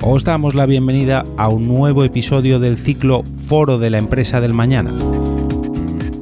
Os 0.00 0.22
damos 0.22 0.54
la 0.54 0.64
bienvenida 0.64 1.24
a 1.36 1.48
un 1.48 1.66
nuevo 1.66 2.04
episodio 2.04 2.60
del 2.60 2.76
ciclo 2.76 3.24
Foro 3.48 3.78
de 3.78 3.90
la 3.90 3.98
Empresa 3.98 4.40
del 4.40 4.54
Mañana. 4.54 4.92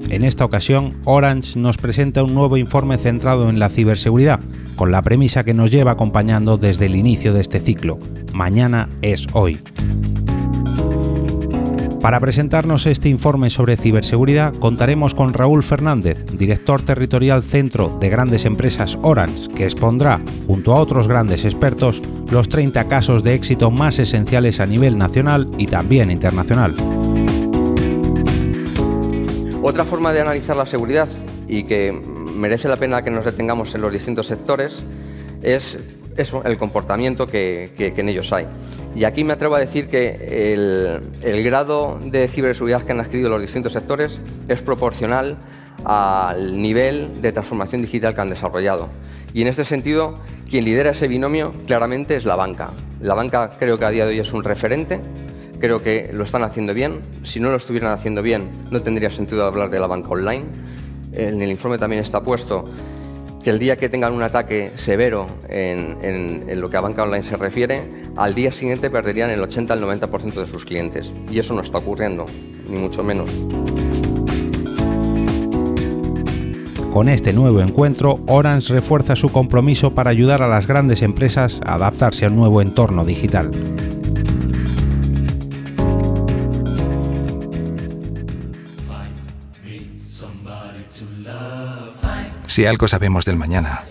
En 0.08 0.24
esta 0.24 0.46
ocasión, 0.46 0.94
Orange 1.04 1.58
nos 1.58 1.76
presenta 1.76 2.24
un 2.24 2.32
nuevo 2.32 2.56
informe 2.56 2.96
centrado 2.96 3.50
en 3.50 3.58
la 3.58 3.68
ciberseguridad, 3.68 4.40
con 4.76 4.90
la 4.90 5.02
premisa 5.02 5.44
que 5.44 5.52
nos 5.52 5.70
lleva 5.70 5.92
acompañando 5.92 6.56
desde 6.56 6.86
el 6.86 6.96
inicio 6.96 7.34
de 7.34 7.42
este 7.42 7.60
ciclo. 7.60 7.98
Mañana 8.32 8.88
es 9.02 9.26
hoy. 9.34 9.58
Para 12.00 12.20
presentarnos 12.20 12.86
este 12.86 13.08
informe 13.08 13.50
sobre 13.50 13.76
ciberseguridad 13.76 14.54
contaremos 14.54 15.14
con 15.14 15.32
Raúl 15.32 15.62
Fernández, 15.62 16.24
director 16.36 16.82
territorial 16.82 17.42
centro 17.42 17.96
de 18.00 18.08
grandes 18.08 18.44
empresas 18.44 18.98
Orange, 19.02 19.48
que 19.48 19.64
expondrá, 19.64 20.20
junto 20.46 20.72
a 20.72 20.76
otros 20.76 21.08
grandes 21.08 21.44
expertos, 21.44 22.02
los 22.30 22.48
30 22.48 22.86
casos 22.88 23.24
de 23.24 23.34
éxito 23.34 23.70
más 23.70 23.98
esenciales 23.98 24.60
a 24.60 24.66
nivel 24.66 24.98
nacional 24.98 25.50
y 25.58 25.66
también 25.66 26.10
internacional. 26.10 26.74
Otra 29.62 29.84
forma 29.84 30.12
de 30.12 30.20
analizar 30.20 30.56
la 30.56 30.66
seguridad 30.66 31.08
y 31.48 31.64
que 31.64 31.92
merece 32.36 32.68
la 32.68 32.76
pena 32.76 33.02
que 33.02 33.10
nos 33.10 33.24
detengamos 33.24 33.74
en 33.74 33.80
los 33.80 33.92
distintos 33.92 34.26
sectores 34.28 34.84
es 35.42 35.76
eso, 36.16 36.42
el 36.44 36.58
comportamiento 36.58 37.26
que, 37.26 37.72
en 37.78 38.08
ellos 38.08 38.32
hay. 38.32 38.46
Y 38.94 39.04
aquí 39.04 39.24
me 39.24 39.34
atrevo 39.34 39.56
a 39.56 39.58
decir 39.58 39.88
que 39.88 40.52
el, 41.22 41.42
grado 41.44 41.98
de 42.02 42.28
ciberseguridad 42.28 42.82
que 42.82 42.92
han 42.92 43.00
adquirido 43.00 43.28
los 43.28 43.42
distintos 43.42 43.72
sectores 43.72 44.20
es 44.48 44.62
proporcional 44.62 45.36
al 45.84 46.60
nivel 46.60 47.20
de 47.20 47.32
transformación 47.32 47.82
digital 47.82 48.14
que 48.14 48.20
han 48.20 48.28
desarrollado. 48.28 48.88
Y 49.34 49.42
en 49.42 49.48
este 49.48 49.64
sentido, 49.64 50.14
quien 50.48 50.64
lidera 50.64 50.90
ese 50.90 51.08
binomio 51.08 51.52
claramente 51.66 52.16
es 52.16 52.24
la 52.24 52.36
banca. 52.36 52.70
La 53.00 53.14
banca 53.14 53.50
creo 53.58 53.76
que 53.76 53.84
a 53.84 53.90
día 53.90 54.04
de 54.04 54.12
hoy 54.12 54.18
es 54.20 54.32
un 54.32 54.42
referente, 54.42 55.00
creo 55.60 55.78
que 55.78 56.10
lo 56.12 56.24
están 56.24 56.42
haciendo 56.42 56.72
bien. 56.72 57.00
Si 57.24 57.40
no 57.40 57.50
lo 57.50 57.56
estuvieran 57.56 57.92
haciendo 57.92 58.22
bien, 58.22 58.50
no 58.70 58.80
tendría 58.80 59.10
sentido 59.10 59.44
hablar 59.44 59.68
de 59.70 59.78
la 59.78 59.86
banca 59.86 60.08
online. 60.08 60.44
En 61.12 61.40
el 61.42 61.50
informe 61.50 61.78
también 61.78 62.02
está 62.02 62.22
puesto 62.22 62.64
que 63.46 63.50
el 63.50 63.60
día 63.60 63.76
que 63.76 63.88
tengan 63.88 64.12
un 64.12 64.24
ataque 64.24 64.72
severo 64.74 65.28
en, 65.48 66.60
lo 66.60 66.68
que 66.68 66.78
a 66.78 66.80
banca 66.80 67.04
online 67.04 67.22
se 67.22 67.36
refiere, 67.36 67.80
al 68.16 68.34
día 68.34 68.50
siguiente 68.50 68.90
perderían 68.90 69.30
el 69.30 69.40
80 69.40 69.72
al 69.72 69.80
90% 69.80 70.34
de 70.34 70.48
sus 70.48 70.64
clientes. 70.64 71.12
Y 71.30 71.38
eso 71.38 71.54
no 71.54 71.60
está 71.60 71.78
ocurriendo, 71.78 72.26
ni 72.68 72.76
mucho 72.76 73.04
menos. 73.04 73.30
Con 76.92 77.08
este 77.08 77.32
nuevo 77.32 77.60
encuentro, 77.60 78.18
Orange 78.26 78.72
refuerza 78.72 79.14
su 79.14 79.28
compromiso 79.28 79.92
para 79.92 80.10
ayudar 80.10 80.42
a 80.42 80.48
las 80.48 80.66
grandes 80.66 81.02
empresas 81.02 81.60
a 81.64 81.74
adaptarse 81.74 82.26
al 82.26 82.34
nuevo 82.34 82.60
entorno 82.60 83.04
digital. 83.04 83.52
Si 92.56 92.64
algo 92.64 92.88
sabemos 92.88 93.26
del 93.26 93.36
mañana, 93.36 93.84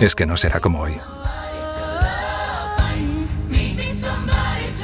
es 0.00 0.14
que 0.14 0.26
no 0.26 0.36
será 0.36 0.60
como 0.60 0.82
hoy. 0.82 0.92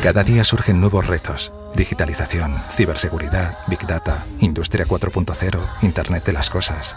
Cada 0.03 0.23
día 0.23 0.43
surgen 0.43 0.81
nuevos 0.81 1.09
retos. 1.09 1.53
Digitalización, 1.75 2.57
ciberseguridad, 2.71 3.59
Big 3.67 3.87
Data, 3.87 4.25
Industria 4.41 4.87
4.0, 4.87 5.61
Internet 5.83 6.25
de 6.25 6.33
las 6.33 6.49
Cosas. 6.49 6.97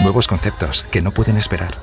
Nuevos 0.00 0.26
conceptos 0.26 0.82
que 0.82 1.00
no 1.00 1.12
pueden 1.12 1.36
esperar. 1.36 1.76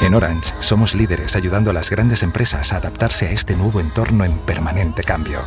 En 0.00 0.14
Orange 0.14 0.54
somos 0.60 0.94
líderes 0.94 1.36
ayudando 1.36 1.68
a 1.68 1.74
las 1.74 1.90
grandes 1.90 2.22
empresas 2.22 2.72
a 2.72 2.78
adaptarse 2.78 3.26
a 3.26 3.32
este 3.32 3.56
nuevo 3.56 3.78
entorno 3.78 4.24
en 4.24 4.32
permanente 4.46 5.02
cambio. 5.02 5.40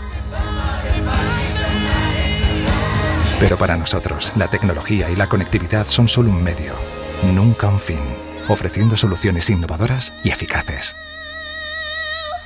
Pero 3.40 3.56
para 3.56 3.78
nosotros, 3.78 4.34
la 4.36 4.48
tecnología 4.48 5.10
y 5.12 5.16
la 5.16 5.28
conectividad 5.28 5.86
son 5.86 6.08
solo 6.08 6.32
un 6.32 6.44
medio, 6.44 6.74
nunca 7.36 7.68
un 7.68 7.80
fin, 7.80 8.00
ofreciendo 8.48 8.98
soluciones 8.98 9.50
innovadoras 9.52 10.12
y 10.24 10.30
eficaces. 10.30 10.96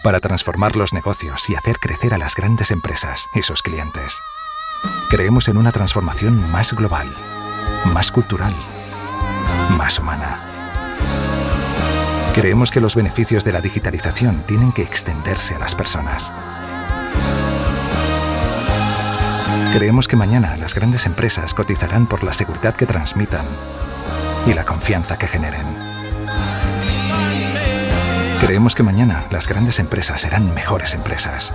Para 0.03 0.19
transformar 0.19 0.75
los 0.75 0.93
negocios 0.93 1.49
y 1.49 1.55
hacer 1.55 1.77
crecer 1.77 2.13
a 2.13 2.17
las 2.17 2.35
grandes 2.35 2.71
empresas 2.71 3.27
y 3.33 3.41
sus 3.41 3.61
clientes. 3.61 4.19
Creemos 5.09 5.47
en 5.47 5.57
una 5.57 5.71
transformación 5.71 6.41
más 6.51 6.73
global, 6.73 7.07
más 7.93 8.11
cultural, 8.11 8.53
más 9.77 9.97
humana. 9.99 10.39
Creemos 12.33 12.69
que 12.69 12.81
los 12.81 12.95
beneficios 12.95 13.45
de 13.45 13.53
la 13.53 13.61
digitalización 13.61 14.43
tienen 14.45 14.71
que 14.73 14.81
extenderse 14.81 15.55
a 15.55 15.59
las 15.59 15.75
personas 15.75 16.33
Creemos 19.73 20.09
que 20.09 20.17
mañana 20.17 20.57
las 20.57 20.75
grandes 20.75 21.05
empresas 21.05 21.53
cotizarán 21.53 22.05
por 22.05 22.25
la 22.25 22.33
seguridad 22.33 22.75
que 22.75 22.85
transmitan 22.85 23.45
y 24.45 24.53
la 24.53 24.65
confianza 24.65 25.17
que 25.17 25.27
generen. 25.27 25.65
Creemos 28.41 28.75
que 28.75 28.83
mañana 28.83 29.23
las 29.31 29.47
grandes 29.47 29.79
empresas 29.79 30.19
serán 30.19 30.53
mejores 30.53 30.93
empresas. 30.93 31.53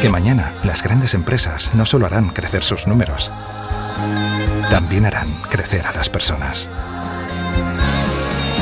Que 0.00 0.08
mañana 0.08 0.50
las 0.64 0.82
grandes 0.82 1.12
empresas 1.12 1.74
no 1.74 1.84
solo 1.84 2.06
harán 2.06 2.30
crecer 2.30 2.62
sus 2.62 2.86
números, 2.86 3.30
también 4.70 5.04
harán 5.04 5.28
crecer 5.50 5.86
a 5.86 5.92
las 5.92 6.08
personas. 6.08 6.70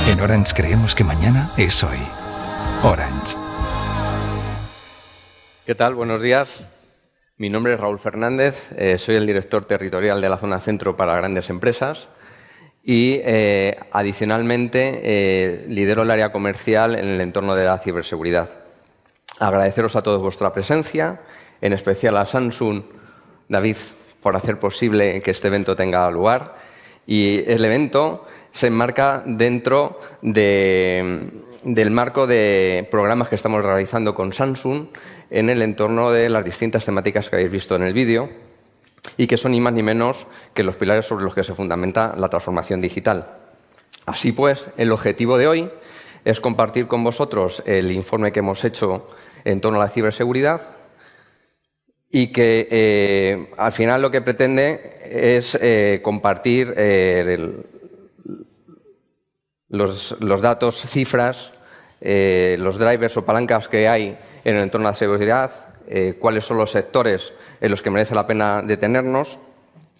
En 0.09 0.21
Orange 0.21 0.53
creemos 0.53 0.97
que 0.97 1.05
mañana 1.05 1.49
es 1.57 1.85
hoy. 1.85 1.99
Orange. 2.83 3.37
¿Qué 5.65 5.77
tal? 5.77 5.95
Buenos 5.95 6.21
días. 6.21 6.65
Mi 7.37 7.51
nombre 7.51 7.75
es 7.75 7.81
Raúl 7.81 7.99
Fernández, 7.99 8.71
eh, 8.77 8.97
soy 8.97 9.17
el 9.17 9.27
director 9.27 9.65
territorial 9.65 10.21
de 10.21 10.29
la 10.29 10.37
zona 10.37 10.61
centro 10.61 10.97
para 10.97 11.17
grandes 11.17 11.51
empresas 11.51 12.07
y 12.85 13.15
eh, 13.25 13.77
adicionalmente 13.91 15.01
eh, 15.03 15.67
lidero 15.69 16.03
el 16.03 16.13
área 16.13 16.31
comercial 16.31 16.95
en 16.95 17.07
el 17.09 17.21
entorno 17.21 17.57
de 17.57 17.65
la 17.65 17.79
ciberseguridad. 17.79 18.51
Agradeceros 19.41 19.97
a 19.97 20.03
todos 20.03 20.23
vuestra 20.23 20.53
presencia, 20.53 21.23
en 21.61 21.73
especial 21.73 22.17
a 22.19 22.25
Samsung, 22.25 22.85
David, 23.49 23.79
por 24.23 24.37
hacer 24.37 24.61
posible 24.61 25.21
que 25.21 25.33
este 25.33 25.49
evento 25.49 25.75
tenga 25.75 26.09
lugar. 26.13 26.55
Y 27.05 27.43
el 27.51 27.65
evento 27.65 28.29
se 28.53 28.69
enmarca 28.69 29.25
dentro 29.27 29.99
del 30.23 31.91
marco 31.91 32.29
de 32.29 32.87
programas 32.93 33.29
que 33.29 33.35
estamos 33.35 33.65
realizando 33.65 34.15
con 34.15 34.33
Samsung 34.33 34.87
en 35.31 35.51
el 35.51 35.63
entorno 35.63 36.11
de 36.11 36.29
las 36.29 36.45
distintas 36.45 36.85
temáticas 36.85 37.29
que 37.29 37.37
habéis 37.37 37.51
visto 37.51 37.77
en 37.77 37.83
el 37.83 37.93
vídeo 37.93 38.31
y 39.17 39.27
que 39.27 39.37
son 39.37 39.53
ni 39.53 39.61
más 39.61 39.73
ni 39.73 39.83
menos 39.83 40.27
que 40.55 40.63
los 40.63 40.77
pilares 40.77 41.07
sobre 41.07 41.25
los 41.25 41.35
que 41.35 41.45
se 41.45 41.55
fundamenta 41.55 42.15
la 42.17 42.29
transformación 42.29 42.81
digital. 42.81 43.27
Así 44.07 44.33
pues, 44.33 44.69
el 44.77 44.93
objetivo 44.93 45.39
de 45.39 45.47
hoy 45.47 45.71
es 46.25 46.41
compartir 46.41 46.87
con 46.87 47.05
vosotros 47.05 47.63
el 47.67 47.93
informe 47.93 48.33
que 48.33 48.41
hemos 48.41 48.65
hecho 48.65 49.09
en 49.45 49.61
torno 49.61 49.81
a 49.81 49.85
la 49.85 49.91
ciberseguridad 49.91 50.63
y 52.11 52.29
que 52.33 52.69
eh, 52.71 53.51
al 53.57 53.73
final 53.73 54.01
lo 54.01 54.11
que 54.11 54.23
pretende 54.23 55.01
es 55.05 55.59
eh, 55.61 56.01
compartir 56.03 56.73
eh, 56.77 57.53
los, 59.69 60.17
los, 60.21 60.41
datos, 60.41 60.81
cifras, 60.87 61.51
los 62.01 62.79
drivers 62.79 63.17
o 63.17 63.25
palancas 63.25 63.67
que 63.67 63.89
hay 63.89 64.17
en 64.45 64.57
el 64.57 64.63
entorno 64.63 64.87
de 64.87 64.93
la 64.93 64.97
seguridad, 64.97 65.51
eh, 65.87 66.17
cuáles 66.19 66.45
son 66.45 66.59
los 66.59 66.71
sectores 66.71 67.33
en 67.61 67.71
los 67.71 67.83
que 67.83 67.91
merece 67.91 68.15
la 68.15 68.27
pena 68.27 68.63
detenernos 68.63 69.39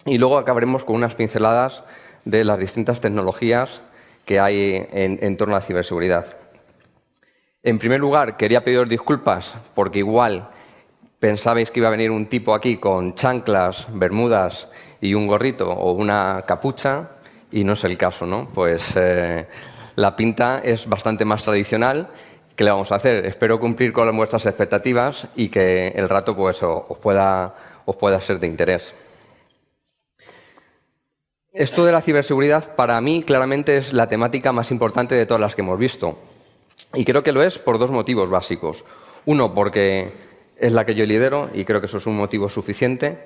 y 0.05 0.17
luego 0.17 0.37
acabaremos 0.37 0.83
con 0.83 0.95
unas 0.95 1.15
pinceladas 1.15 1.83
de 2.23 2.43
las 2.43 2.59
distintas 2.59 3.01
tecnologías 3.01 3.81
que 4.25 4.39
hay 4.39 4.87
en, 4.91 5.37
torno 5.37 5.55
a 5.55 5.59
la 5.59 5.65
ciberseguridad. 5.65 6.25
En 7.61 7.79
primer 7.79 7.99
lugar, 7.99 8.37
quería 8.37 8.63
pediros 8.63 8.89
disculpas 8.89 9.55
porque 9.73 9.99
igual 9.99 10.49
pensabais 11.19 11.71
que 11.71 11.79
iba 11.79 11.87
a 11.87 11.91
venir 11.91 12.11
un 12.11 12.27
tipo 12.27 12.53
aquí 12.53 12.77
con 12.77 13.15
chanclas, 13.15 13.87
bermudas 13.91 14.67
y 15.01 15.13
un 15.13 15.27
gorrito 15.27 15.69
o 15.69 15.93
una 15.93 16.43
capucha 16.47 17.09
y 17.51 17.63
no 17.63 17.73
es 17.73 17.83
el 17.83 17.97
caso, 17.97 18.25
¿no? 18.25 18.49
Pues 18.53 18.93
eh, 18.95 19.47
la 19.95 20.15
pinta 20.15 20.59
es 20.63 20.87
bastante 20.87 21.25
más 21.25 21.43
tradicional 21.43 22.09
¿Qué 22.55 22.63
le 22.63 22.71
vamos 22.71 22.91
a 22.93 22.95
hacer? 22.95 23.25
Espero 23.25 23.59
cumplir 23.59 23.91
con 23.91 24.15
vuestras 24.15 24.45
expectativas 24.45 25.27
y 25.35 25.49
que 25.49 25.89
el 25.89 26.07
rato 26.07 26.35
pues, 26.35 26.63
os, 26.63 26.97
pueda, 26.99 27.53
os 27.83 27.95
pueda 27.97 28.21
ser 28.21 28.39
de 28.39 28.47
interés. 28.47 28.93
Esto 31.51 31.85
de 31.85 31.91
la 31.91 32.01
ciberseguridad 32.01 32.75
para 32.75 32.99
mí 33.01 33.23
claramente 33.23 33.75
es 33.77 33.91
la 33.91 34.07
temática 34.07 34.53
más 34.53 34.71
importante 34.71 35.15
de 35.15 35.25
todas 35.25 35.41
las 35.41 35.53
que 35.53 35.61
hemos 35.61 35.77
visto. 35.77 36.17
Y 36.93 37.03
creo 37.03 37.23
que 37.23 37.33
lo 37.33 37.43
es 37.43 37.59
por 37.59 37.77
dos 37.77 37.91
motivos 37.91 38.29
básicos. 38.29 38.85
Uno, 39.25 39.53
porque 39.53 40.13
es 40.57 40.71
la 40.71 40.85
que 40.85 40.95
yo 40.95 41.05
lidero 41.05 41.49
y 41.53 41.65
creo 41.65 41.81
que 41.81 41.87
eso 41.87 41.97
es 41.97 42.07
un 42.07 42.15
motivo 42.15 42.47
suficiente 42.47 43.19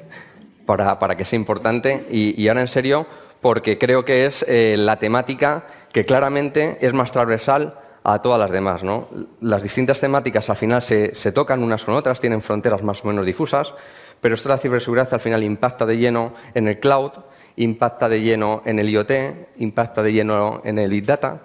para, 0.66 1.16
que 1.16 1.26
sea 1.26 1.38
importante. 1.38 2.08
Y, 2.10 2.42
y 2.42 2.48
ahora 2.48 2.62
en 2.62 2.68
serio, 2.68 3.06
porque 3.42 3.78
creo 3.78 4.06
que 4.06 4.26
es 4.26 4.44
eh, 4.48 4.76
la 4.76 4.98
temática 4.98 5.68
que 5.94 6.06
claramente 6.06 6.80
es 6.82 6.94
más 6.94 7.12
transversal 7.12 7.78
a 8.14 8.22
todas 8.22 8.40
las 8.40 8.52
demás. 8.52 8.84
¿no? 8.84 9.08
Las 9.42 9.64
distintas 9.64 10.00
temáticas 10.00 10.50
al 10.50 10.56
final 10.56 10.82
se, 10.82 11.32
tocan 11.32 11.64
unas 11.64 11.84
con 11.84 11.96
otras, 11.96 12.20
tienen 12.20 12.42
fronteras 12.42 12.84
más 12.84 13.04
o 13.04 13.08
menos 13.08 13.26
difusas, 13.26 13.74
pero 14.22 14.36
esto 14.36 14.50
de 14.50 14.56
la 14.56 14.62
ciberseguridad 14.62 15.14
al 15.14 15.20
final 15.20 15.44
impacta 15.44 15.86
de 15.86 15.98
lleno 15.98 16.34
en 16.54 16.68
el 16.68 16.80
cloud, 16.80 17.12
impacta 17.56 18.10
de 18.10 18.22
lleno 18.22 18.62
en 18.66 18.80
el 18.80 18.90
IoT, 18.90 19.12
impacta 19.58 20.02
de 20.02 20.14
lleno 20.14 20.62
en 20.64 20.80
el 20.80 20.90
Big 20.90 21.06
Data, 21.06 21.42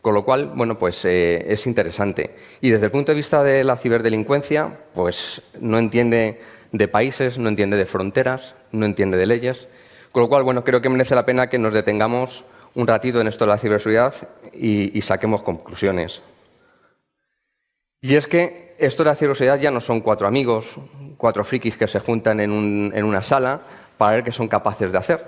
con 0.00 0.14
lo 0.14 0.24
cual, 0.24 0.50
bueno, 0.54 0.78
pues 0.78 1.04
eh, 1.04 1.44
es 1.52 1.66
interesante. 1.66 2.34
Y 2.60 2.70
desde 2.70 2.86
el 2.86 2.92
punto 2.92 3.12
de 3.12 3.16
vista 3.16 3.42
de 3.44 3.62
la 3.62 3.76
ciberdelincuencia, 3.76 4.80
pues 4.94 5.42
no 5.60 5.78
entiende 5.78 6.40
de 6.72 6.88
países, 6.88 7.38
no 7.38 7.48
entiende 7.48 7.76
de 7.76 7.84
fronteras, 7.86 8.56
no 8.72 8.84
entiende 8.84 9.16
de 9.16 9.26
leyes. 9.26 9.68
Con 10.10 10.22
lo 10.22 10.28
cual, 10.28 10.42
bueno, 10.42 10.64
creo 10.64 10.82
que 10.82 10.88
merece 10.88 11.14
la 11.14 11.24
pena 11.24 11.48
que 11.48 11.58
nos 11.58 11.72
detengamos 11.72 12.44
un 12.74 12.86
ratito 12.86 13.20
en 13.20 13.28
esto 13.28 13.44
de 13.44 13.50
la 13.50 13.58
ciberseguridad 13.58 14.14
y, 14.52 15.00
saquemos 15.02 15.42
conclusiones. 15.42 16.22
Y 18.00 18.16
es 18.16 18.26
que 18.26 18.74
esto 18.78 19.04
de 19.04 19.10
la 19.10 19.16
ciberseguridad 19.16 19.60
ya 19.60 19.70
no 19.70 19.80
son 19.80 20.00
cuatro 20.00 20.26
amigos, 20.26 20.76
cuatro 21.16 21.44
frikis 21.44 21.76
que 21.76 21.86
se 21.86 22.00
juntan 22.00 22.40
en, 22.40 23.04
una 23.04 23.22
sala 23.22 23.60
para 23.96 24.16
ver 24.16 24.24
qué 24.24 24.32
son 24.32 24.48
capaces 24.48 24.90
de 24.90 24.98
hacer. 24.98 25.24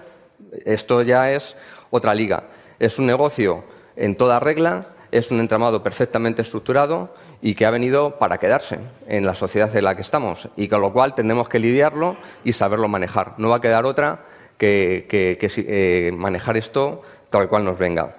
Esto 0.64 1.02
ya 1.02 1.30
es 1.30 1.56
otra 1.90 2.14
liga. 2.14 2.44
Es 2.78 2.98
un 2.98 3.06
negocio 3.06 3.64
en 3.96 4.16
toda 4.16 4.40
regla, 4.40 4.88
es 5.12 5.30
un 5.30 5.38
entramado 5.38 5.82
perfectamente 5.82 6.42
estructurado 6.42 7.14
y 7.40 7.54
que 7.54 7.66
ha 7.66 7.70
venido 7.70 8.18
para 8.18 8.38
quedarse 8.38 8.78
en 9.06 9.24
la 9.24 9.34
sociedad 9.34 9.74
en 9.76 9.84
la 9.84 9.94
que 9.94 10.02
estamos 10.02 10.48
y 10.56 10.66
con 10.66 10.80
lo 10.80 10.92
cual 10.92 11.14
tenemos 11.14 11.48
que 11.48 11.60
lidiarlo 11.60 12.16
y 12.42 12.52
saberlo 12.52 12.88
manejar. 12.88 13.34
No 13.38 13.50
va 13.50 13.56
a 13.56 13.60
quedar 13.60 13.84
otra 13.84 14.24
que, 14.58 15.06
eh, 15.10 16.12
manejar 16.16 16.56
esto 16.56 17.02
tal 17.34 17.48
cual 17.48 17.64
nos 17.64 17.76
venga. 17.76 18.14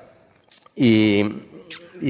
Y, 0.75 1.23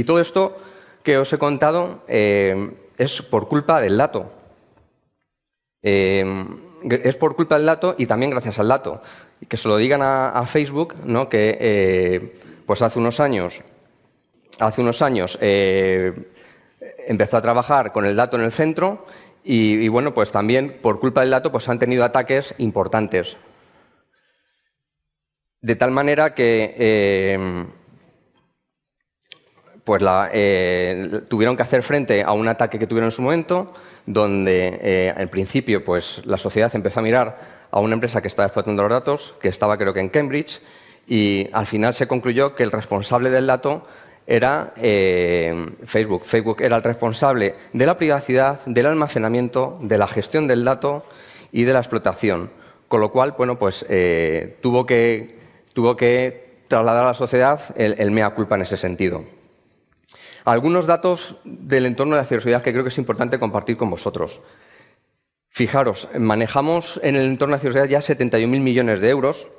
todo 0.08 0.20
esto 0.20 0.58
que 1.04 1.20
os 1.20 1.32
he 1.32 1.38
contado 1.38 2.02
eh, 2.08 2.72
es 2.98 3.22
por 3.22 3.48
culpa 3.48 3.80
del 3.80 3.96
dato. 3.96 4.32
Eh, 5.84 6.26
es 6.90 7.16
por 7.16 7.36
culpa 7.36 7.58
del 7.58 7.68
dato 7.68 7.94
y 8.00 8.08
también 8.08 8.32
gracias 8.32 8.58
al 8.58 8.70
dato. 8.70 9.04
Que 9.48 9.56
se 9.56 9.68
lo 9.68 9.78
digan 9.78 10.02
a, 10.02 10.44
Facebook, 10.48 10.96
¿no? 11.06 11.30
que 11.30 11.58
eh, 11.62 12.40
pues 12.66 12.82
hace 12.82 12.98
unos 12.98 13.20
años, 13.20 13.62
hace 14.60 14.82
unos 14.82 15.04
años 15.04 15.38
empezó 17.08 17.38
a 17.38 17.42
trabajar 17.42 17.92
con 17.92 18.06
el 18.06 18.16
dato 18.16 18.36
en 18.38 18.44
el 18.46 18.52
centro 18.52 19.06
y, 19.44 19.76
y, 19.76 19.88
bueno, 19.90 20.16
pues 20.16 20.32
también 20.32 20.80
por 20.82 21.00
culpa 21.00 21.22
del 21.22 21.30
dato 21.30 21.52
pues 21.52 21.70
han 21.70 21.78
tenido 21.78 22.04
ataques 22.04 22.56
importantes. 22.58 23.38
De 25.66 25.76
tal 25.76 25.90
manera 25.90 26.36
que 26.36 26.76
eh, 26.78 27.66
pues 29.84 30.04
eh, 30.32 31.22
tuvieron 31.28 31.58
que 31.58 31.64
hacer 31.64 31.82
frente 31.82 32.22
a 32.22 32.34
un 32.34 32.48
ataque 32.48 32.78
que 32.78 32.86
tuvieron 32.86 33.08
en 33.08 33.12
su 33.12 33.24
momento, 33.24 33.74
donde 34.06 34.80
eh, 34.80 35.14
al 35.18 35.28
principio 35.32 35.84
pues, 35.84 36.22
la 36.24 36.38
sociedad 36.38 36.70
empezó 36.76 37.00
a 37.00 37.04
mirar 37.04 37.68
a 37.72 37.80
una 37.80 37.96
empresa 37.96 38.22
que 38.22 38.28
estaba 38.28 38.46
explotando 38.46 38.84
los 38.84 38.92
datos, 38.92 39.34
que 39.42 39.48
estaba 39.48 39.76
creo 39.76 39.92
que 39.92 40.02
en 40.02 40.10
Cambridge, 40.10 40.62
y 41.08 41.50
al 41.52 41.66
final 41.66 41.96
se 41.96 42.08
concluyó 42.08 42.54
que 42.54 42.62
el 42.62 42.72
responsable 42.72 43.32
del 43.32 43.48
dato 43.48 43.88
era 44.28 44.72
Facebook. 44.76 46.26
Facebook 46.26 46.62
era 46.62 46.76
el 46.76 46.84
responsable 46.84 47.56
de 47.74 47.86
la 47.88 47.98
privacidad, 47.98 48.64
del 48.68 48.86
almacenamiento, 48.86 49.80
de 49.82 49.98
la 49.98 50.08
gestión 50.08 50.48
del 50.48 50.64
dato 50.64 51.08
y 51.52 51.64
de 51.64 51.74
la 51.74 51.80
explotación. 51.80 52.52
Con 52.88 53.02
lo 53.02 53.12
cual, 53.12 53.34
bueno, 53.36 53.58
pues 53.58 53.84
tuvo 54.62 54.86
que 54.86 55.45
tuvo 55.76 55.98
que 55.98 56.64
trasladar 56.70 57.04
a 57.04 57.08
la 57.08 57.14
sociedad 57.14 57.60
el, 57.76 58.12
mea 58.12 58.30
culpa 58.32 58.56
en 58.56 58.62
ese 58.62 58.78
sentido. 58.78 59.26
Algunos 60.46 60.88
datos 60.88 61.36
del 61.44 61.86
entorno 61.86 62.16
de 62.16 62.22
la 62.22 62.26
ciberseguridad 62.26 62.64
que 62.64 62.72
creo 62.72 62.84
que 62.84 62.90
es 62.90 62.98
importante 62.98 63.38
compartir 63.38 63.76
con 63.76 63.90
vosotros. 63.90 64.42
Fijaros, 65.50 66.08
manejamos 66.18 67.00
en 67.04 67.16
el 67.16 67.26
entorno 67.26 67.52
de 67.54 67.58
la 67.58 67.62
ciberseguridad 67.62 68.02
ya 68.02 68.16
71.000 68.16 68.48
millones 68.48 69.00
de 69.02 69.10
euros, 69.10 69.50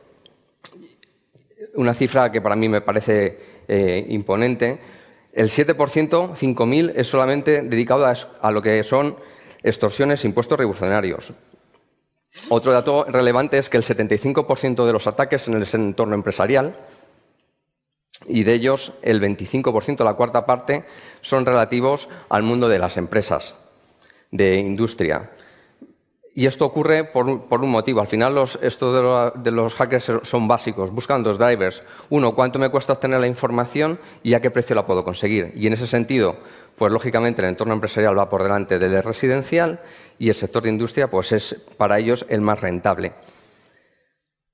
una 1.74 1.92
cifra 1.92 2.32
que 2.32 2.40
para 2.40 2.56
mí 2.56 2.68
me 2.68 2.80
parece 2.80 3.38
eh, 3.68 4.06
imponente. 4.08 4.78
El 5.34 5.50
7%, 5.50 5.76
5.000, 5.76 6.92
es 6.96 7.06
solamente 7.08 7.60
dedicado 7.60 8.06
a, 8.06 8.14
a, 8.40 8.50
lo 8.50 8.62
que 8.62 8.82
son 8.84 9.16
extorsiones 9.62 10.24
e 10.24 10.28
impuestos 10.28 10.58
revolucionarios. 10.58 11.34
Otro 12.48 12.72
dato 12.72 13.04
relevante 13.04 13.58
es 13.58 13.68
que 13.68 13.76
el 13.76 13.82
75% 13.82 14.86
de 14.86 14.92
los 14.92 15.06
ataques 15.06 15.48
en 15.48 15.54
el 15.54 15.66
entorno 15.72 16.14
empresarial 16.14 16.76
y 18.26 18.44
de 18.44 18.54
ellos 18.54 18.92
el 19.02 19.20
25%, 19.20 20.04
la 20.04 20.14
cuarta 20.14 20.46
parte, 20.46 20.84
son 21.20 21.44
relativos 21.44 22.08
al 22.28 22.42
mundo 22.42 22.68
de 22.68 22.78
las 22.78 22.96
empresas, 22.96 23.56
de 24.30 24.56
industria. 24.56 25.30
Y 26.34 26.44
esto 26.44 26.66
ocurre 26.66 27.04
por, 27.04 27.26
un 27.26 27.70
motivo. 27.70 28.02
Al 28.02 28.08
final, 28.08 28.34
los, 28.34 28.58
esto 28.60 29.32
de, 29.32 29.50
los 29.50 29.74
hackers 29.74 30.12
son 30.22 30.46
básicos. 30.46 30.90
Buscan 30.90 31.22
dos 31.22 31.38
drivers. 31.38 31.82
Uno, 32.10 32.34
cuánto 32.34 32.58
me 32.58 32.68
cuesta 32.68 32.92
obtener 32.92 33.20
la 33.20 33.26
información 33.26 33.98
y 34.22 34.34
a 34.34 34.40
qué 34.42 34.50
precio 34.50 34.76
la 34.76 34.84
puedo 34.84 35.02
conseguir. 35.02 35.52
Y 35.56 35.66
en 35.66 35.72
ese 35.72 35.86
sentido, 35.86 36.36
pues 36.76 36.92
lógicamente 36.92 37.42
el 37.42 37.48
entorno 37.48 37.74
empresarial 37.74 38.18
va 38.18 38.28
por 38.28 38.42
delante 38.42 38.78
del 38.78 39.02
residencial 39.02 39.80
y 40.18 40.28
el 40.28 40.34
sector 40.34 40.62
de 40.62 40.70
industria 40.70 41.08
pues 41.08 41.32
es 41.32 41.54
para 41.76 41.98
ellos 41.98 42.26
el 42.28 42.40
más 42.40 42.60
rentable. 42.60 43.12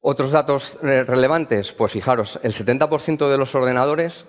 Otros 0.01 0.33
datos 0.33 0.79
eh, 0.83 1.05
relevantes, 1.05 1.73
pues 1.73 1.93
fijaros, 1.93 2.41
el 2.43 2.53
70% 2.53 3.31
de 3.31 3.39
los 3.39 3.55
ordenadores 3.55 4.27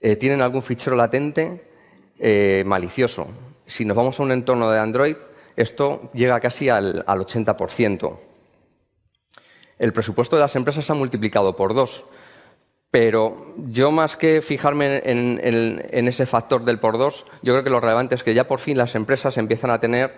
eh, 0.00 0.16
tienen 0.16 0.42
algún 0.42 0.62
fichero 0.62 0.94
latente 0.94 1.64
eh, 2.18 2.62
malicioso. 2.64 3.26
Si 3.66 3.84
nos 3.84 3.96
vamos 3.96 4.20
a 4.20 4.22
un 4.22 4.30
entorno 4.30 4.70
de 4.70 4.78
Android, 4.78 5.16
esto 5.56 6.10
llega 6.14 6.40
casi 6.40 6.68
al, 6.68 7.04
80%. 7.04 8.18
El 9.78 9.92
presupuesto 9.92 10.36
de 10.36 10.42
las 10.42 10.54
empresas 10.54 10.84
se 10.84 10.92
ha 10.92 10.94
multiplicado 10.94 11.56
por 11.56 11.74
dos. 11.74 12.04
Pero 12.92 13.54
yo 13.56 13.90
más 13.90 14.18
que 14.18 14.42
fijarme 14.42 15.00
en, 15.06 16.06
ese 16.08 16.26
factor 16.26 16.62
del 16.62 16.78
por 16.78 16.98
dos, 16.98 17.24
yo 17.40 17.54
creo 17.54 17.64
que 17.64 17.70
lo 17.70 17.80
relevante 17.80 18.14
es 18.14 18.22
que 18.22 18.34
ya 18.34 18.46
por 18.46 18.60
fin 18.60 18.76
las 18.76 18.94
empresas 18.94 19.38
empiezan 19.38 19.70
a 19.70 19.80
tener 19.80 20.12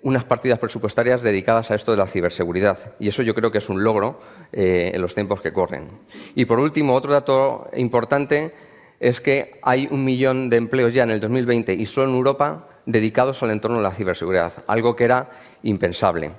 unas 0.00 0.24
partidas 0.24 0.58
presupuestarias 0.58 1.20
dedicadas 1.20 1.70
a 1.70 1.74
esto 1.74 1.90
de 1.90 1.98
la 1.98 2.06
ciberseguridad. 2.06 2.94
Y 2.98 3.08
eso 3.08 3.22
yo 3.22 3.34
creo 3.34 3.52
que 3.52 3.58
es 3.58 3.68
un 3.68 3.84
logro 3.84 4.20
eh, 4.52 4.92
en 4.94 5.02
los 5.02 5.14
tiempos 5.14 5.42
que 5.42 5.52
corren. 5.52 5.86
Y 6.34 6.46
por 6.46 6.58
último, 6.60 6.94
otro 6.94 7.12
dato 7.12 7.68
importante 7.76 8.54
es 9.00 9.20
que 9.20 9.60
hay 9.62 9.86
un 9.90 10.02
millón 10.02 10.48
de 10.48 10.56
empleos 10.56 10.94
ya 10.94 11.02
en 11.02 11.10
el 11.10 11.20
2020 11.20 11.74
y 11.74 11.84
solo 11.84 12.08
en 12.08 12.16
Europa 12.16 12.68
dedicados 12.86 13.42
al 13.42 13.50
entorno 13.50 13.76
de 13.76 13.82
la 13.82 13.92
ciberseguridad, 13.92 14.64
algo 14.66 14.96
que 14.96 15.04
era 15.04 15.28
impensable. 15.62 16.30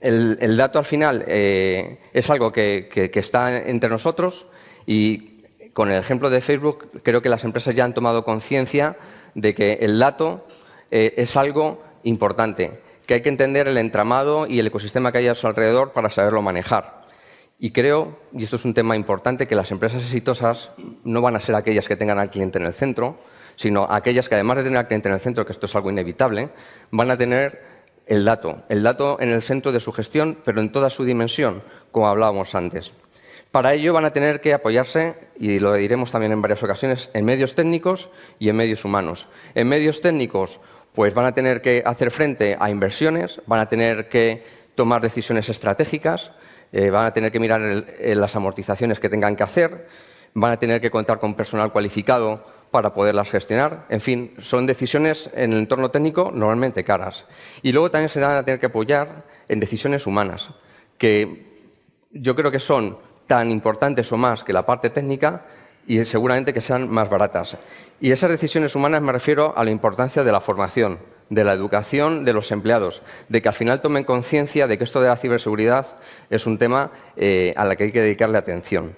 El, 0.00 0.56
dato 0.56 0.78
al 0.78 0.84
final 0.84 1.24
eh, 1.26 1.98
es 2.12 2.30
algo 2.30 2.52
que, 2.52 3.10
está 3.12 3.56
entre 3.66 3.90
nosotros 3.90 4.46
y 4.86 5.42
con 5.72 5.90
el 5.90 5.98
ejemplo 5.98 6.30
de 6.30 6.40
Facebook 6.40 7.02
creo 7.02 7.20
que 7.20 7.28
las 7.28 7.44
empresas 7.44 7.74
ya 7.74 7.84
han 7.84 7.92
tomado 7.92 8.24
conciencia 8.24 8.96
de 9.34 9.54
que 9.54 9.74
el 9.74 9.98
dato 9.98 10.46
eh, 10.90 11.14
es 11.16 11.36
algo 11.36 11.82
importante, 12.04 12.80
que 13.06 13.14
hay 13.14 13.20
que 13.20 13.28
entender 13.28 13.68
el 13.68 13.76
entramado 13.76 14.46
y 14.46 14.58
el 14.58 14.68
ecosistema 14.68 15.12
que 15.12 15.18
hay 15.18 15.28
a 15.28 15.34
su 15.34 15.46
alrededor 15.46 15.92
para 15.92 16.08
saberlo 16.08 16.40
manejar. 16.40 17.04
Y 17.58 17.70
creo, 17.70 18.18
y 18.32 18.44
esto 18.44 18.56
es 18.56 18.64
un 18.64 18.74
tema 18.74 18.96
importante, 18.96 19.46
que 19.46 19.54
las 19.54 19.70
empresas 19.70 20.02
exitosas 20.02 20.70
no 21.04 21.20
van 21.22 21.36
a 21.36 21.40
ser 21.40 21.54
aquellas 21.54 21.88
que 21.88 21.96
tengan 21.96 22.18
al 22.18 22.30
cliente 22.30 22.58
en 22.58 22.66
el 22.66 22.74
centro, 22.74 23.18
sino 23.56 23.86
aquellas 23.88 24.28
que 24.28 24.34
además 24.34 24.58
de 24.58 24.64
tener 24.64 24.78
al 24.78 24.86
cliente 24.86 25.08
en 25.08 25.14
el 25.14 25.20
centro, 25.20 25.46
que 25.46 25.52
esto 25.52 25.66
es 25.66 25.74
algo 25.74 25.90
inevitable, 25.90 26.50
van 26.90 27.10
a 27.10 27.16
tener 27.16 27.76
el 28.06 28.24
dato, 28.24 28.62
el 28.68 28.82
dato 28.82 29.18
en 29.20 29.30
el 29.30 29.42
centro 29.42 29.72
de 29.72 29.80
su 29.80 29.92
gestión, 29.92 30.38
pero 30.44 30.60
en 30.60 30.70
toda 30.70 30.90
su 30.90 31.04
dimensión, 31.04 31.62
como 31.90 32.08
hablábamos 32.08 32.54
antes. 32.54 32.92
Para 33.50 33.72
ello 33.74 33.92
van 33.92 34.04
a 34.04 34.12
tener 34.12 34.40
que 34.40 34.52
apoyarse, 34.52 35.14
y 35.36 35.58
lo 35.58 35.74
diremos 35.74 36.12
también 36.12 36.32
en 36.32 36.42
varias 36.42 36.62
ocasiones, 36.62 37.10
en 37.14 37.24
medios 37.24 37.54
técnicos 37.54 38.10
y 38.38 38.48
en 38.48 38.56
medios 38.56 38.84
humanos. 38.84 39.28
En 39.54 39.68
medios 39.68 40.00
técnicos, 40.00 40.60
pues 40.94 41.14
van 41.14 41.26
a 41.26 41.32
tener 41.32 41.62
que 41.62 41.82
hacer 41.84 42.10
frente 42.10 42.56
a 42.58 42.70
inversiones, 42.70 43.40
van 43.46 43.60
a 43.60 43.68
tener 43.68 44.08
que 44.08 44.44
tomar 44.74 45.00
decisiones 45.00 45.48
estratégicas, 45.48 46.32
eh, 46.72 46.90
van 46.90 47.06
a 47.06 47.12
tener 47.12 47.32
que 47.32 47.40
mirar 47.40 47.60
las 47.60 48.36
amortizaciones 48.36 49.00
que 49.00 49.08
tengan 49.08 49.36
que 49.36 49.42
hacer, 49.42 49.86
van 50.34 50.52
a 50.52 50.58
tener 50.58 50.80
que 50.80 50.90
contar 50.90 51.18
con 51.18 51.34
personal 51.34 51.72
cualificado 51.72 52.44
para 52.70 52.92
poderlas 52.92 53.30
gestionar. 53.30 53.86
En 53.88 54.00
fin, 54.00 54.34
son 54.38 54.66
decisiones 54.66 55.30
en 55.34 55.52
el 55.52 55.60
entorno 55.60 55.90
técnico 55.90 56.30
normalmente 56.30 56.84
caras. 56.84 57.24
Y 57.62 57.72
luego 57.72 57.90
también 57.90 58.08
se 58.08 58.20
van 58.20 58.36
a 58.36 58.44
tener 58.44 58.60
que 58.60 58.66
apoyar 58.66 59.24
en 59.48 59.60
decisiones 59.60 60.06
humanas, 60.06 60.50
que 60.98 61.46
yo 62.10 62.34
creo 62.34 62.50
que 62.50 62.60
son 62.60 62.98
tan 63.26 63.50
importantes 63.50 64.10
o 64.12 64.16
más 64.16 64.44
que 64.44 64.52
la 64.52 64.66
parte 64.66 64.90
técnica 64.90 65.44
y 65.86 66.04
seguramente 66.04 66.52
que 66.52 66.60
sean 66.60 66.90
más 66.90 67.08
baratas. 67.08 67.56
Y 68.00 68.10
esas 68.10 68.30
decisiones 68.30 68.74
humanas 68.74 69.02
me 69.02 69.12
refiero 69.12 69.54
a 69.56 69.64
la 69.64 69.70
importancia 69.70 70.24
de 70.24 70.32
la 70.32 70.40
formación, 70.40 70.98
de 71.30 71.44
la 71.44 71.52
educación 71.52 72.24
de 72.24 72.32
los 72.32 72.50
empleados, 72.52 73.02
de 73.28 73.40
que 73.42 73.48
al 73.48 73.54
final 73.54 73.80
tomen 73.80 74.04
conciencia 74.04 74.66
de 74.66 74.78
que 74.78 74.84
esto 74.84 75.00
de 75.00 75.08
la 75.08 75.16
ciberseguridad 75.16 75.86
es 76.30 76.46
un 76.46 76.58
tema 76.58 76.90
eh, 77.16 77.52
a 77.56 77.64
la 77.64 77.76
que 77.76 77.84
hay 77.84 77.92
que 77.92 78.00
dedicarle 78.00 78.38
atención. 78.38 78.96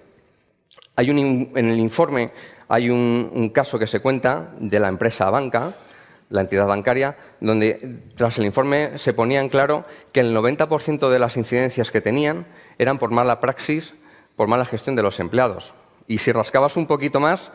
Hay 0.97 1.11
en 1.11 1.53
el 1.55 1.79
informe 1.79 2.33
hay 2.69 2.91
un, 2.91 3.51
caso 3.55 3.79
que 3.79 3.87
se 3.87 4.01
cuenta 4.01 4.51
de 4.61 4.79
la 4.79 4.89
empresa 4.89 5.31
Banca, 5.31 5.75
la 6.29 6.43
entidad 6.43 6.67
bancaria, 6.67 7.17
donde 7.41 8.01
tras 8.15 8.37
el 8.39 8.45
informe 8.45 8.99
se 8.99 9.15
ponía 9.15 9.41
en 9.41 9.49
claro 9.49 9.87
que 10.13 10.21
el 10.21 10.37
90% 10.37 11.09
de 11.09 11.19
las 11.19 11.39
incidencias 11.39 11.91
que 11.91 12.03
tenían 12.03 12.47
eran 12.77 12.99
por 12.99 13.11
mala 13.11 13.41
praxis, 13.41 13.95
por 14.39 14.47
mala 14.47 14.65
gestión 14.65 14.95
de 14.95 15.03
los 15.03 15.19
empleados. 15.19 15.75
Y 16.07 16.19
si 16.19 16.31
rascabas 16.31 16.77
un 16.77 16.87
poquito 16.87 17.19
más, 17.19 17.51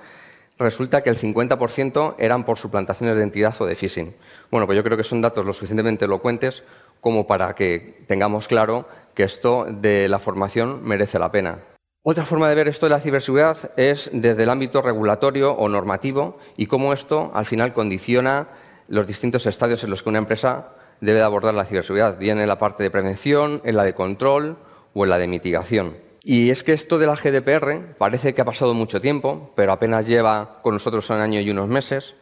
resulta 0.60 1.02
que 1.02 1.10
el 1.10 1.18
50% 1.18 2.16
eran 2.20 2.44
por 2.44 2.60
suplantaciones 2.60 3.16
de 3.16 3.22
identidad 3.22 3.56
o 3.60 3.66
de 3.66 3.76
phishing. 3.76 4.14
Bueno, 4.52 4.68
pues 4.68 4.76
yo 4.76 4.84
creo 4.84 4.98
que 4.98 5.06
son 5.06 5.22
datos 5.22 5.46
lo 5.46 5.54
suficientemente 5.54 6.04
elocuentes 6.04 6.64
como 7.00 7.26
para 7.26 7.56
que 7.56 8.04
tengamos 8.08 8.50
claro 8.50 8.86
que 9.16 9.24
esto 9.24 9.66
de 9.70 10.10
la 10.10 10.20
formación 10.20 10.84
merece 10.84 11.20
la 11.20 11.32
pena. 11.32 11.60
Otra 12.04 12.26
forma 12.26 12.50
de 12.50 12.56
ver 12.56 12.68
esto 12.68 12.86
de 12.86 12.90
la 12.90 13.00
ciberseguridad 13.00 13.72
es 13.78 14.10
desde 14.12 14.44
el 14.44 14.50
ámbito 14.50 14.82
regulatorio 14.82 15.54
o 15.54 15.70
normativo 15.70 16.38
y 16.58 16.66
cómo 16.66 16.92
esto 16.92 17.32
al 17.34 17.46
final 17.46 17.72
condiciona 17.72 18.50
los 18.90 19.08
distintos 19.08 19.46
estadios 19.46 19.86
en 19.86 19.90
los 19.90 20.04
que 20.04 20.10
una 20.10 20.20
empresa 20.20 20.74
debe 21.00 21.22
abordar 21.22 21.54
la 21.54 21.64
ciberseguridad, 21.64 22.18
bien 22.18 22.40
en 22.40 22.48
la 22.50 22.60
parte 22.60 22.84
de 22.84 22.92
prevención, 22.92 23.62
en 23.64 23.78
la 23.78 23.86
de 23.86 23.94
control 23.94 24.58
o 24.94 25.06
en 25.06 25.10
la 25.10 25.18
de 25.18 25.30
mitigación. 25.30 26.13
Y 26.26 26.52
es 26.52 26.64
que 26.64 26.72
esto 26.72 26.98
de 26.98 27.06
la 27.06 27.16
GDPR 27.16 27.98
parece 27.98 28.34
que 28.34 28.42
ha 28.42 28.46
pasado 28.46 28.74
mucho 28.74 29.02
tiempo, 29.02 29.52
pero 29.56 29.74
apenas 29.74 30.08
lleva 30.08 30.62
con 30.62 30.74
nosotros 30.74 31.10
un 31.10 31.18
año 31.18 31.42
y 31.42 31.50
unos 31.50 31.68
meses, 31.68 32.16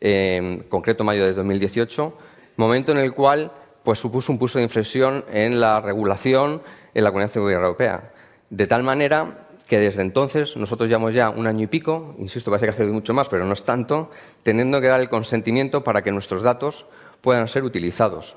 en 0.00 0.62
concreto 0.62 1.02
mayo 1.02 1.24
de 1.24 1.32
2018, 1.32 2.16
momento 2.56 2.92
en 2.92 2.98
el 2.98 3.12
cual 3.12 3.50
pues, 3.82 3.98
supuso 3.98 4.30
un 4.30 4.38
pulso 4.38 4.58
de 4.58 4.64
inflexión 4.64 5.24
en 5.32 5.58
la 5.58 5.80
regulación 5.80 6.62
en 6.94 7.02
la 7.02 7.10
Comunidad 7.10 7.36
Europea. 7.36 8.12
De 8.48 8.68
tal 8.68 8.84
manera 8.84 9.48
que 9.68 9.80
desde 9.80 10.02
entonces 10.02 10.56
nosotros 10.56 10.88
llevamos 10.88 11.12
ya 11.12 11.28
un 11.28 11.48
año 11.48 11.64
y 11.64 11.66
pico, 11.66 12.14
insisto, 12.20 12.52
parece 12.52 12.66
que 12.66 12.70
hace 12.70 12.84
mucho 12.84 13.12
más, 13.12 13.28
pero 13.28 13.44
no 13.44 13.54
es 13.54 13.64
tanto, 13.64 14.12
teniendo 14.44 14.80
que 14.80 14.86
dar 14.86 15.00
el 15.00 15.08
consentimiento 15.08 15.82
para 15.82 16.02
que 16.02 16.12
nuestros 16.12 16.44
datos 16.44 16.86
puedan 17.22 17.48
ser 17.48 17.64
utilizados. 17.64 18.36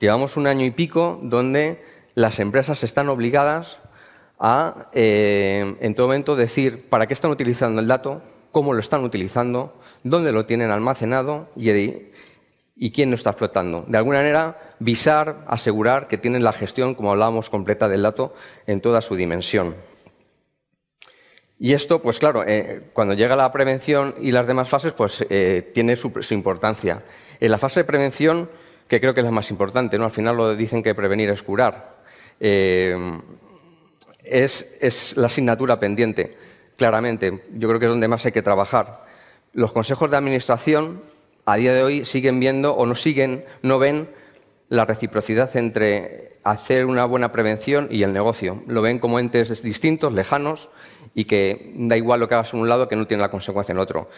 Llevamos 0.00 0.36
un 0.36 0.46
año 0.46 0.66
y 0.66 0.70
pico 0.70 1.18
donde 1.22 1.82
las 2.14 2.40
empresas 2.40 2.84
están 2.84 3.08
obligadas 3.08 3.78
a, 4.40 4.88
eh, 4.94 5.76
en 5.80 5.94
todo 5.94 6.06
momento, 6.06 6.34
decir 6.34 6.88
para 6.88 7.06
qué 7.06 7.12
están 7.12 7.30
utilizando 7.30 7.80
el 7.80 7.86
dato, 7.86 8.22
cómo 8.50 8.72
lo 8.72 8.80
están 8.80 9.04
utilizando, 9.04 9.78
dónde 10.02 10.32
lo 10.32 10.46
tienen 10.46 10.70
almacenado 10.70 11.50
y, 11.54 11.70
y 12.74 12.90
quién 12.90 13.10
lo 13.10 13.16
está 13.16 13.30
explotando. 13.30 13.84
De 13.86 13.98
alguna 13.98 14.18
manera, 14.18 14.74
visar, 14.78 15.44
asegurar 15.46 16.08
que 16.08 16.16
tienen 16.16 16.42
la 16.42 16.54
gestión, 16.54 16.94
como 16.94 17.10
hablábamos, 17.10 17.50
completa 17.50 17.86
del 17.86 18.02
dato 18.02 18.34
en 18.66 18.80
toda 18.80 19.02
su 19.02 19.14
dimensión. 19.14 19.76
Y 21.58 21.74
esto, 21.74 22.00
pues 22.00 22.18
claro, 22.18 22.42
eh, 22.46 22.88
cuando 22.94 23.12
llega 23.12 23.36
la 23.36 23.52
prevención 23.52 24.14
y 24.18 24.32
las 24.32 24.46
demás 24.46 24.70
fases, 24.70 24.94
pues 24.94 25.22
eh, 25.28 25.70
tiene 25.74 25.94
su, 25.94 26.10
importancia. 26.30 27.04
En 27.38 27.50
la 27.50 27.58
fase 27.58 27.80
de 27.80 27.84
prevención, 27.84 28.48
que 28.88 28.98
creo 28.98 29.12
que 29.12 29.20
es 29.20 29.26
la 29.26 29.30
más 29.30 29.50
importante, 29.50 29.98
¿no? 29.98 30.06
Al 30.06 30.10
final 30.10 30.38
lo 30.38 30.56
dicen 30.56 30.82
que 30.82 30.94
prevenir 30.94 31.28
es 31.28 31.42
curar. 31.42 32.00
Es, 34.30 35.14
la 35.16 35.26
asignatura 35.26 35.78
pendiente, 35.78 36.36
claramente. 36.76 37.42
Yo 37.54 37.68
creo 37.68 37.80
que 37.80 37.86
es 37.86 37.90
donde 37.90 38.08
más 38.08 38.24
hay 38.24 38.32
que 38.32 38.42
trabajar. 38.42 39.04
Los 39.52 39.72
consejos 39.72 40.10
de 40.10 40.16
administración 40.16 41.02
a 41.44 41.56
día 41.56 41.74
de 41.74 41.82
hoy 41.82 42.04
siguen 42.04 42.40
viendo 42.40 42.74
o 42.74 42.86
no 42.86 42.94
siguen, 42.94 43.44
no 43.62 43.78
ven 43.78 44.08
la 44.68 44.84
reciprocidad 44.84 45.54
entre 45.56 46.38
hacer 46.44 46.86
una 46.86 47.04
buena 47.04 47.32
prevención 47.32 47.88
y 47.90 48.02
el 48.02 48.12
negocio. 48.12 48.62
Lo 48.66 48.82
ven 48.82 48.98
como 48.98 49.18
entes 49.18 49.62
distintos, 49.62 50.12
lejanos, 50.12 50.70
y 51.14 51.24
que 51.24 51.72
da 51.76 51.96
igual 51.96 52.20
lo 52.20 52.28
que 52.28 52.34
hagas 52.34 52.54
en 52.54 52.60
un 52.60 52.68
lado 52.68 52.88
que 52.88 52.96
no 52.96 53.06
tiene 53.06 53.22
la 53.22 53.30
consecuencia 53.30 53.72
en 53.72 53.78
el 53.78 53.82
otro. 53.82 54.08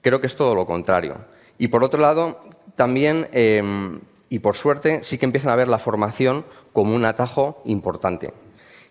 Creo 0.00 0.20
que 0.20 0.26
es 0.26 0.36
todo 0.36 0.54
lo 0.54 0.66
contrario. 0.66 1.16
Y 1.58 1.68
por 1.68 1.84
otro 1.84 2.00
lado, 2.00 2.40
también, 2.76 3.28
em, 3.32 4.00
y 4.28 4.38
por 4.38 4.56
suerte, 4.56 5.00
sí 5.02 5.18
que 5.18 5.26
empiezan 5.26 5.52
a 5.52 5.56
ver 5.56 5.68
la 5.68 5.78
formación 5.78 6.44
como 6.72 6.94
un 6.94 7.04
atajo 7.04 7.62
importante. 7.64 8.32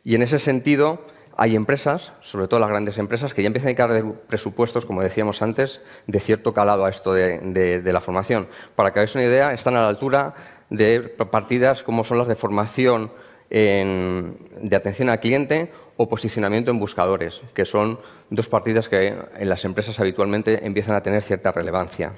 Y 0.07 0.15
en 0.15 0.21
ese 0.21 0.39
sentido, 0.39 1.01
hay 1.35 1.57
empresas, 1.57 2.13
sobre 2.21 2.47
todo 2.47 2.61
las 2.61 2.69
grandes 2.69 2.97
empresas, 2.97 3.33
que 3.33 3.41
ya 3.41 3.47
empiezan 3.47 3.75
a 3.77 3.87
dedicar 3.87 4.21
presupuestos, 4.25 4.85
como 4.85 5.01
decíamos 5.01 5.41
antes, 5.41 5.81
de 6.05 6.21
cierto 6.21 6.53
calado 6.53 6.85
a 6.85 6.89
esto 6.89 7.11
de, 7.11 7.81
la 7.83 7.99
formación. 7.99 8.47
Para 8.77 8.93
que 8.93 8.99
hagáis 8.99 9.15
una 9.15 9.25
idea, 9.25 9.51
están 9.51 9.75
a 9.75 9.81
la 9.81 9.89
altura 9.89 10.33
de 10.69 11.01
partidas 11.01 11.83
como 11.83 12.05
son 12.05 12.19
las 12.19 12.29
de 12.29 12.35
formación 12.35 13.11
de 13.49 14.75
atención 14.77 15.09
al 15.09 15.19
cliente 15.19 15.73
o 15.97 16.07
posicionamiento 16.07 16.71
en 16.71 16.79
buscadores, 16.79 17.41
que 17.53 17.65
son 17.65 17.99
dos 18.29 18.47
partidas 18.47 18.87
que 18.87 19.07
en 19.07 19.49
las 19.49 19.65
empresas 19.65 19.99
habitualmente 19.99 20.65
empiezan 20.65 20.95
a 20.95 21.01
tener 21.01 21.21
cierta 21.21 21.51
relevancia. 21.51 22.15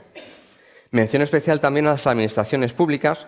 Mención 0.92 1.24
especial 1.24 1.60
también 1.60 1.88
a 1.88 1.94
las 1.94 2.06
administraciones 2.06 2.72
públicas, 2.72 3.26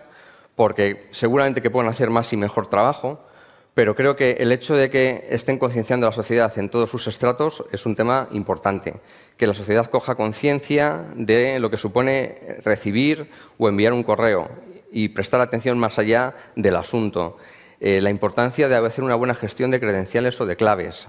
porque 0.54 1.08
seguramente 1.10 1.62
que 1.62 1.70
pueden 1.70 1.90
hacer 1.90 2.10
más 2.10 2.32
y 2.32 2.36
mejor 2.36 2.68
trabajo, 2.68 3.26
pero 3.74 3.94
creo 3.94 4.16
que 4.16 4.32
el 4.32 4.52
hecho 4.52 4.76
de 4.76 4.90
que 4.90 5.26
estén 5.30 5.58
concienciando 5.58 6.06
a 6.06 6.10
la 6.10 6.14
sociedad 6.14 6.52
en 6.58 6.68
todos 6.68 6.90
sus 6.90 7.06
estratos 7.06 7.64
es 7.72 7.86
un 7.86 7.96
tema 7.96 8.28
importante. 8.32 8.94
Que 9.38 9.46
la 9.46 9.54
sociedad 9.54 9.86
coja 9.86 10.14
conciencia 10.14 11.06
de 11.14 11.58
lo 11.58 11.70
que 11.70 11.78
supone 11.78 12.58
recibir 12.62 13.30
o 13.56 13.68
enviar 13.68 13.94
un 13.94 14.02
correo 14.02 14.50
y 14.90 15.08
prestar 15.08 15.40
atención 15.40 15.78
más 15.78 15.98
allá 15.98 16.34
del 16.54 16.76
asunto. 16.76 17.38
Eh, 17.80 18.02
la 18.02 18.10
importancia 18.10 18.68
de 18.68 18.76
hacer 18.76 19.04
una 19.04 19.14
buena 19.14 19.34
gestión 19.34 19.70
de 19.70 19.80
credenciales 19.80 20.38
o 20.40 20.46
de 20.46 20.56
claves. 20.56 21.08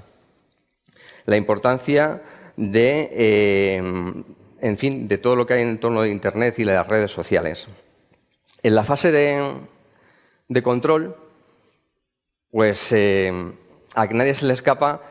La 1.26 1.36
importancia 1.36 2.22
de, 2.56 3.10
eh, 3.12 3.78
en 4.62 4.78
fin, 4.78 5.08
de 5.10 5.18
todo 5.18 5.36
lo 5.36 5.46
que 5.46 5.56
hay 5.56 5.64
en 5.64 5.80
torno 5.80 6.02
de 6.02 6.10
Internet 6.12 6.58
y 6.60 6.64
las 6.64 6.88
redes 6.88 7.12
sociales. 7.12 7.68
En 8.62 8.74
la 8.74 8.86
fase 8.86 9.12
de 9.12 10.64
control, 10.64 11.18
pues 12.54 12.92
eh, 12.92 13.34
a 13.96 14.06
nadie 14.06 14.36
se 14.36 14.46
le 14.46 14.54
escapa 14.54 15.02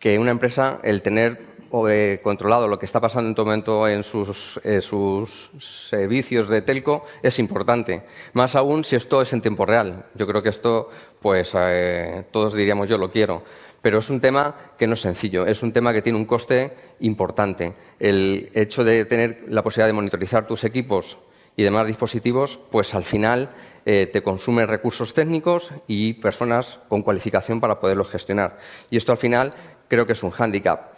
que 0.00 0.18
una 0.18 0.32
empresa, 0.32 0.80
el 0.82 1.02
tener 1.02 1.40
eh, 1.88 2.18
controlado 2.20 2.66
lo 2.66 2.80
que 2.80 2.86
está 2.86 3.00
pasando 3.00 3.28
en 3.28 3.34
todo 3.36 3.46
momento 3.46 3.86
en 3.86 4.02
sus, 4.02 4.60
sus, 4.80 5.50
servicios 5.60 6.48
de 6.48 6.62
telco 6.62 7.04
es 7.22 7.38
importante. 7.38 8.02
Más 8.32 8.56
aún 8.56 8.82
si 8.82 8.96
esto 8.96 9.22
es 9.22 9.32
en 9.32 9.40
tiempo 9.40 9.64
real. 9.64 10.06
Yo 10.16 10.26
creo 10.26 10.42
que 10.42 10.48
esto, 10.48 10.90
pues 11.20 11.52
eh, 11.54 12.24
todos 12.32 12.54
diríamos 12.54 12.88
yo 12.88 12.98
lo 12.98 13.12
quiero. 13.12 13.44
Pero 13.80 14.00
es 14.00 14.10
un 14.10 14.20
tema 14.20 14.56
que 14.76 14.88
no 14.88 14.94
es 14.94 15.00
sencillo, 15.00 15.46
es 15.46 15.62
un 15.62 15.72
tema 15.72 15.92
que 15.92 16.02
tiene 16.02 16.18
un 16.18 16.24
coste 16.24 16.72
importante. 16.98 17.72
El 18.00 18.50
hecho 18.52 18.82
de 18.82 19.04
tener 19.04 19.44
la 19.46 19.62
posibilidad 19.62 19.86
de 19.86 19.92
monitorizar 19.92 20.44
tus 20.44 20.64
equipos 20.64 21.18
y 21.54 21.62
demás 21.62 21.86
dispositivos, 21.86 22.58
pues 22.72 22.94
al 22.94 23.04
final 23.04 23.50
eh, 23.86 24.08
te 24.12 24.22
consume 24.22 24.66
recursos 24.66 25.14
técnicos 25.14 25.72
y 25.86 26.14
personas 26.14 26.78
con 26.88 27.02
cualificación 27.02 27.60
para 27.60 27.80
poderlos 27.80 28.10
gestionar. 28.10 28.58
Y 28.90 28.96
esto 28.96 29.12
al 29.12 29.18
final 29.18 29.54
creo 29.88 30.06
que 30.06 30.12
es 30.12 30.22
un 30.22 30.30
hándicap. 30.30 30.92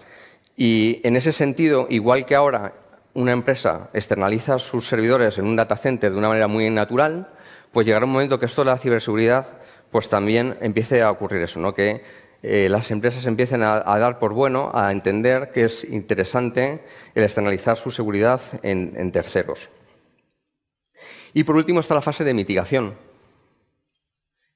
Y 0.56 1.00
en 1.04 1.16
ese 1.16 1.32
sentido, 1.32 1.86
igual 1.90 2.26
que 2.26 2.34
ahora 2.34 2.74
una 3.14 3.32
empresa 3.32 3.90
externaliza 3.92 4.58
sus 4.58 4.86
servidores 4.86 5.38
en 5.38 5.46
un 5.46 5.56
data 5.56 5.76
center 5.76 6.12
de 6.12 6.18
una 6.18 6.28
manera 6.28 6.48
muy 6.48 6.68
natural, 6.70 7.28
pues 7.72 7.86
llegará 7.86 8.06
un 8.06 8.12
momento 8.12 8.38
que 8.38 8.46
esto 8.46 8.64
de 8.64 8.70
la 8.70 8.78
ciberseguridad 8.78 9.46
pues 9.90 10.08
también 10.08 10.56
empiece 10.60 11.02
a 11.02 11.10
ocurrir 11.10 11.42
eso, 11.42 11.60
¿no? 11.60 11.74
que 11.74 12.02
eh, 12.42 12.68
las 12.68 12.90
empresas 12.90 13.26
empiecen 13.26 13.62
a, 13.62 13.80
dar 13.80 14.18
por 14.18 14.32
bueno, 14.32 14.70
a 14.74 14.90
entender 14.90 15.50
que 15.50 15.64
es 15.66 15.84
interesante 15.84 16.82
el 17.14 17.22
externalizar 17.22 17.76
su 17.76 17.90
seguridad 17.90 18.40
en 18.62 19.12
terceros. 19.12 19.68
Y 21.34 21.44
por 21.44 21.56
último 21.56 21.80
está 21.80 21.94
la 21.94 22.02
fase 22.02 22.24
de 22.24 22.34
mitigación, 22.34 22.94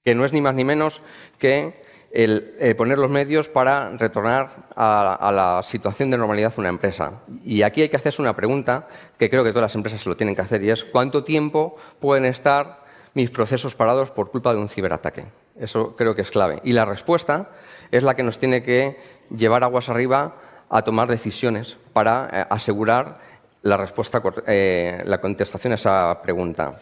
que 0.04 0.14
no 0.14 0.24
es 0.24 0.32
ni 0.32 0.40
más 0.40 0.54
ni 0.54 0.64
menos 0.64 1.00
que 1.38 1.86
el 2.12 2.54
eh, 2.60 2.74
poner 2.74 2.98
los 2.98 3.10
medios 3.10 3.48
para 3.48 3.90
retornar 3.90 4.68
a, 4.74 5.30
la 5.32 5.62
situación 5.62 6.10
de 6.10 6.16
normalidad 6.16 6.54
de 6.54 6.60
una 6.60 6.70
empresa. 6.70 7.20
Y 7.44 7.62
aquí 7.62 7.82
hay 7.82 7.88
que 7.88 7.96
hacerse 7.96 8.22
una 8.22 8.36
pregunta 8.36 8.88
que 9.18 9.28
creo 9.28 9.44
que 9.44 9.50
todas 9.50 9.64
las 9.64 9.74
empresas 9.74 10.00
se 10.00 10.08
lo 10.08 10.16
tienen 10.16 10.34
que 10.34 10.42
hacer 10.42 10.62
y 10.62 10.70
es 10.70 10.84
¿cuánto 10.84 11.24
tiempo 11.24 11.76
pueden 12.00 12.24
estar 12.24 12.84
mis 13.14 13.30
procesos 13.30 13.74
parados 13.74 14.10
por 14.10 14.30
culpa 14.30 14.54
de 14.54 14.60
un 14.60 14.68
ciberataque? 14.68 15.26
Eso 15.58 15.96
creo 15.96 16.14
que 16.14 16.22
es 16.22 16.30
clave. 16.30 16.60
Y 16.64 16.72
la 16.72 16.84
respuesta 16.84 17.50
es 17.90 18.02
la 18.02 18.14
que 18.14 18.22
nos 18.22 18.38
tiene 18.38 18.62
que 18.62 18.98
llevar 19.36 19.64
aguas 19.64 19.88
arriba 19.88 20.36
a 20.68 20.82
tomar 20.82 21.08
decisiones 21.08 21.76
para 21.92 22.28
eh, 22.32 22.46
asegurar 22.50 23.20
la 23.66 23.76
respuesta, 23.76 24.22
eh, 24.46 25.02
la 25.04 25.20
contestación 25.20 25.72
a 25.72 25.76
esa 25.76 26.22
pregunta. 26.22 26.78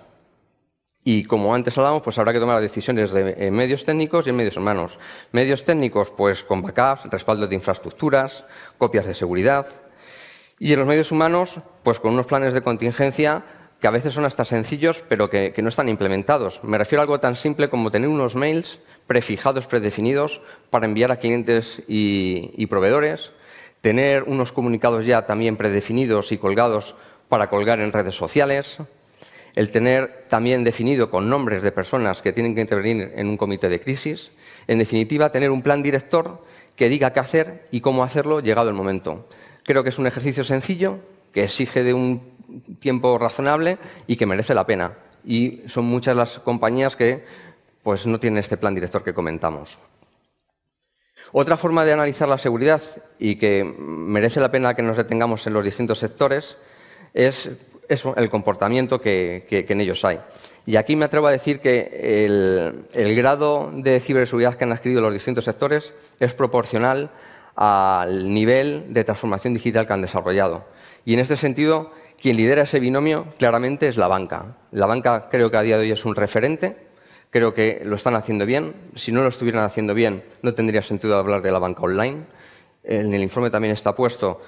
Y 1.03 1.25
como 1.25 1.55
antes 1.55 1.77
hablábamos, 1.77 2.03
pues 2.03 2.19
habrá 2.19 2.33
que 2.33 2.41
tomar 2.41 2.61
decisiones 2.61 3.11
de 3.13 3.51
medios 3.51 3.85
técnicos 3.85 4.27
y 4.27 4.31
en 4.31 4.37
medios 4.37 4.57
humanos. 4.57 4.99
Medios 5.33 5.65
técnicos, 5.65 6.11
pues 6.11 6.45
con 6.45 6.63
backups, 6.63 7.11
respaldo 7.11 7.47
de 7.47 7.55
infraestructuras, 7.55 8.45
copias 8.79 9.07
de 9.07 9.15
seguridad. 9.15 9.67
Y 10.59 10.73
en 10.73 10.79
los 10.79 10.89
medios 10.89 11.13
humanos, 11.13 11.61
pues 11.83 12.01
con 12.01 12.15
unos 12.15 12.27
planes 12.27 12.55
de 12.55 12.63
contingencia 12.63 13.45
que 13.81 13.87
a 13.87 13.91
veces 13.91 14.15
son 14.15 14.25
hasta 14.25 14.47
sencillos, 14.47 15.05
pero 15.09 15.29
que, 15.29 15.53
no 15.59 15.69
están 15.69 15.91
implementados. 15.91 16.65
Me 16.65 16.79
refiero 16.79 17.01
a 17.01 17.05
algo 17.05 17.21
tan 17.21 17.37
simple 17.37 17.69
como 17.69 17.91
tener 17.91 18.09
unos 18.09 18.35
mails 18.35 18.79
prefijados, 19.07 19.67
predefinidos, 19.67 20.41
para 20.71 20.87
enviar 20.87 21.13
a 21.13 21.19
clientes 21.19 21.83
y 21.87 22.67
proveedores, 22.67 23.33
tener 23.85 24.23
unos 24.23 24.51
comunicados 24.51 25.05
ya 25.05 25.27
también 25.27 25.59
predefinidos 25.59 26.33
y 26.33 26.39
colgados 26.39 26.95
para 27.29 27.51
colgar 27.51 27.81
en 27.81 27.93
redes 27.93 28.17
sociales, 28.17 28.79
el 29.57 29.71
tener 29.73 30.25
también 30.31 30.65
definido 30.65 31.11
con 31.11 31.29
nombres 31.29 31.63
de 31.63 31.71
personas 31.71 32.23
que 32.23 32.33
tienen 32.33 32.55
que 32.55 32.63
intervenir 32.63 33.13
en 33.15 33.29
un 33.29 33.37
comité 33.37 33.69
de 33.69 33.83
crisis, 33.83 34.31
en 34.69 34.79
definitiva, 34.79 35.31
tener 35.31 35.51
un 35.51 35.61
plan 35.61 35.83
director 35.83 36.43
que 36.77 36.89
diga 36.89 37.13
qué 37.13 37.21
hacer 37.21 37.69
y 37.73 37.83
cómo 37.83 38.03
hacerlo 38.05 38.41
llegado 38.41 38.71
el 38.71 38.75
momento. 38.75 39.29
Creo 39.65 39.83
que 39.83 39.91
es 39.91 39.99
un 39.99 40.07
ejercicio 40.07 40.45
sencillo, 40.45 41.01
que 41.31 41.45
exige 41.45 41.83
de 41.83 41.93
un 41.93 42.23
tiempo 42.79 43.19
razonable 43.19 43.77
y 44.07 44.17
que 44.17 44.25
merece 44.25 44.55
la 44.55 44.65
pena. 44.65 44.95
Y 45.27 45.61
son 45.67 45.85
muchas 45.85 46.17
las 46.17 46.39
compañías 46.39 46.97
que 46.97 47.23
pues, 47.83 48.07
no 48.07 48.19
tienen 48.19 48.39
este 48.39 48.57
plan 48.57 48.75
director 48.75 49.05
que 49.05 49.13
comentamos. 49.13 49.79
Otra 51.37 51.57
forma 51.57 51.85
de 51.85 51.93
analizar 51.93 52.29
la 52.29 52.39
seguridad 52.39 52.81
y 53.19 53.35
que 53.35 53.65
merece 53.65 54.39
la 54.39 54.53
pena 54.53 54.75
que 54.75 54.83
nos 54.83 54.97
detengamos 54.97 55.45
en 55.49 55.53
los 55.53 55.65
distintos 55.65 55.99
sectores 55.99 56.57
es 57.13 57.51
el 57.89 58.31
comportamiento 58.31 59.01
que, 59.01 59.45
en 59.51 59.81
ellos 59.81 60.05
hay. 60.05 60.21
Y 60.65 60.77
aquí 60.77 60.95
me 60.95 61.07
atrevo 61.07 61.27
a 61.27 61.33
decir 61.33 61.59
que 61.59 62.25
el, 62.25 63.17
grado 63.17 63.73
de 63.75 63.99
ciberseguridad 63.99 64.55
que 64.55 64.63
han 64.63 64.71
adquirido 64.71 65.01
los 65.01 65.13
distintos 65.13 65.47
sectores 65.47 65.93
es 66.21 66.33
proporcional 66.35 67.11
al 67.57 68.33
nivel 68.33 68.93
de 68.93 69.03
transformación 69.03 69.55
digital 69.55 69.89
que 69.89 69.93
han 69.93 70.03
desarrollado. 70.03 70.65
Y 71.05 71.15
en 71.15 71.19
este 71.19 71.37
sentido, 71.37 71.91
quien 72.17 72.37
lidera 72.37 72.63
ese 72.63 72.79
binomio 72.79 73.27
claramente 73.39 73.89
es 73.89 73.97
la 73.97 74.07
banca. 74.07 74.57
La 74.71 74.87
banca 74.87 75.29
creo 75.29 75.51
que 75.51 75.57
a 75.57 75.63
día 75.63 75.79
de 75.79 75.83
hoy 75.83 75.91
es 75.91 76.05
un 76.05 76.15
referente, 76.15 76.94
creo 77.35 77.53
que 77.53 77.83
lo 77.85 77.97
están 77.97 78.15
haciendo 78.15 78.47
bien. 78.47 78.73
Si 78.95 79.11
no 79.11 79.21
lo 79.21 79.27
estuvieran 79.27 79.65
haciendo 79.65 79.93
bien, 79.93 80.23
no 80.43 80.55
tendría 80.55 80.83
sentido 80.83 81.19
hablar 81.19 81.43
de 81.43 81.51
la 81.51 81.59
banca 81.59 81.83
online. 81.83 82.27
En 82.85 83.13
el 83.13 83.25
informe 83.25 83.51
también 83.51 83.73
está 83.73 83.93
puesto 83.93 84.41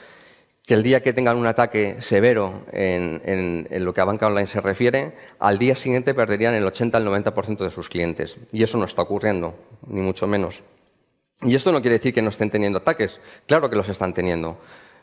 que 0.65 0.75
el 0.75 0.85
día 0.85 1.03
que 1.03 1.13
tengan 1.13 1.37
un 1.37 1.49
ataque 1.49 1.97
severo 2.01 2.63
en, 2.71 3.67
lo 3.85 3.93
que 3.93 4.01
a 4.01 4.05
banca 4.05 4.29
online 4.29 4.47
se 4.47 4.61
refiere, 4.61 5.17
al 5.41 5.59
día 5.59 5.75
siguiente 5.75 6.15
perderían 6.15 6.55
el 6.55 6.63
80 6.63 6.97
al 6.97 7.05
90% 7.05 7.57
de 7.57 7.73
sus 7.73 7.89
clientes. 7.89 8.37
Y 8.53 8.63
eso 8.63 8.79
no 8.79 8.85
está 8.85 9.03
ocurriendo, 9.03 9.57
ni 9.89 10.01
mucho 10.01 10.29
menos. 10.29 10.63
Y 11.43 11.57
esto 11.57 11.73
no 11.73 11.81
quiere 11.81 11.97
decir 11.97 12.15
que 12.15 12.23
no 12.23 12.31
estén 12.31 12.51
teniendo 12.51 12.79
ataques. 12.79 13.19
Claro 13.49 13.69
que 13.69 13.75
los 13.75 13.89
están 13.89 14.15
teniendo. 14.15 14.61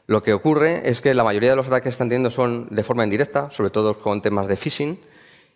Lo 0.08 0.24
que 0.24 0.32
ocurre 0.32 0.90
es 0.90 1.02
que 1.02 1.14
la 1.14 1.26
mayoría 1.26 1.50
de 1.50 1.58
los 1.58 1.68
ataques 1.68 1.84
que 1.84 1.90
están 1.90 2.08
teniendo 2.08 2.32
son 2.32 2.70
de 2.70 2.84
forma 2.84 3.04
indirecta, 3.04 3.52
sobre 3.52 3.72
todo 3.72 4.00
con 4.00 4.22
temas 4.22 4.48
de 4.48 4.56
phishing 4.56 4.98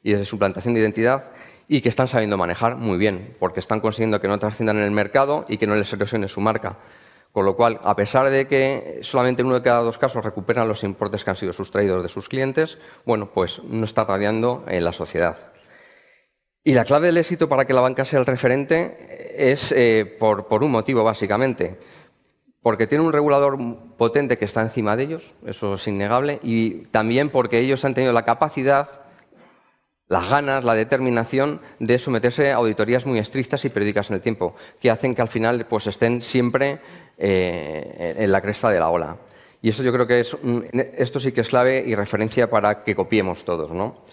y 0.04 0.12
de 0.12 0.26
suplantación 0.26 0.74
de 0.74 0.82
identidad, 0.82 1.32
y 1.68 1.82
que 1.82 1.90
están 1.90 2.08
sabiendo 2.08 2.38
manejar 2.38 2.78
muy 2.78 2.98
bien, 2.98 3.34
porque 3.40 3.60
están 3.60 3.82
consiguiendo 3.82 4.22
que 4.22 4.28
no 4.28 4.40
trasciendan 4.40 4.78
en 4.78 4.84
el 4.84 4.92
mercado 4.92 5.46
y 5.50 5.58
que 5.58 5.68
no 5.68 5.76
les 5.76 5.92
erosione 5.92 6.28
su 6.28 6.40
marca. 6.40 6.78
Con 7.34 7.46
lo 7.46 7.56
cual, 7.56 7.80
a 7.84 7.96
pesar 7.96 8.30
de 8.30 8.48
que 8.48 9.00
solamente 9.02 9.42
en 9.42 9.48
uno 9.48 9.56
de 9.56 9.62
cada 9.62 9.82
dos 9.82 9.98
casos 9.98 10.24
recuperan 10.24 10.68
los 10.68 10.84
importes 10.84 11.24
que 11.24 11.30
han 11.30 11.36
sido 11.36 11.54
sustraídos 11.54 12.02
de 12.02 12.10
sus 12.10 12.30
clientes, 12.30 12.78
bueno, 13.06 13.32
pues 13.34 13.62
no 13.64 13.84
está 13.84 14.06
radiando 14.06 14.64
en 14.68 14.84
la 14.84 14.94
sociedad. 14.94 15.52
Y 16.64 16.74
la 16.74 16.84
clave 16.84 17.08
del 17.08 17.18
éxito 17.18 17.48
para 17.48 17.66
que 17.66 17.74
la 17.74 17.82
banca 17.82 18.06
sea 18.06 18.20
el 18.20 18.26
referente 18.26 19.36
es 19.38 19.72
eh, 19.72 20.18
por, 20.20 20.48
por 20.48 20.64
un 20.64 20.72
motivo, 20.72 21.04
básicamente. 21.04 21.78
Porque 22.62 22.88
tiene 22.88 23.04
un 23.04 23.14
regulador 23.14 23.58
potente 23.98 24.38
que 24.38 24.46
está 24.46 24.62
encima 24.62 24.96
de 24.96 25.04
ellos, 25.04 25.36
eso 25.46 25.76
es 25.76 25.88
innegable, 25.88 26.40
y 26.42 26.88
también 26.88 27.30
porque 27.30 27.60
ellos 27.60 27.86
han 27.86 27.94
tenido 27.94 28.14
la 28.14 28.26
capacidad 28.26 29.07
las 30.10 30.30
ganas, 30.30 30.64
la 30.64 30.74
determinación 30.74 31.62
de 31.80 32.00
someterse 32.00 32.52
a 32.52 32.56
auditorías 32.56 33.06
muy 33.06 33.20
estrictas 33.20 33.66
y 33.66 33.70
periódicas 33.70 34.10
en 34.10 34.16
el 34.16 34.22
tiempo, 34.22 34.56
que 34.80 34.90
hacen 34.90 35.14
que 35.14 35.22
al 35.22 35.28
final 35.28 35.66
pues, 35.66 35.88
estén 35.88 36.22
siempre 36.24 36.80
eh, 37.18 38.16
en 38.18 38.32
la 38.32 38.42
cresta 38.42 38.70
de 38.70 38.80
la 38.80 38.90
ola. 38.90 39.18
Y 39.62 39.70
eso 39.70 39.84
yo 39.84 39.92
creo 39.92 40.08
que 40.08 40.20
es 40.20 40.38
esto 40.98 41.20
sí 41.20 41.32
que 41.32 41.42
es 41.42 41.50
clave 41.50 41.84
y 41.86 41.96
referencia 41.96 42.50
para 42.50 42.84
que 42.84 42.96
copiemos 42.96 43.44
todos. 43.44 43.72
¿no? 43.72 44.04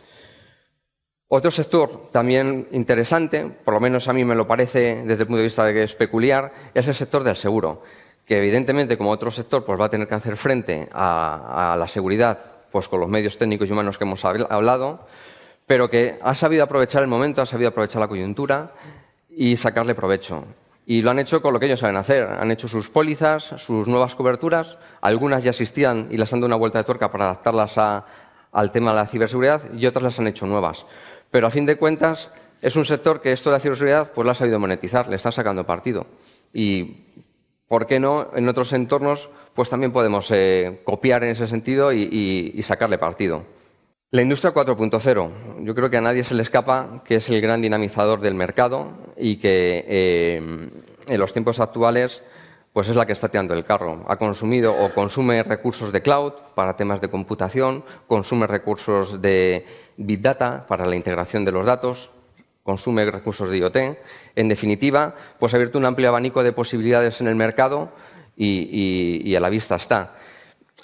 Otro 1.28 1.50
sector 1.50 2.10
también 2.10 2.66
interesante, 2.72 3.46
por 3.64 3.74
lo 3.74 3.80
menos 3.80 4.08
a 4.08 4.12
mí 4.12 4.24
me 4.24 4.34
lo 4.34 4.48
parece 4.48 5.02
desde 5.04 5.22
el 5.22 5.26
punto 5.26 5.38
de 5.38 5.44
vista 5.44 5.64
de 5.64 5.74
que 5.74 5.82
es 5.82 5.94
peculiar, 5.94 6.52
es 6.72 6.88
el 6.88 6.94
sector 6.94 7.22
del 7.22 7.36
seguro, 7.36 7.82
que 8.26 8.38
evidentemente 8.38 8.96
como 8.96 9.10
otro 9.10 9.30
sector 9.30 9.64
pues 9.64 9.78
va 9.80 9.86
a 9.86 9.90
tener 9.90 10.08
que 10.08 10.14
hacer 10.14 10.36
frente 10.36 10.88
a, 10.92 11.74
a 11.74 11.76
la 11.76 11.88
seguridad 11.88 12.38
pues 12.72 12.88
con 12.88 12.98
los 13.00 13.08
medios 13.08 13.38
técnicos 13.38 13.68
y 13.68 13.72
humanos 13.72 13.98
que 13.98 14.04
hemos 14.04 14.24
hablado, 14.24 15.06
pero 15.66 15.88
que 15.88 16.18
ha 16.22 16.34
sabido 16.34 16.64
aprovechar 16.64 17.02
el 17.02 17.08
momento, 17.08 17.42
ha 17.42 17.46
sabido 17.46 17.70
aprovechar 17.70 18.00
la 18.00 18.08
coyuntura 18.08 18.72
y 19.30 19.56
sacarle 19.56 19.94
provecho. 19.94 20.44
Y 20.86 21.00
lo 21.00 21.10
han 21.10 21.18
hecho 21.18 21.40
con 21.40 21.54
lo 21.54 21.60
que 21.60 21.66
ellos 21.66 21.80
saben 21.80 21.96
hacer. 21.96 22.24
Han 22.24 22.50
hecho 22.50 22.68
sus 22.68 22.90
pólizas, 22.90 23.54
sus 23.56 23.88
nuevas 23.88 24.14
coberturas. 24.14 24.76
Algunas 25.00 25.42
ya 25.42 25.50
existían 25.50 26.08
y 26.10 26.18
las 26.18 26.32
han 26.32 26.40
dado 26.40 26.48
una 26.48 26.56
vuelta 26.56 26.78
de 26.78 26.84
tuerca 26.84 27.10
para 27.10 27.24
adaptarlas 27.24 27.78
al 27.78 28.70
tema 28.70 28.90
de 28.90 28.96
la 28.96 29.06
ciberseguridad 29.06 29.62
y 29.72 29.86
otras 29.86 30.04
las 30.04 30.20
han 30.20 30.26
hecho 30.26 30.46
nuevas. 30.46 30.84
Pero 31.30 31.46
a 31.46 31.50
fin 31.50 31.64
de 31.64 31.76
cuentas 31.76 32.30
es 32.60 32.76
un 32.76 32.84
sector 32.84 33.22
que 33.22 33.32
esto 33.32 33.48
de 33.48 33.56
la 33.56 33.60
ciberseguridad 33.60 34.12
pues 34.12 34.24
lo 34.26 34.30
ha 34.30 34.34
sabido 34.34 34.58
monetizar, 34.58 35.08
le 35.08 35.16
está 35.16 35.32
sacando 35.32 35.64
partido. 35.64 36.06
Y, 36.52 37.24
¿por 37.66 37.86
qué 37.86 37.98
no? 37.98 38.28
En 38.34 38.46
otros 38.48 38.72
entornos 38.74 39.30
pues 39.54 39.70
también 39.70 39.92
podemos 39.92 40.30
eh, 40.32 40.82
copiar 40.84 41.24
en 41.24 41.30
ese 41.30 41.46
sentido 41.46 41.92
y 41.92 42.62
sacarle 42.62 42.98
partido. 42.98 43.44
La 44.10 44.22
industria 44.22 44.54
4.0, 44.54 45.64
yo 45.64 45.74
creo 45.74 45.90
que 45.90 45.96
a 45.96 46.00
nadie 46.00 46.22
se 46.22 46.34
le 46.34 46.42
escapa 46.42 47.02
que 47.04 47.16
es 47.16 47.28
el 47.30 47.40
gran 47.40 47.60
dinamizador 47.60 48.20
del 48.20 48.34
mercado 48.34 48.92
y 49.16 49.36
que 49.36 49.84
eh, 49.88 50.70
en 51.06 51.18
los 51.18 51.32
tiempos 51.32 51.58
actuales 51.58 52.22
pues 52.72 52.88
es 52.88 52.96
la 52.96 53.06
que 53.06 53.12
está 53.12 53.28
tirando 53.28 53.54
el 53.54 53.64
carro. 53.64 54.04
Ha 54.08 54.16
consumido 54.16 54.72
o 54.72 54.92
consume 54.92 55.42
recursos 55.42 55.92
de 55.92 56.02
cloud 56.02 56.32
para 56.54 56.76
temas 56.76 57.00
de 57.00 57.08
computación, 57.08 57.84
consume 58.06 58.46
recursos 58.46 59.22
de 59.22 59.64
big 59.96 60.20
data 60.20 60.66
para 60.66 60.86
la 60.86 60.96
integración 60.96 61.44
de 61.44 61.52
los 61.52 61.66
datos, 61.66 62.10
consume 62.64 63.08
recursos 63.10 63.48
de 63.48 63.58
IoT. 63.58 63.76
En 64.34 64.48
definitiva, 64.48 65.14
pues 65.38 65.54
ha 65.54 65.56
abierto 65.56 65.78
un 65.78 65.86
amplio 65.86 66.08
abanico 66.08 66.42
de 66.42 66.52
posibilidades 66.52 67.20
en 67.20 67.28
el 67.28 67.36
mercado 67.36 67.92
y 68.36 69.34
a 69.36 69.40
la 69.40 69.48
vista 69.48 69.76
está. 69.76 70.14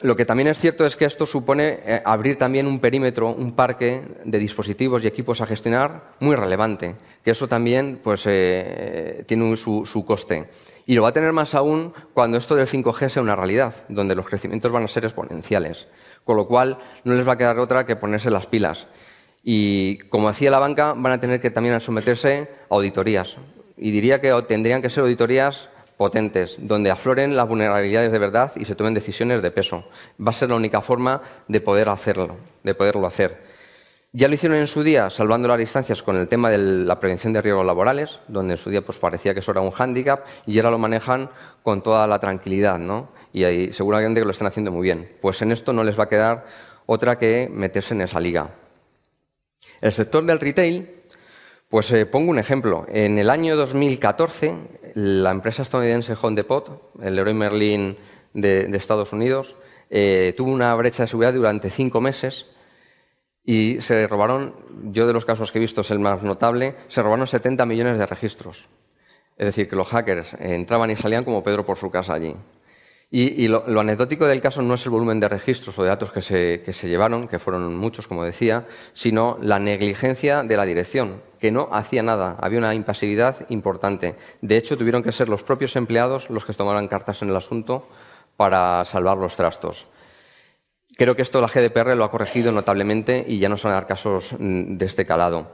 Lo 0.03 0.17
que 0.17 0.25
también 0.25 0.49
es 0.49 0.59
cierto 0.59 0.87
es 0.87 0.97
que 0.97 1.05
esto 1.05 1.27
supone 1.27 1.81
eh, 1.85 2.01
abrir 2.07 2.39
también 2.39 2.67
un 2.67 2.81
perímetro, 2.81 3.29
un 3.29 3.53
parque 3.53 4.03
de 4.25 4.39
dispositivos 4.39 5.05
y 5.05 5.07
equipos 5.07 5.43
a 5.43 5.47
gestionar 5.47 6.15
muy 6.21 6.37
relevante, 6.37 6.97
que 7.23 7.33
eso 7.33 7.49
también 7.49 8.01
pues, 8.03 8.23
eh, 8.27 9.25
tiene 9.27 9.55
su, 9.59 10.05
coste. 10.07 10.49
Y 10.87 10.95
lo 10.95 11.03
va 11.03 11.09
a 11.09 11.13
tener 11.13 11.35
más 11.35 11.55
aún 11.55 11.93
cuando 12.15 12.39
esto 12.39 12.57
del 12.57 12.67
5G 12.67 13.11
sea 13.11 13.23
una 13.23 13.37
realidad, 13.37 13.75
donde 13.91 14.15
los 14.15 14.27
crecimientos 14.27 14.73
van 14.73 14.85
a 14.85 14.89
ser 14.89 15.05
exponenciales, 15.05 15.87
con 16.25 16.39
lo 16.39 16.47
cual 16.47 16.79
no 17.05 17.13
les 17.13 17.29
va 17.29 17.35
a 17.35 17.39
quedar 17.39 17.59
otra 17.59 17.85
que 17.85 17.97
ponerse 17.97 18.31
las 18.31 18.47
pilas. 18.47 18.87
Y 19.45 19.99
como 20.09 20.31
hacía 20.31 20.51
la 20.51 20.59
banca, 20.59 20.95
van 20.97 21.13
a 21.13 21.21
tener 21.21 21.43
que 21.43 21.51
también 21.51 21.79
someterse 21.79 22.49
a 22.71 22.75
auditorías. 22.75 23.37
Y 23.77 23.91
diría 23.91 24.21
que 24.23 24.33
tendrían 24.49 24.81
que 24.81 24.89
ser 24.89 25.03
auditorías 25.03 25.69
potentes, 26.01 26.57
donde 26.59 26.91
afloren 26.91 27.37
las 27.37 27.47
vulnerabilidades 27.47 28.11
de 28.11 28.19
verdad 28.19 28.51
y 28.57 28.65
se 28.65 28.75
tomen 28.75 28.95
decisiones 28.95 29.43
de 29.43 29.51
peso. 29.51 29.85
Va 30.19 30.31
a 30.31 30.33
ser 30.33 30.49
la 30.49 30.55
única 30.55 30.81
forma 30.81 31.21
de 31.47 31.61
poder 31.61 31.91
hacerlo, 31.91 32.39
de 32.63 32.75
poderlo 32.75 33.07
hacer. 33.07 33.43
Ya 34.11 34.27
lo 34.27 34.33
hicieron 34.33 34.57
en 34.57 34.67
su 34.67 34.83
día, 34.83 35.11
salvando 35.11 35.47
las 35.47 35.59
distancias 35.59 36.03
con 36.03 36.17
el 36.17 36.27
tema 36.27 36.49
de 36.49 36.57
la 36.57 36.99
prevención 36.99 37.35
de 37.35 37.43
riesgos 37.43 37.67
laborales, 37.67 38.21
donde 38.29 38.55
en 38.55 38.57
su 38.57 38.71
día 38.71 38.81
pues, 38.81 38.97
parecía 38.97 39.35
que 39.35 39.41
eso 39.41 39.51
era 39.51 39.61
un 39.61 39.73
hándicap, 39.73 40.25
y 40.47 40.57
ahora 40.59 40.71
lo 40.71 40.79
manejan 40.79 41.29
con 41.63 41.83
toda 41.83 42.07
la 42.07 42.19
tranquilidad, 42.19 42.79
¿no? 42.79 43.11
Y 43.35 43.45
ahí 43.45 43.71
seguramente 43.75 44.23
que 44.23 44.25
lo 44.25 44.33
están 44.33 44.49
haciendo 44.49 44.73
muy 44.73 44.85
bien. 44.85 45.07
Pues 45.21 45.43
en 45.43 45.53
esto 45.53 45.75
no 45.75 45.85
les 45.85 46.01
va 46.01 46.05
a 46.05 46.09
quedar 46.09 46.47
otra 46.87 47.19
que 47.19 47.51
meterse 47.53 47.93
en 47.93 48.01
esa 48.01 48.21
liga. 48.21 48.55
El 49.83 49.93
sector 49.93 50.25
del 50.25 50.41
retail 50.41 51.00
pues 51.71 51.91
eh, 51.93 52.05
pongo 52.05 52.31
un 52.31 52.39
ejemplo. 52.39 52.85
En 52.89 53.17
el 53.19 53.31
año 53.31 53.57
2014, 53.57 54.55
la 54.95 55.31
empresa 55.31 55.63
estadounidense 55.63 56.17
Home 56.21 56.35
Depot, 56.35 56.91
el 57.01 57.15
Leroy 57.15 57.33
Merlin 57.33 57.97
de, 58.35 58.69
Estados 58.77 59.13
Unidos, 59.13 59.57
eh, 59.89 60.35
tuvo 60.37 60.51
una 60.51 60.75
brecha 60.75 61.05
de 61.05 61.09
seguridad 61.09 61.33
durante 61.33 61.71
cinco 61.71 62.01
meses 62.01 62.47
y 63.45 63.81
se 63.81 64.09
robaron, 64.09 64.57
yo 64.93 65.07
de 65.07 65.13
los 65.13 65.25
casos 65.25 65.53
que 65.53 65.59
he 65.59 65.61
visto 65.61 65.83
es 65.83 65.91
el 65.93 66.01
más 66.01 66.25
notable, 66.25 66.75
se 66.89 67.03
robaron 67.03 67.29
70 67.29 67.65
millones 67.67 67.99
de 67.99 68.07
registros. 68.07 68.69
Es 69.37 69.47
decir, 69.47 69.69
que 69.69 69.77
los 69.77 69.89
hackers 69.89 70.35
entraban 70.41 70.91
y 70.91 70.97
salían 70.97 71.25
como 71.25 71.45
Pedro 71.45 71.65
por 71.65 71.79
su 71.79 71.89
casa 71.89 72.15
allí. 72.15 72.35
Y, 73.13 73.49
lo, 73.49 73.65
anecdótico 73.81 74.25
del 74.25 74.41
caso 74.41 74.63
no 74.63 74.75
es 74.75 74.85
el 74.85 74.91
volumen 74.91 75.19
de 75.19 75.29
registros 75.29 75.77
o 75.77 75.83
de 75.83 75.89
datos 75.89 76.13
que 76.13 76.23
se, 76.23 76.63
que 76.65 76.73
se 76.73 76.89
llevaron, 76.89 77.27
que 77.27 77.41
fueron 77.41 77.75
muchos, 77.75 78.07
como 78.07 78.25
decía, 78.25 78.69
sino 78.95 79.37
la 79.43 79.59
negligencia 79.59 80.45
de 80.45 80.57
la 80.57 80.65
dirección, 80.65 81.21
que 81.41 81.51
no 81.51 81.69
hacía 81.73 82.05
nada. 82.05 82.37
Había 82.41 82.61
una 82.61 82.73
impasividad 82.73 83.47
importante. 83.49 84.15
De 84.43 84.57
hecho, 84.57 84.79
tuvieron 84.79 85.03
que 85.03 85.11
ser 85.11 85.29
los 85.29 85.43
propios 85.43 85.75
empleados 85.75 86.31
los 86.31 86.45
que 86.45 86.53
tomaran 86.53 86.87
cartas 86.87 87.21
en 87.23 87.31
el 87.31 87.37
asunto 87.37 87.89
para 88.37 88.85
salvar 88.85 89.17
los 89.17 89.35
trastos. 89.35 89.89
Creo 90.97 91.17
que 91.17 91.23
esto 91.23 91.41
la 91.41 91.49
GDPR 91.49 91.97
lo 91.97 92.05
ha 92.05 92.13
corregido 92.13 92.53
notablemente 92.53 93.25
y 93.27 93.41
ya 93.41 93.49
no 93.49 93.57
se 93.57 93.67
van 93.67 93.73
a 93.73 93.81
dar 93.81 93.89
casos 93.89 94.37
mm, 94.39 94.75
de 94.75 94.87
este 94.87 95.05
calado. 95.05 95.51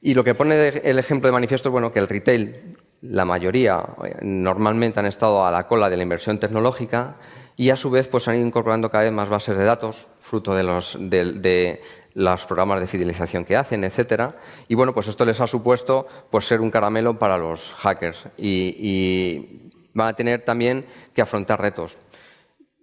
Y 0.00 0.14
lo 0.14 0.22
que 0.22 0.36
pone 0.36 0.68
el 0.68 0.98
ejemplo 1.00 1.26
de 1.26 1.32
manifiesto 1.32 1.70
es 1.70 1.72
bueno, 1.72 1.90
que 1.90 1.98
el 1.98 2.06
retail 2.06 2.78
la 3.00 3.24
mayoría 3.24 3.84
normalmente 4.22 5.00
han 5.00 5.06
estado 5.06 5.44
a 5.44 5.50
la 5.50 5.66
cola 5.66 5.88
de 5.88 5.96
la 5.96 6.02
inversión 6.02 6.38
tecnológica 6.38 7.16
y 7.56 7.70
a 7.70 7.76
su 7.76 7.90
vez 7.90 8.08
pues 8.08 8.28
han 8.28 8.36
ido 8.36 8.46
incorporando 8.46 8.90
cada 8.90 9.04
vez 9.04 9.12
más 9.12 9.28
bases 9.28 9.56
de 9.56 9.64
datos, 9.64 10.06
fruto 10.20 10.54
de 10.54 10.62
los, 10.62 10.96
de, 11.00 11.80
los 12.14 12.46
programas 12.46 12.80
de 12.80 12.86
fidelización 12.86 13.44
que 13.44 13.56
hacen, 13.56 13.84
etcétera. 13.84 14.36
Y 14.68 14.74
bueno, 14.74 14.94
pues 14.94 15.08
esto 15.08 15.24
les 15.24 15.40
ha 15.40 15.46
supuesto 15.46 16.06
pues, 16.30 16.46
ser 16.46 16.60
un 16.60 16.70
caramelo 16.70 17.18
para 17.18 17.36
los 17.36 17.72
hackers 17.78 18.28
y, 18.36 18.76
y 18.78 19.70
van 19.92 20.08
a 20.08 20.12
tener 20.14 20.44
también 20.44 20.86
que 21.14 21.22
afrontar 21.22 21.60
retos. 21.60 21.98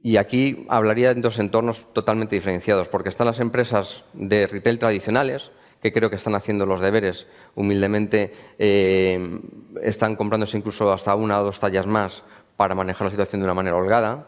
Y 0.04 0.18
aquí 0.18 0.66
hablaría 0.70 1.14
de 1.14 1.22
dos 1.22 1.40
entornos 1.40 1.92
totalmente 1.94 2.36
diferenciados, 2.36 2.88
porque 2.90 3.10
están 3.10 3.28
las 3.28 3.40
empresas 3.40 4.04
de 4.14 4.46
retail 4.46 4.78
tradicionales, 4.78 5.52
que 5.82 5.94
creo 5.94 6.10
que 6.10 6.18
están 6.18 6.36
haciendo 6.36 6.66
los 6.66 6.82
deberes 6.82 7.28
humildemente, 7.56 8.34
eh, 8.60 9.40
están 9.82 10.16
comprándose 10.16 10.58
incluso 10.58 10.92
hasta 10.92 11.16
una 11.16 11.42
o 11.42 11.46
dos 11.46 11.60
tallas 11.60 11.88
más 11.88 12.24
para 12.58 12.76
manejar 12.76 13.06
la 13.06 13.12
situación 13.12 13.42
de 13.42 13.46
una 13.46 13.54
manera 13.54 13.76
holgada. 13.76 14.28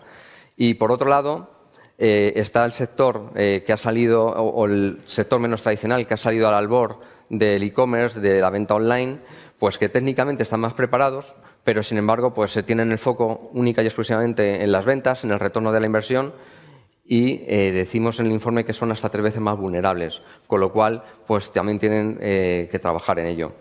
Y 0.56 0.74
por 0.74 0.92
otro 0.92 1.10
lado, 1.10 1.52
eh, 1.98 2.34
está 2.36 2.66
el 2.66 2.74
sector 2.74 3.32
eh, 3.36 3.64
que 3.66 3.74
ha 3.74 3.78
salido, 3.78 4.26
o, 4.26 4.66
el 4.66 5.02
sector 5.06 5.40
menos 5.40 5.62
tradicional, 5.62 6.06
que 6.08 6.14
ha 6.14 6.18
salido 6.18 6.48
al 6.48 6.56
albor 6.56 7.00
del 7.30 7.64
e-commerce, 7.64 8.20
de 8.20 8.40
la 8.40 8.50
venta 8.50 8.76
online, 8.76 9.20
pues 9.60 9.78
que 9.78 9.90
técnicamente 9.90 10.44
están 10.44 10.60
más 10.60 10.74
preparados, 10.74 11.36
pero 11.64 11.84
sin 11.84 11.98
embargo 11.98 12.34
pues 12.34 12.52
se 12.52 12.64
tienen 12.64 12.92
el 12.92 12.98
foco 12.98 13.50
única 13.54 13.82
y 13.82 13.88
exclusivamente 13.88 14.64
en 14.64 14.72
las 14.72 14.86
ventas, 14.86 15.24
en 15.24 15.32
el 15.32 15.40
retorno 15.40 15.72
de 15.72 15.80
la 15.80 15.86
inversión 15.88 16.34
y 17.08 17.46
eh, 17.48 17.72
decimos 17.72 18.20
en 18.20 18.26
el 18.26 18.34
informe 18.34 18.66
que 18.66 18.74
son 18.74 18.92
hasta 18.92 19.10
tres 19.10 19.24
veces 19.24 19.42
más 19.42 19.58
vulnerables, 19.58 20.22
con 20.46 20.60
lo 20.60 20.74
cual 20.74 21.04
pues 21.26 21.52
también 21.52 21.80
tienen 21.80 22.18
eh, 22.22 22.68
que 22.70 22.80
trabajar 22.80 23.20
en 23.20 23.28
ello. 23.28 23.54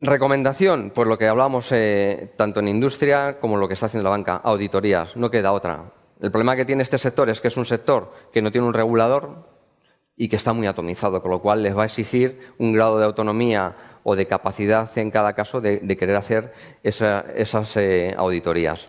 Recomendación, 0.00 0.92
pues 0.94 1.08
lo 1.08 1.18
que 1.18 1.26
hablamos 1.26 1.72
eh, 1.72 2.32
tanto 2.36 2.60
en 2.60 2.68
industria 2.68 3.40
como 3.40 3.56
lo 3.56 3.66
que 3.66 3.74
está 3.74 3.86
haciendo 3.86 4.04
la 4.04 4.10
banca, 4.10 4.36
auditorías, 4.36 5.16
no 5.16 5.28
queda 5.28 5.52
otra. 5.52 5.92
El 6.20 6.30
problema 6.30 6.54
que 6.54 6.64
tiene 6.64 6.84
este 6.84 6.98
sector 6.98 7.28
es 7.30 7.40
que 7.40 7.48
es 7.48 7.56
un 7.56 7.66
sector 7.66 8.12
que 8.32 8.42
no 8.42 8.52
tiene 8.52 8.68
un 8.68 8.74
regulador 8.74 9.48
y 10.16 10.28
que 10.28 10.36
está 10.36 10.52
muy 10.52 10.68
atomizado, 10.68 11.20
con 11.20 11.32
lo 11.32 11.42
cual 11.42 11.64
les 11.64 11.76
va 11.76 11.82
a 11.82 11.86
exigir 11.86 12.52
un 12.58 12.72
grado 12.72 12.98
de 12.98 13.06
autonomía 13.06 13.74
o 14.04 14.14
de 14.14 14.26
capacidad 14.26 14.88
en 14.98 15.10
cada 15.10 15.32
caso 15.32 15.60
de, 15.60 15.80
querer 15.96 16.16
hacer 16.16 16.52
esas 16.82 17.76
auditorías. 18.16 18.88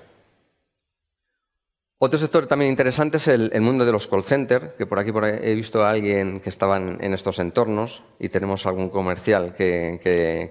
Otro 2.02 2.18
sector 2.18 2.48
también 2.48 2.72
interesante 2.72 3.18
es 3.18 3.28
el, 3.28 3.60
mundo 3.60 3.84
de 3.84 3.92
los 3.92 4.08
call 4.08 4.24
centers, 4.24 4.74
que 4.78 4.86
por 4.86 5.00
aquí, 5.00 5.12
he 5.42 5.54
visto 5.54 5.84
a 5.84 5.90
alguien 5.90 6.40
que 6.40 6.48
estaba 6.48 6.78
en, 6.78 7.14
estos 7.14 7.40
entornos 7.40 8.04
y 8.20 8.30
tenemos 8.30 8.66
algún 8.66 8.90
comercial 8.90 9.54
que, 9.54 10.50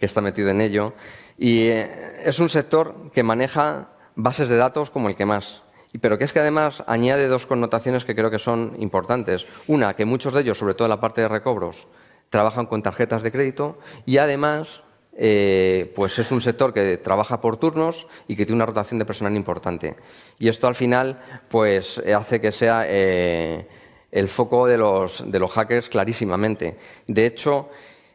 está 0.00 0.20
metido 0.20 0.48
en 0.48 0.60
ello. 0.60 0.94
Y 1.38 1.68
eh, 1.68 2.22
es 2.24 2.40
un 2.40 2.48
sector 2.48 3.12
que 3.12 3.22
maneja 3.22 3.90
bases 4.16 4.48
de 4.48 4.56
datos 4.56 4.90
como 4.90 5.08
el 5.08 5.14
que 5.14 5.26
más, 5.26 5.62
pero 6.00 6.18
que 6.18 6.24
es 6.24 6.32
que 6.32 6.40
además 6.40 6.82
añade 6.88 7.28
dos 7.28 7.46
connotaciones 7.46 8.04
que 8.04 8.16
creo 8.16 8.32
que 8.32 8.40
son 8.40 8.74
importantes. 8.80 9.46
Una, 9.68 9.94
que 9.94 10.06
muchos 10.06 10.34
de 10.34 10.40
ellos, 10.40 10.58
sobre 10.58 10.74
todo 10.74 10.86
en 10.86 10.90
la 10.90 11.00
parte 11.00 11.20
de 11.20 11.28
recobros, 11.28 11.86
trabajan 12.30 12.66
con 12.66 12.82
tarjetas 12.82 13.22
de 13.22 13.30
crédito 13.30 13.78
y 14.06 14.18
además 14.18 14.82
eh, 15.20 15.92
pues 15.96 16.16
es 16.20 16.30
un 16.30 16.40
sector 16.40 16.72
que 16.72 16.96
trabaja 16.98 17.40
por 17.40 17.56
turnos 17.56 18.06
y 18.28 18.36
que 18.36 18.46
tiene 18.46 18.58
una 18.58 18.66
rotación 18.66 19.00
de 19.00 19.04
personal 19.04 19.34
importante. 19.34 19.96
Y 20.38 20.48
esto 20.48 20.68
al 20.68 20.76
final 20.76 21.20
pues 21.48 21.98
hace 21.98 22.40
que 22.40 22.52
sea 22.52 22.84
eh, 22.86 23.66
el 24.12 24.28
foco 24.28 24.66
de 24.66 24.78
los, 24.78 25.28
de 25.28 25.40
los 25.40 25.50
hackers 25.50 25.88
clarísimamente. 25.88 26.76
De 27.08 27.26
hecho, 27.26 27.68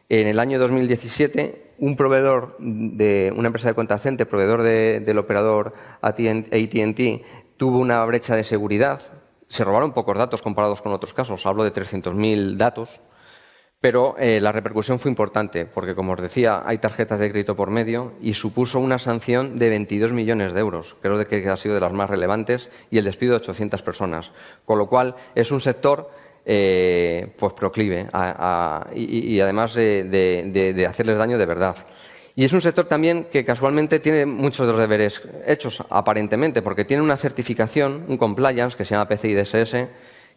en 0.08 0.28
el 0.28 0.38
año 0.38 0.58
2017, 0.58 1.74
un 1.78 1.94
proveedor 1.94 2.56
de 2.58 3.32
una 3.36 3.48
empresa 3.48 3.68
de 3.68 3.74
contracente, 3.74 4.24
proveedor 4.24 4.62
del 4.62 5.18
operador 5.18 5.74
AT&T, 6.00 7.24
tuvo 7.58 7.78
una 7.78 8.02
brecha 8.06 8.34
de 8.34 8.44
seguridad. 8.44 9.02
Se 9.48 9.62
robaron 9.62 9.92
pocos 9.92 10.16
datos 10.16 10.40
comparados 10.40 10.80
con 10.80 10.92
otros 10.92 11.12
casos. 11.12 11.44
Hablo 11.44 11.64
de 11.64 11.72
300.000 11.72 12.56
datos 12.56 13.02
pero 13.84 14.16
eh, 14.18 14.40
la 14.40 14.50
repercusión 14.50 14.98
fue 14.98 15.10
importante, 15.10 15.66
porque, 15.66 15.94
como 15.94 16.14
os 16.14 16.22
decía, 16.22 16.62
hay 16.64 16.78
tarjetas 16.78 17.20
de 17.20 17.30
crédito 17.30 17.54
por 17.54 17.68
medio 17.68 18.14
y 18.18 18.32
supuso 18.32 18.80
una 18.80 18.98
sanción 18.98 19.58
de 19.58 19.68
22 19.68 20.10
millones 20.10 20.54
de 20.54 20.60
euros. 20.60 20.96
Creo 21.02 21.22
que 21.28 21.46
ha 21.50 21.56
sido 21.58 21.74
de 21.74 21.82
las 21.82 21.92
más 21.92 22.08
relevantes 22.08 22.70
y 22.90 22.96
el 22.96 23.04
despido 23.04 23.32
de 23.32 23.40
800 23.40 23.82
personas. 23.82 24.30
Con 24.64 24.78
lo 24.78 24.88
cual, 24.88 25.16
es 25.34 25.50
un 25.50 25.60
sector 25.60 26.08
eh, 26.46 27.34
pues 27.38 27.52
proclive 27.52 28.06
y, 28.94 29.40
además 29.40 29.74
de, 29.74 30.86
hacerles 30.88 31.18
daño 31.18 31.36
de 31.36 31.44
verdad. 31.44 31.76
Y 32.36 32.46
es 32.46 32.54
un 32.54 32.62
sector 32.62 32.86
también 32.86 33.24
que 33.24 33.44
casualmente 33.44 34.00
tiene 34.00 34.24
muchos 34.24 34.66
de 34.66 34.72
los 34.72 34.80
deberes 34.80 35.20
hechos, 35.46 35.84
aparentemente, 35.90 36.62
porque 36.62 36.86
tiene 36.86 37.02
una 37.02 37.18
certificación, 37.18 38.06
un 38.08 38.16
compliance, 38.16 38.78
que 38.78 38.86
se 38.86 38.94
llama 38.94 39.08
PCI 39.08 39.34
DSS, 39.34 39.76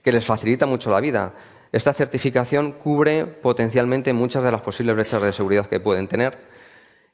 que 0.03 0.11
les 0.11 0.25
facilita 0.25 0.65
mucho 0.65 0.91
la 0.91 0.99
vida. 0.99 1.33
Esta 1.71 1.93
certificación 1.93 2.71
cubre 2.73 3.25
potencialmente 3.25 4.13
muchas 4.13 4.43
de 4.43 4.51
las 4.51 4.61
posibles 4.61 4.95
brechas 4.95 5.21
de 5.21 5.33
seguridad 5.33 5.67
que 5.67 5.79
pueden 5.79 6.07
tener 6.07 6.37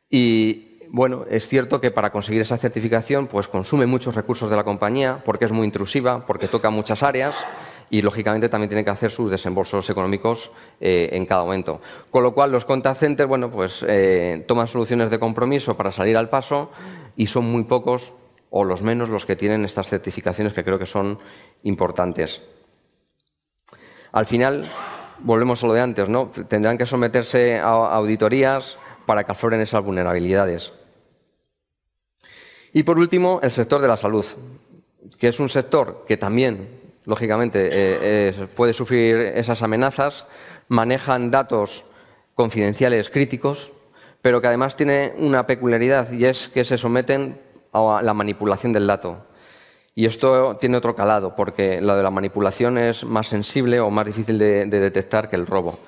y 0.09 0.73
bueno, 0.89 1.25
es 1.27 1.47
cierto 1.47 1.81
que 1.81 1.89
para 1.89 2.11
conseguir 2.11 2.41
esa 2.41 2.55
certificación 2.55 3.25
pues 3.25 3.47
consume 3.47 3.87
muchos 3.87 4.13
recursos 4.13 4.49
de 4.51 4.55
la 4.55 4.63
compañía 4.63 5.23
porque 5.25 5.45
es 5.45 5.51
muy 5.51 5.65
intrusiva, 5.65 6.23
porque 6.25 6.47
toca 6.47 6.69
muchas 6.69 7.01
áreas 7.01 7.35
y 7.89 8.03
lógicamente 8.03 8.47
también 8.47 8.69
tiene 8.69 8.85
que 8.85 8.91
hacer 8.91 9.09
sus 9.09 9.31
desembolsos 9.31 9.89
económicos 9.89 10.51
eh, 10.79 11.09
en 11.13 11.25
cada 11.25 11.43
momento. 11.43 11.81
Con 12.11 12.21
lo 12.21 12.33
cual 12.33 12.51
los 12.51 12.65
contact 12.65 12.99
centers 12.99 13.27
bueno, 13.27 13.49
pues, 13.49 13.83
eh, 13.87 14.45
toman 14.47 14.67
soluciones 14.67 15.09
de 15.09 15.19
compromiso 15.19 15.75
para 15.75 15.91
salir 15.91 16.15
al 16.15 16.29
paso 16.29 16.69
y 17.15 17.25
son 17.25 17.45
muy 17.45 17.63
pocos 17.63 18.13
o 18.51 18.63
los 18.63 18.83
menos 18.83 19.09
los 19.09 19.25
que 19.25 19.35
tienen 19.35 19.65
estas 19.65 19.87
certificaciones 19.87 20.53
que 20.53 20.63
creo 20.63 20.77
que 20.77 20.85
son 20.85 21.17
importantes. 21.63 22.41
Al 24.13 24.27
final, 24.27 24.65
volvemos 25.19 25.63
a 25.63 25.67
lo 25.67 25.73
de 25.73 25.81
antes, 25.81 26.07
¿no? 26.07 26.27
Tendrán 26.47 26.77
que 26.77 26.85
someterse 26.85 27.57
a 27.57 27.95
auditorías 27.95 28.77
para 29.07 29.23
que 29.23 29.31
afloren 29.31 29.59
esas 29.59 29.83
vulnerabilidades. 29.83 30.71
Y 32.73 32.83
por 32.83 32.99
último, 32.99 33.39
el 33.41 33.49
sector 33.49 33.81
de 33.81 33.87
la 33.87 33.97
salud, 33.97 34.23
que 35.17 35.29
es 35.29 35.39
un 35.39 35.49
sector 35.49 36.05
que 36.07 36.17
también, 36.17 36.79
lógicamente, 37.05 37.69
eh, 37.73 38.47
puede 38.55 38.73
sufrir 38.73 39.17
esas 39.17 39.63
amenazas, 39.63 40.25
manejan 40.67 41.31
datos 41.31 41.83
confidenciales 42.35 43.09
críticos, 43.09 43.71
pero 44.21 44.41
que 44.41 44.47
además 44.47 44.75
tiene 44.75 45.15
una 45.17 45.47
peculiaridad 45.47 46.11
y 46.11 46.25
es 46.25 46.49
que 46.49 46.63
se 46.65 46.77
someten 46.77 47.41
a 47.71 48.01
la 48.03 48.13
manipulación 48.13 48.73
del 48.73 48.85
dato. 48.85 49.25
Y 49.95 50.05
esto 50.05 50.57
tiene 50.57 50.77
otro 50.77 50.95
calado, 50.95 51.35
porque 51.35 51.79
la 51.79 51.95
de 51.95 52.01
la 52.01 52.09
manipulación 52.09 52.79
es 52.79 53.03
más 53.03 53.27
sensible 53.27 53.79
o 53.79 53.91
más 53.91 54.05
difícil 54.05 54.39
de, 54.39 54.65
detectar 54.65 55.29
que 55.29 55.35
el 55.35 55.45
robo. 55.45 55.79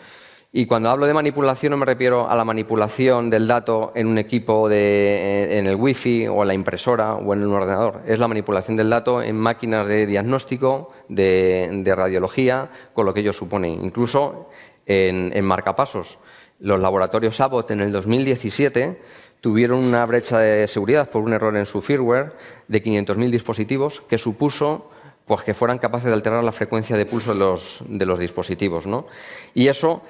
Y 0.52 0.68
cuando 0.68 0.90
hablo 0.90 1.06
de 1.06 1.14
manipulación 1.14 1.72
no 1.72 1.78
me 1.78 1.86
refiero 1.86 2.30
a 2.30 2.36
la 2.36 2.46
manipulación 2.46 3.30
del 3.30 3.48
dato 3.48 3.92
en 3.94 4.08
un 4.08 4.18
equipo 4.18 4.70
de, 4.70 5.60
en 5.60 5.66
el 5.66 5.76
wifi 5.76 6.28
o 6.28 6.44
en 6.44 6.48
la 6.48 6.54
impresora 6.54 7.16
o 7.16 7.34
en 7.34 7.46
un 7.46 7.54
ordenador. 7.54 8.04
Es 8.06 8.20
la 8.20 8.28
manipulación 8.28 8.78
del 8.78 8.90
dato 8.90 9.22
en 9.22 9.38
máquinas 9.38 9.88
de 9.88 10.06
diagnóstico, 10.06 10.92
de, 11.10 11.94
radiología, 11.94 12.70
con 12.94 13.06
lo 13.06 13.14
que 13.14 13.20
ello 13.20 13.34
supone. 13.34 13.70
Incluso 13.70 14.50
en, 14.86 15.36
en 15.36 15.44
marcapasos. 15.44 16.20
Los 16.60 16.80
laboratorios 16.80 17.42
Abbott 17.42 17.72
en 17.72 17.82
el 17.82 17.92
2017 17.92 19.02
tuvieron 19.42 19.80
una 19.80 20.06
brecha 20.06 20.40
de 20.40 20.68
seguridad 20.68 21.10
por 21.10 21.24
un 21.24 21.34
error 21.34 21.56
en 21.56 21.66
su 21.66 21.82
firmware 21.82 22.34
de 22.68 22.84
500.000 22.84 23.30
dispositivos 23.30 24.02
que 24.02 24.18
supuso 24.18 24.90
pues, 25.26 25.44
que 25.44 25.54
fueran 25.54 25.80
capaces 25.80 26.08
de 26.08 26.14
alterar 26.14 26.44
la 26.44 26.52
frecuencia 26.52 26.96
de 26.96 27.06
pulso 27.06 27.34
de 27.34 28.06
los, 28.06 28.20
dispositivos. 28.20 28.86
¿no? 28.86 29.08
Y 29.54 29.68
eso, 29.68 30.02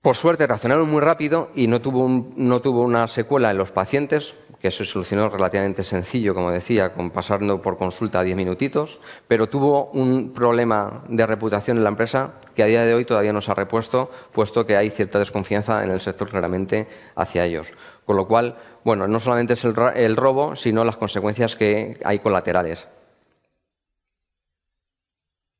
por 0.00 0.16
suerte, 0.16 0.46
reaccionaron 0.46 0.90
muy 0.90 1.00
rápido 1.00 1.50
y 1.54 1.66
no 1.66 1.80
tuvo, 1.80 2.08
no 2.36 2.60
tuvo 2.60 2.82
una 2.82 3.06
secuela 3.08 3.50
en 3.50 3.58
los 3.58 3.70
pacientes, 3.70 4.34
que 4.64 4.70
se 4.70 4.86
solucionó 4.86 5.28
relativamente 5.28 5.84
sencillo, 5.84 6.34
como 6.34 6.50
decía, 6.50 6.94
con 6.94 7.10
pasando 7.10 7.60
por 7.60 7.76
consulta 7.76 8.20
a 8.20 8.22
10 8.22 8.34
minutitos, 8.34 8.98
pero 9.28 9.46
tuvo 9.46 9.90
un 9.90 10.32
problema 10.32 11.04
de 11.06 11.26
reputación 11.26 11.76
en 11.76 11.84
la 11.84 11.90
empresa 11.90 12.40
que 12.54 12.62
a 12.62 12.66
día 12.66 12.86
de 12.86 12.94
hoy 12.94 13.04
todavía 13.04 13.34
no 13.34 13.42
se 13.42 13.52
ha 13.52 13.54
repuesto, 13.54 14.10
puesto 14.32 14.64
que 14.64 14.74
hay 14.74 14.88
cierta 14.88 15.18
desconfianza 15.18 15.84
en 15.84 15.90
el 15.90 16.00
sector 16.00 16.30
claramente 16.30 16.88
hacia 17.14 17.44
ellos. 17.44 17.74
Con 18.06 18.16
lo 18.16 18.26
cual, 18.26 18.56
bueno, 18.84 19.06
no 19.06 19.20
solamente 19.20 19.52
es 19.52 19.66
el, 19.66 20.16
robo, 20.16 20.56
sino 20.56 20.82
las 20.82 20.96
consecuencias 20.96 21.56
que 21.56 22.00
hay 22.02 22.20
colaterales. 22.20 22.88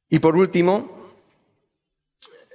Y 0.08 0.18
por 0.18 0.34
último, 0.34 1.12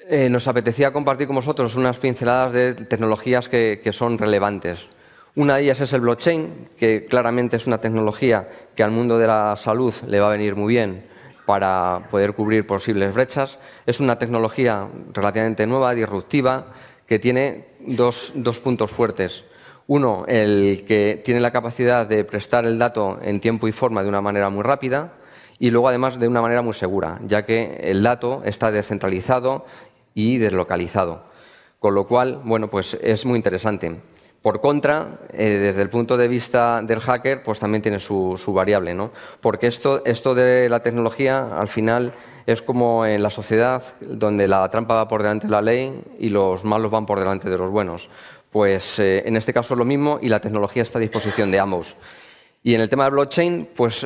eh, 0.08 0.30
nos 0.30 0.48
apetecía 0.48 0.92
compartir 0.92 1.28
con 1.28 1.36
vosotros 1.36 1.76
unas 1.76 2.00
pinceladas 2.00 2.54
de 2.54 2.74
tecnologías 2.74 3.48
que 3.50 3.92
son 3.94 4.18
relevantes. 4.18 4.90
Una 5.36 5.56
de 5.56 5.63
ellas 5.63 5.80
es 5.82 5.94
el 5.94 6.02
blockchain, 6.02 6.70
que 6.78 7.06
claramente 7.06 7.58
es 7.58 7.68
una 7.68 7.80
tecnología 7.80 8.50
que 8.76 8.84
al 8.84 8.92
mundo 8.92 9.20
de 9.20 9.28
la 9.28 9.56
salud 9.56 9.94
le 10.08 10.20
va 10.20 10.28
a 10.28 10.32
venir 10.32 10.56
muy 10.56 10.74
bien 10.74 11.06
para 11.46 12.08
poder 12.10 12.34
cubrir 12.34 12.65
posibles 12.65 13.13
brechas. 13.13 13.60
Es 13.86 14.00
una 14.00 14.18
tecnología 14.18 14.88
relativamente 15.13 15.68
nueva, 15.68 15.94
disruptiva, 15.94 16.68
que 17.06 17.20
tiene 17.20 17.65
dos, 17.80 18.34
puntos 18.63 18.92
fuertes. 18.92 19.44
Uno, 19.88 20.26
el 20.28 20.84
que 20.88 21.22
tiene 21.24 21.39
la 21.39 21.52
capacidad 21.52 22.08
de 22.08 22.24
prestar 22.24 22.65
el 22.65 22.78
dato 22.78 23.20
en 23.22 23.39
tiempo 23.39 23.68
y 23.68 23.72
forma 23.72 24.04
de 24.04 24.10
una 24.10 24.22
manera 24.22 24.50
muy 24.50 24.63
rápida 24.63 25.13
y 25.60 25.72
luego 25.72 25.89
además 25.89 26.20
de 26.20 26.28
una 26.28 26.42
manera 26.42 26.62
muy 26.62 26.74
segura, 26.74 27.20
ya 27.26 27.46
que 27.46 27.80
el 27.84 28.02
dato 28.02 28.42
está 28.46 28.72
descentralizado 28.72 29.65
y 30.13 30.38
deslocalizado. 30.38 31.24
Con 31.80 31.96
lo 31.96 32.08
cual, 32.08 32.42
bueno, 32.44 32.70
pues 32.70 32.98
es 33.02 33.26
muy 33.26 33.38
interesante. 33.38 34.00
Por 34.41 34.62
contra, 34.62 35.19
eh, 35.34 35.49
desde 35.49 35.82
el 35.82 35.89
punto 35.89 36.15
de 36.15 36.30
vista 36.30 36.82
del 36.82 37.02
hacker, 37.02 37.43
pues 37.43 37.60
también 37.60 37.82
tiene 37.82 37.99
su, 37.99 38.38
variable, 38.47 38.93
¿no? 38.93 39.12
Porque 39.41 39.67
esto, 39.67 40.02
esto 40.06 40.34
de 40.34 40.69
la 40.69 40.82
tecnología, 40.82 41.58
al 41.58 41.67
final, 41.67 42.13
es 42.45 42.62
como 42.62 43.06
en 43.06 43.21
la 43.21 43.32
sociedad, 43.32 43.84
donde 43.99 44.47
la 44.47 44.69
trampa 44.69 44.95
va 44.95 45.10
por 45.10 45.23
delante 45.23 45.47
de 45.47 45.52
la 45.52 45.62
ley 45.62 46.02
y 46.19 46.30
los 46.30 46.63
malos 46.63 46.89
van 46.89 47.06
por 47.06 47.19
delante 47.19 47.49
de 47.49 47.58
los 47.58 47.69
buenos. 47.69 48.10
Pues 48.49 48.97
eh, 48.99 49.23
en 49.25 49.36
este 49.36 49.52
caso 49.52 49.73
es 49.73 49.78
lo 49.78 49.86
mismo 49.86 50.19
y 50.21 50.30
la 50.30 50.39
tecnología 50.39 50.84
está 50.84 50.99
a 50.99 51.02
disposición 51.02 51.52
de 51.52 51.60
ambos. 51.60 51.97
Y 52.63 52.75
en 52.75 52.82
el 52.82 52.89
tema 52.89 53.06
de 53.06 53.12
blockchain, 53.12 53.69
pues 53.75 54.06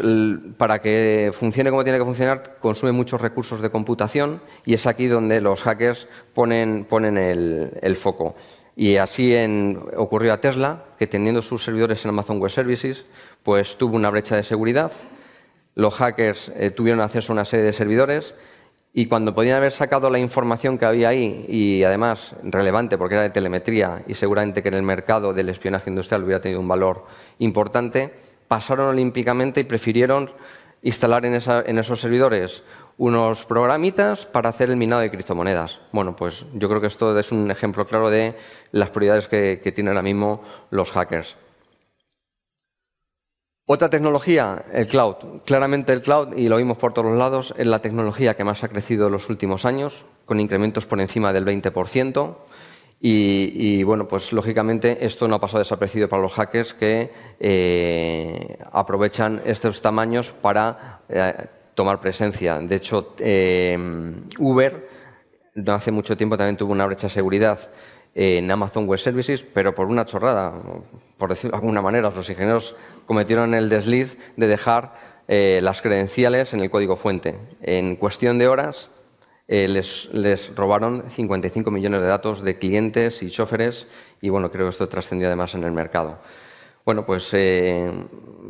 para 0.58 0.80
que 0.80 1.32
funcione 1.34 1.70
como 1.70 1.84
tiene 1.84 2.00
que 2.00 2.06
funcionar, 2.06 2.58
consume 2.60 2.92
muchos 2.92 3.22
recursos 3.22 3.62
de 3.62 3.70
computación 3.70 4.42
y 4.66 4.74
es 4.74 4.86
aquí 4.88 5.08
donde 5.08 5.42
los 5.42 5.62
hackers 5.62 6.08
ponen, 6.34 6.86
ponen 6.86 7.18
el 7.18 7.96
foco. 7.96 8.36
Y 8.76 8.98
así 8.98 9.36
ocurrió 9.96 10.34
a 10.34 10.42
Tesla, 10.42 10.86
que 10.98 11.08
teniendo 11.08 11.42
sus 11.42 11.64
servidores 11.64 12.04
en 12.06 12.10
Amazon 12.10 12.40
Web 12.40 12.52
Services, 12.52 13.06
pues 13.44 13.78
tuvo 13.78 13.96
una 13.96 14.10
brecha 14.10 14.36
de 14.36 14.44
seguridad. 14.44 14.92
Los 15.76 15.94
hackers 15.96 16.52
eh, 16.56 16.72
tuvieron 16.72 17.02
acceso 17.02 17.32
a 17.32 17.36
una 17.36 17.46
serie 17.46 17.66
de 17.66 17.74
servidores 17.74 18.34
y 18.94 19.08
cuando 19.08 19.34
podían 19.34 19.58
haber 19.58 19.72
sacado 19.72 20.10
la 20.10 20.20
información 20.20 20.78
que 20.78 20.86
había 20.86 21.10
ahí, 21.10 21.46
y 21.48 21.84
además 21.84 22.36
relevante 22.44 22.98
porque 22.98 23.16
era 23.16 23.24
de 23.24 23.32
telemetría 23.32 24.04
y 24.08 24.14
seguramente 24.14 24.62
que 24.62 24.70
en 24.70 24.76
el 24.76 24.84
mercado 24.84 25.34
del 25.34 25.50
espionaje 25.50 25.90
industrial 25.90 26.24
hubiera 26.24 26.42
tenido 26.42 26.60
un 26.60 26.68
valor 26.68 27.06
importante, 27.40 28.14
pasaron 28.48 28.90
olímpicamente 28.90 29.62
y 29.62 29.64
prefirieron 29.64 30.30
instalar 30.84 31.26
en 31.26 31.80
esos 31.80 32.00
servidores 32.00 32.62
unos 32.98 33.46
programitas 33.46 34.26
para 34.26 34.50
hacer 34.50 34.70
el 34.70 34.78
minado 34.78 35.02
de 35.02 35.12
criptomonedas. 35.12 35.80
Bueno, 35.92 36.16
pues 36.16 36.46
yo 36.54 36.70
creo 36.70 36.82
que 36.82 36.88
esto 36.88 37.18
es 37.18 37.32
un 37.32 37.50
ejemplo 37.50 37.86
claro 37.86 38.10
de 38.10 38.36
las 38.72 38.90
prioridades 38.90 39.28
que, 39.28 39.72
tienen 39.74 39.90
ahora 39.90 40.04
mismo 40.04 40.44
los 40.70 40.92
hackers. 40.92 41.36
Otra 43.66 43.90
tecnología, 43.90 44.66
el 44.74 44.88
cloud. 44.88 45.16
Claramente 45.46 45.94
el 45.94 46.02
cloud, 46.02 46.36
y 46.36 46.50
lo 46.50 46.58
vimos 46.58 46.78
por 46.78 46.94
todos 46.94 47.18
lados, 47.18 47.54
es 47.58 47.66
la 47.66 47.80
tecnología 47.80 48.36
que 48.36 48.44
más 48.44 48.64
ha 48.64 48.68
crecido 48.68 49.08
en 49.08 49.14
los 49.14 49.30
últimos 49.30 49.66
años, 49.66 50.06
con 50.26 50.40
incrementos 50.40 50.86
por 50.86 51.00
encima 51.00 51.32
del 51.32 51.46
20%. 51.46 52.36
Y, 53.06 53.84
bueno, 53.84 54.08
pues 54.08 54.32
lógicamente 54.32 55.06
esto 55.06 55.28
no 55.28 55.36
ha 55.36 55.40
pasado 55.40 55.60
desaparecido 55.60 56.08
para 56.08 56.22
los 56.22 56.32
hackers 56.32 56.74
que 56.74 57.12
eh, 57.38 58.58
aprovechan 58.72 59.42
estos 59.46 59.82
tamaños 59.82 60.32
para 60.32 61.02
eh, 61.10 61.34
tomar 61.76 62.00
presencia. 62.00 62.60
De 62.60 62.76
hecho, 62.76 63.16
eh, 63.20 63.78
Uber 64.40 64.90
no 65.56 65.74
hace 65.74 65.92
mucho 65.92 66.18
tiempo 66.18 66.38
también 66.38 66.58
tuvo 66.58 66.72
una 66.72 66.86
brecha 66.86 67.08
de 67.08 67.14
seguridad 67.14 67.60
en 68.16 68.50
Amazon 68.52 68.88
Web 68.88 69.00
Services, 69.00 69.44
pero 69.54 69.74
por 69.74 69.88
una 69.88 70.06
chorrada, 70.06 70.54
por 71.18 71.30
decirlo 71.30 71.58
de 71.58 71.62
alguna 71.62 71.82
manera, 71.82 72.12
los 72.12 72.30
ingenieros 72.30 72.76
cometieron 73.06 73.54
el 73.54 73.70
desliz 73.70 74.18
de 74.38 74.48
dejar 74.48 74.94
eh, 75.28 75.60
las 75.64 75.82
credenciales 75.82 76.54
en 76.54 76.60
el 76.60 76.70
código 76.70 76.96
fuente. 76.96 77.40
En 77.62 77.96
cuestión 77.96 78.38
de 78.38 78.48
horas 78.48 78.90
eh, 79.48 79.68
les, 79.68 80.10
les, 80.14 80.56
robaron 80.56 81.10
55 81.10 81.72
millones 81.72 82.02
de 82.02 82.08
datos 82.08 82.44
de 82.44 82.58
clientes 82.58 83.24
y 83.24 83.30
choferes 83.30 83.88
y 84.22 84.30
bueno, 84.30 84.52
creo 84.52 84.66
que 84.66 84.72
esto 84.72 84.88
trascendió 84.88 85.28
además 85.28 85.56
en 85.56 85.64
el 85.64 85.72
mercado. 85.72 86.20
Bueno, 86.86 87.06
pues 87.06 87.30
eh, 87.34 87.92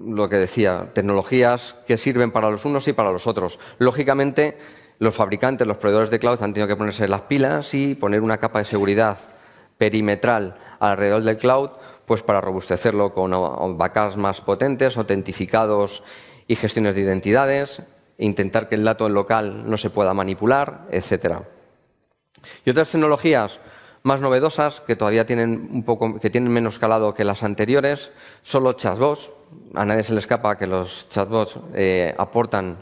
lo 0.05 0.27
que 0.27 0.37
decía, 0.37 0.89
tecnologías 0.93 1.75
que 1.85 1.97
sirven 1.97 2.31
para 2.31 2.49
los 2.49 2.65
unos 2.65 2.87
y 2.87 2.93
para 2.93 3.11
los 3.11 3.27
otros. 3.27 3.59
Lógicamente, 3.77 4.57
los 4.97 5.15
fabricantes, 5.15 5.67
los 5.67 5.77
proveedores 5.77 6.09
de 6.09 6.19
cloud 6.19 6.41
han 6.41 6.53
tenido 6.53 6.67
que 6.67 6.75
ponerse 6.75 7.07
las 7.07 7.21
pilas 7.21 7.73
y 7.73 7.93
poner 7.93 8.21
una 8.21 8.39
capa 8.39 8.59
de 8.59 8.65
seguridad 8.65 9.19
perimetral 9.77 10.57
alrededor 10.79 11.23
del 11.23 11.37
cloud, 11.37 11.69
pues 12.05 12.23
para 12.23 12.41
robustecerlo 12.41 13.13
con 13.13 13.77
backups 13.77 14.17
más 14.17 14.41
potentes, 14.41 14.97
autentificados 14.97 16.03
y 16.47 16.55
gestiones 16.55 16.95
de 16.95 17.01
identidades, 17.01 17.83
intentar 18.17 18.67
que 18.67 18.75
el 18.75 18.83
dato 18.83 19.07
local 19.09 19.69
no 19.69 19.77
se 19.77 19.89
pueda 19.89 20.13
manipular, 20.13 20.87
etcétera. 20.89 21.43
Y 22.65 22.71
otras 22.71 22.91
tecnologías, 22.91 23.59
más 24.03 24.19
novedosas, 24.19 24.81
que 24.81 24.95
todavía 24.95 25.25
tienen, 25.25 25.69
un 25.71 25.83
poco, 25.83 26.19
que 26.19 26.29
tienen 26.29 26.51
menos 26.51 26.77
calado 26.77 27.13
que 27.13 27.23
las 27.23 27.41
anteriores, 27.41 28.11
son 28.43 28.65
los 28.65 28.75
chatbots. 28.75 29.31
A 29.73 29.85
nadie 29.85 30.03
se 30.03 30.13
le 30.13 30.19
escapa 30.19 30.57
que 30.57 30.67
los 30.67 31.07
chatbots 31.09 31.57
eh, 31.73 32.13
aportan 32.17 32.77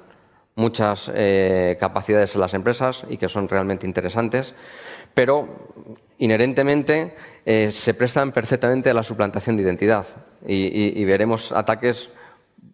muchas 0.56 1.12
eh, 1.14 1.78
capacidades 1.80 2.36
a 2.36 2.40
las 2.40 2.54
empresas 2.54 3.06
y 3.08 3.18
que 3.18 3.30
son 3.30 3.48
realmente 3.48 3.86
interesantes, 3.86 4.54
pero 5.14 5.48
inherentemente 6.18 7.16
eh, 7.46 7.72
se 7.72 7.94
prestan 7.94 8.32
perfectamente 8.32 8.90
a 8.90 8.94
la 8.94 9.04
suplantación 9.04 9.58
de 9.58 9.64
identidad 9.64 10.06
y, 10.46 11.00
y 11.00 11.06
veremos 11.06 11.52
ataques 11.52 12.10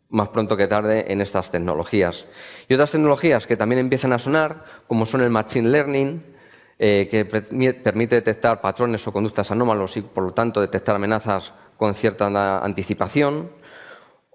más 0.09 0.29
pronto 0.29 0.55
que 0.55 0.67
tarde 0.67 1.11
en 1.11 1.19
estas 1.19 1.51
tecnologías. 1.51 2.25
Y 2.69 2.73
otras 2.73 2.91
tecnologías 2.91 3.45
que 3.45 3.57
también 3.57 3.79
empiezan 3.79 4.13
a 4.13 4.19
sonar, 4.19 4.63
como 4.87 5.05
son 5.05 5.21
el 5.21 5.29
Machine 5.29 5.69
Learning, 5.69 6.36
eh, 6.79 7.07
que 7.09 7.25
permite 7.25 8.15
detectar 8.15 8.61
patrones 8.61 9.07
o 9.07 9.11
conductas 9.11 9.51
anómalos 9.51 9.97
y, 9.97 10.01
por 10.01 10.23
lo 10.23 10.33
tanto, 10.33 10.61
detectar 10.61 10.95
amenazas 10.95 11.53
con 11.77 11.93
cierta 11.93 12.63
anticipación, 12.63 13.49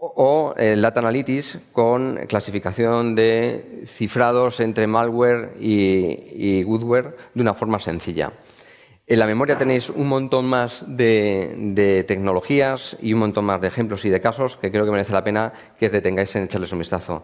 o 0.03 0.53
el 0.57 0.83
Data 0.83 0.99
Analytics 0.99 1.59
con 1.71 2.19
clasificación 2.27 3.15
de 3.15 3.85
cifrados 3.87 4.59
entre 4.59 4.89
malware 4.89 5.55
y, 5.61 6.63
goodware 6.65 7.15
de 7.33 7.41
una 7.41 7.55
forma 7.55 7.79
sencilla. 7.79 8.33
En 9.07 9.19
la 9.19 9.27
memoria 9.27 9.57
tenéis 9.57 9.91
un 9.91 10.09
montón 10.09 10.47
más 10.47 10.85
de, 10.89 12.05
tecnologías 12.09 12.97
y 13.01 13.13
un 13.13 13.21
montón 13.21 13.45
más 13.45 13.61
de 13.61 13.69
ejemplos 13.69 14.05
y 14.05 14.11
de 14.11 14.21
casos 14.21 14.57
que 14.57 14.73
creo 14.73 14.85
que 14.85 14.91
merece 14.91 15.13
la 15.13 15.23
pena 15.23 15.53
que 15.79 15.89
detengáis 15.89 16.35
en 16.35 16.45
echarles 16.45 16.73
un 16.73 16.81
vistazo. 16.81 17.23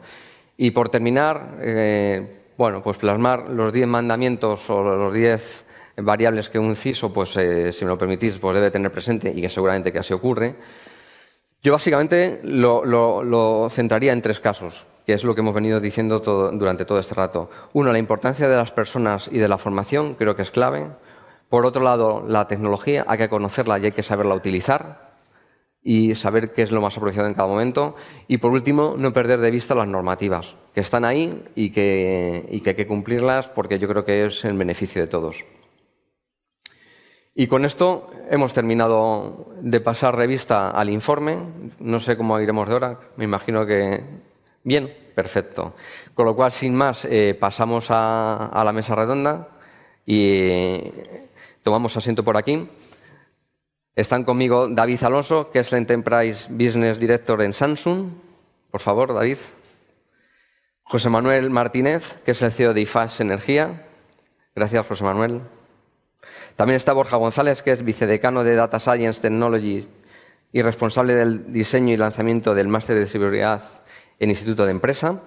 Y 0.57 0.70
por 0.70 0.88
terminar, 0.88 1.57
eh, 1.61 2.38
bueno, 2.59 2.83
pues 2.83 2.99
plasmar 2.99 3.49
los 3.51 3.73
diez 3.73 3.87
mandamientos 3.87 4.68
o 4.68 4.83
los 4.83 5.14
diez 5.14 5.64
variables 5.97 6.49
que 6.49 6.59
un 6.59 6.75
CISO, 6.75 7.12
pues 7.12 7.37
eh, 7.37 7.71
si 7.73 7.85
me 7.85 7.90
lo 7.92 7.97
permitís, 7.97 8.37
pues 8.40 8.57
debe 8.57 8.73
tener 8.73 8.90
presente 8.90 9.33
y 9.33 9.40
que 9.40 9.49
seguramente 9.49 9.92
que 9.92 10.01
así 10.01 10.12
ocurre. 10.12 10.57
Yo 11.62 11.73
básicamente 11.73 12.40
lo, 12.42 13.68
centraría 13.71 14.12
en 14.12 14.23
tres 14.23 14.40
casos, 14.40 14.87
que 15.07 15.12
es 15.12 15.23
lo 15.23 15.37
que 15.37 15.40
hemos 15.40 15.55
venido 15.55 15.79
diciendo 15.79 16.18
durante 16.18 16.85
todo 16.85 16.99
este 16.99 17.14
rato. 17.14 17.49
Uno, 17.75 17.92
la 17.92 17.99
importancia 17.99 18.49
de 18.49 18.57
las 18.57 18.73
personas 18.73 19.29
y 19.31 19.38
de 19.38 19.47
la 19.47 19.59
formación, 19.59 20.14
creo 20.14 20.35
que 20.35 20.42
es 20.42 20.51
clave. 20.51 20.88
Por 21.49 21.64
otro 21.64 21.85
lado, 21.85 22.25
la 22.27 22.49
tecnología, 22.49 23.05
hay 23.07 23.18
que 23.18 23.29
conocerla 23.29 23.79
y 23.79 23.87
hay 23.87 23.92
que 23.92 24.03
saberla 24.03 24.35
utilizar 24.35 25.08
y 25.88 26.14
saber 26.16 26.53
qué 26.53 26.61
es 26.61 26.70
lo 26.70 26.83
más 26.83 26.98
apropiado 26.98 27.29
en 27.29 27.33
cada 27.33 27.48
momento. 27.48 27.96
Y 28.27 28.37
por 28.37 28.53
último, 28.53 28.96
no 28.98 29.14
perder 29.14 29.40
de 29.40 29.51
vista 29.51 29.74
las 29.74 29.88
normativas, 29.88 30.55
que 30.74 30.83
están 30.83 31.07
ahí 31.07 31.42
y 31.55 31.70
que, 31.70 32.46
hay 32.51 32.61
que 32.61 32.87
cumplirlas 32.87 33.48
porque 33.48 33.79
yo 33.79 33.88
creo 33.88 34.05
que 34.05 34.27
es 34.27 34.44
en 34.44 34.59
beneficio 34.59 35.01
de 35.01 35.09
todos. 35.09 35.46
Y 37.35 37.46
con 37.46 37.64
esto 37.64 38.11
hemos 38.31 38.53
terminado 38.53 39.46
de 39.62 39.81
pasar 39.81 40.14
revista 40.14 40.72
al 40.72 40.90
informe. 40.90 41.38
No 41.79 42.01
sé 42.01 42.18
cómo 42.18 42.38
iremos 42.38 42.68
de 42.68 42.74
hora, 42.74 43.01
me 43.16 43.24
imagino 43.24 43.64
que 43.64 44.05
bien, 44.64 44.92
perfecto. 45.14 45.72
Con 46.12 46.27
lo 46.27 46.37
cual, 46.37 46.53
sin 46.53 46.74
más, 46.74 47.07
eh, 47.07 47.35
pasamos 47.40 47.87
a 47.88 48.62
la 48.62 48.72
mesa 48.74 48.94
redonda 48.94 49.48
y 50.05 50.83
tomamos 51.62 51.96
asiento 51.96 52.22
por 52.22 52.37
aquí. 52.37 52.68
Están 53.98 54.22
conmigo 54.22 54.68
David 54.68 55.02
Alonso, 55.02 55.50
que 55.50 55.58
es 55.58 55.72
el 55.72 55.78
Enterprise 55.78 56.46
Business 56.50 57.00
Director 57.00 57.42
en 57.42 57.52
Samsung. 57.52 58.11
Por 58.70 58.80
favor, 58.80 59.12
David. 59.12 59.38
José 60.84 61.11
Manuel 61.11 61.50
Martínez, 61.50 62.14
que 62.24 62.30
es 62.30 62.40
el 62.42 62.52
CEO 62.52 62.74
de 62.74 62.82
IFAS 62.82 63.18
Energía. 63.18 63.88
Gracias, 64.54 64.87
José 64.87 65.02
Manuel. 65.02 65.40
También 66.54 66.76
está 66.76 66.92
Borja 66.92 67.16
González, 67.16 67.64
que 67.64 67.72
es 67.72 67.84
vicedecano 67.84 68.44
de 68.44 68.54
Data 68.54 68.78
Science 68.78 69.20
Technology 69.20 69.88
y 70.52 70.62
responsable 70.62 71.16
del 71.16 71.52
diseño 71.52 71.92
y 71.92 71.96
lanzamiento 71.96 72.54
del 72.54 72.68
máster 72.68 72.96
de 72.96 73.08
seguridad 73.08 73.64
en 74.20 74.30
Instituto 74.30 74.64
de 74.64 74.70
Empresa. 74.70 75.22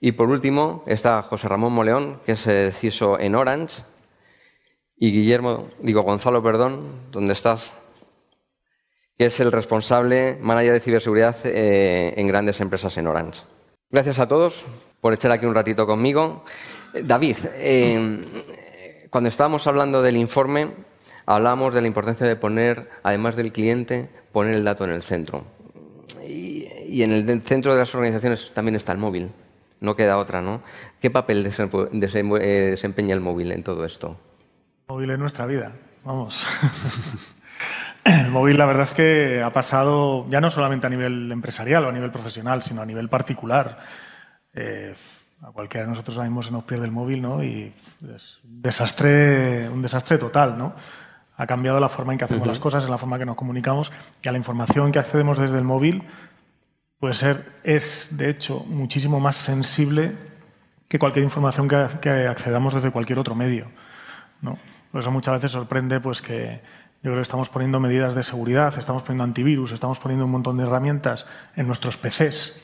Y 0.00 0.12
por 0.12 0.30
último 0.30 0.84
está 0.86 1.20
José 1.20 1.48
Ramón 1.48 1.74
Moleón, 1.74 2.22
que 2.24 2.32
es 2.32 2.48
CISO 2.78 3.20
en 3.20 3.34
Orange. 3.34 3.82
Y 4.96 5.12
Guillermo, 5.12 5.68
digo 5.82 6.00
Gonzalo, 6.00 6.42
perdón, 6.42 7.10
¿dónde 7.12 7.34
estás? 7.34 7.74
Que 9.20 9.26
es 9.26 9.38
el 9.38 9.52
responsable 9.52 10.38
manager 10.40 10.72
de 10.72 10.80
ciberseguridad 10.80 11.36
eh, 11.44 12.14
en 12.16 12.26
grandes 12.26 12.58
empresas 12.62 12.96
en 12.96 13.06
Orange. 13.06 13.42
Gracias 13.90 14.18
a 14.18 14.26
todos 14.26 14.64
por 15.02 15.12
echar 15.12 15.30
aquí 15.30 15.44
un 15.44 15.54
ratito 15.54 15.86
conmigo. 15.86 16.42
David, 17.04 17.36
eh, 17.52 19.06
cuando 19.10 19.28
estábamos 19.28 19.66
hablando 19.66 20.00
del 20.00 20.16
informe, 20.16 20.70
hablábamos 21.26 21.74
de 21.74 21.82
la 21.82 21.86
importancia 21.86 22.26
de 22.26 22.34
poner, 22.34 22.88
además 23.02 23.36
del 23.36 23.52
cliente, 23.52 24.08
poner 24.32 24.54
el 24.54 24.64
dato 24.64 24.84
en 24.84 24.90
el 24.90 25.02
centro. 25.02 25.44
Y, 26.26 27.02
en 27.02 27.12
el 27.12 27.42
centro 27.42 27.74
de 27.74 27.80
las 27.80 27.94
organizaciones 27.94 28.52
también 28.54 28.76
está 28.76 28.92
el 28.92 28.98
móvil. 28.98 29.32
No 29.80 29.96
queda 29.96 30.16
otra, 30.16 30.40
¿no? 30.40 30.62
¿Qué 30.98 31.10
papel 31.10 31.46
eh, 31.46 31.90
desempeña 31.92 33.12
el 33.12 33.20
móvil 33.20 33.52
en 33.52 33.64
todo 33.64 33.84
esto? 33.84 34.16
El 34.88 34.94
móvil 34.94 35.10
es 35.10 35.18
nuestra 35.18 35.44
vida, 35.44 35.72
vamos. 36.04 36.46
El 38.04 38.30
móvil, 38.30 38.56
la 38.56 38.66
verdad 38.66 38.84
es 38.84 38.94
que 38.94 39.42
ha 39.42 39.52
pasado, 39.52 40.26
ya 40.30 40.40
no 40.40 40.50
solamente 40.50 40.86
a 40.86 40.90
nivel 40.90 41.30
empresarial 41.32 41.84
o 41.84 41.88
a 41.88 41.92
nivel 41.92 42.10
profesional, 42.10 42.62
sino 42.62 42.82
a 42.82 42.86
nivel 42.86 43.08
particular. 43.08 43.78
Eh, 44.54 44.94
a 45.42 45.52
cualquiera 45.52 45.86
de 45.86 45.90
nosotros 45.90 46.16
ahora 46.16 46.28
mismo 46.28 46.42
se 46.42 46.50
nos 46.50 46.64
pierde 46.64 46.84
el 46.84 46.92
móvil, 46.92 47.22
¿no? 47.22 47.42
Y 47.42 47.72
es 48.14 48.40
un 48.44 48.62
desastre, 48.62 49.68
un 49.68 49.82
desastre 49.82 50.18
total, 50.18 50.58
¿no? 50.58 50.74
Ha 51.36 51.46
cambiado 51.46 51.80
la 51.80 51.88
forma 51.88 52.12
en 52.12 52.18
que 52.18 52.26
hacemos 52.26 52.46
las 52.46 52.58
cosas, 52.58 52.84
en 52.84 52.90
la 52.90 52.98
forma 52.98 53.16
en 53.16 53.20
que 53.20 53.26
nos 53.26 53.36
comunicamos 53.36 53.90
y 54.22 54.28
a 54.28 54.32
la 54.32 54.38
información 54.38 54.92
que 54.92 54.98
accedemos 54.98 55.38
desde 55.38 55.56
el 55.56 55.64
móvil 55.64 56.02
puede 56.98 57.14
ser, 57.14 57.46
es 57.64 58.18
de 58.18 58.28
hecho 58.28 58.62
muchísimo 58.66 59.20
más 59.20 59.36
sensible 59.36 60.12
que 60.86 60.98
cualquier 60.98 61.24
información 61.24 61.66
que, 61.66 61.88
que 62.02 62.10
accedamos 62.26 62.74
desde 62.74 62.90
cualquier 62.90 63.18
otro 63.18 63.34
medio, 63.34 63.68
¿no? 64.42 64.58
Por 64.92 65.00
eso 65.00 65.10
muchas 65.10 65.34
veces 65.34 65.52
sorprende 65.52 66.00
pues 66.00 66.20
que 66.20 66.60
yo 67.02 67.10
creo 67.10 67.16
que 67.16 67.22
estamos 67.22 67.48
poniendo 67.48 67.80
medidas 67.80 68.14
de 68.14 68.22
seguridad, 68.22 68.76
estamos 68.76 69.02
poniendo 69.02 69.24
antivirus, 69.24 69.72
estamos 69.72 69.98
poniendo 69.98 70.26
un 70.26 70.32
montón 70.32 70.58
de 70.58 70.64
herramientas 70.64 71.26
en 71.56 71.66
nuestros 71.66 71.96
PCs. 71.96 72.60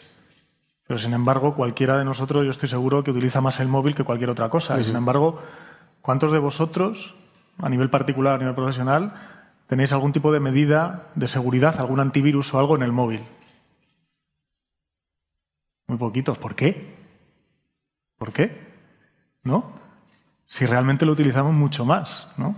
Pero 0.87 0.99
sin 0.99 1.15
embargo, 1.15 1.55
cualquiera 1.55 1.97
de 1.97 2.05
nosotros, 2.05 2.45
yo 2.45 2.51
estoy 2.51 2.69
seguro 2.69 3.03
que 3.03 3.11
utiliza 3.11 3.41
más 3.41 3.61
el 3.61 3.69
móvil 3.69 3.95
que 3.95 4.05
cualquier 4.05 4.29
otra 4.29 4.51
cosa. 4.51 4.79
Y 4.79 4.85
sin 4.85 4.97
embargo, 4.97 5.41
¿cuántos 6.03 6.33
de 6.33 6.39
vosotros, 6.39 7.15
a 7.63 7.71
nivel 7.71 7.89
particular, 7.89 8.35
a 8.35 8.39
nivel 8.39 8.55
profesional, 8.55 9.15
tenéis 9.69 9.95
algún 9.95 10.13
tipo 10.13 10.31
de 10.31 10.41
medida 10.41 11.09
de 11.15 11.29
seguridad, 11.29 11.81
algún 11.81 12.01
antivirus 12.01 12.53
o 12.53 12.59
algo 12.59 12.77
en 12.77 12.83
el 12.83 12.93
móvil? 12.93 13.25
Muy 15.87 15.97
poquitos. 15.97 16.37
¿Por 16.37 16.55
qué? 16.55 16.95
¿Por 18.19 18.35
qué? 18.35 18.67
¿No? 19.43 19.73
Si 20.45 20.67
realmente 20.67 21.07
lo 21.07 21.13
utilizamos 21.13 21.55
mucho 21.55 21.87
más, 21.87 22.33
¿no? 22.37 22.55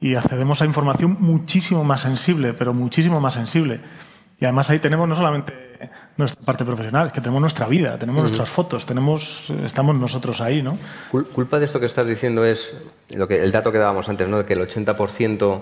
Y 0.00 0.14
accedemos 0.14 0.62
a 0.62 0.66
información 0.66 1.16
muchísimo 1.20 1.84
más 1.84 2.02
sensible, 2.02 2.52
pero 2.52 2.74
muchísimo 2.74 3.20
más 3.20 3.34
sensible. 3.34 3.80
Y 4.38 4.44
además 4.44 4.68
ahí 4.70 4.78
tenemos 4.78 5.08
no 5.08 5.14
solamente 5.14 5.66
nuestra 6.16 6.44
parte 6.44 6.64
profesional, 6.64 7.08
es 7.08 7.12
que 7.12 7.20
tenemos 7.20 7.40
nuestra 7.40 7.66
vida, 7.66 7.98
tenemos 7.98 8.22
nuestras 8.22 8.48
fotos, 8.48 8.86
tenemos, 8.86 9.50
estamos 9.64 9.96
nosotros 9.96 10.40
ahí, 10.40 10.62
¿no? 10.62 10.78
Culpa 11.10 11.58
de 11.58 11.66
esto 11.66 11.80
que 11.80 11.86
estás 11.86 12.06
diciendo 12.06 12.44
es 12.44 12.74
lo 13.14 13.26
que, 13.28 13.42
el 13.42 13.52
dato 13.52 13.72
que 13.72 13.78
dábamos 13.78 14.08
antes, 14.08 14.28
¿no? 14.28 14.38
De 14.38 14.44
que 14.44 14.54
el 14.54 14.60
80% 14.60 15.60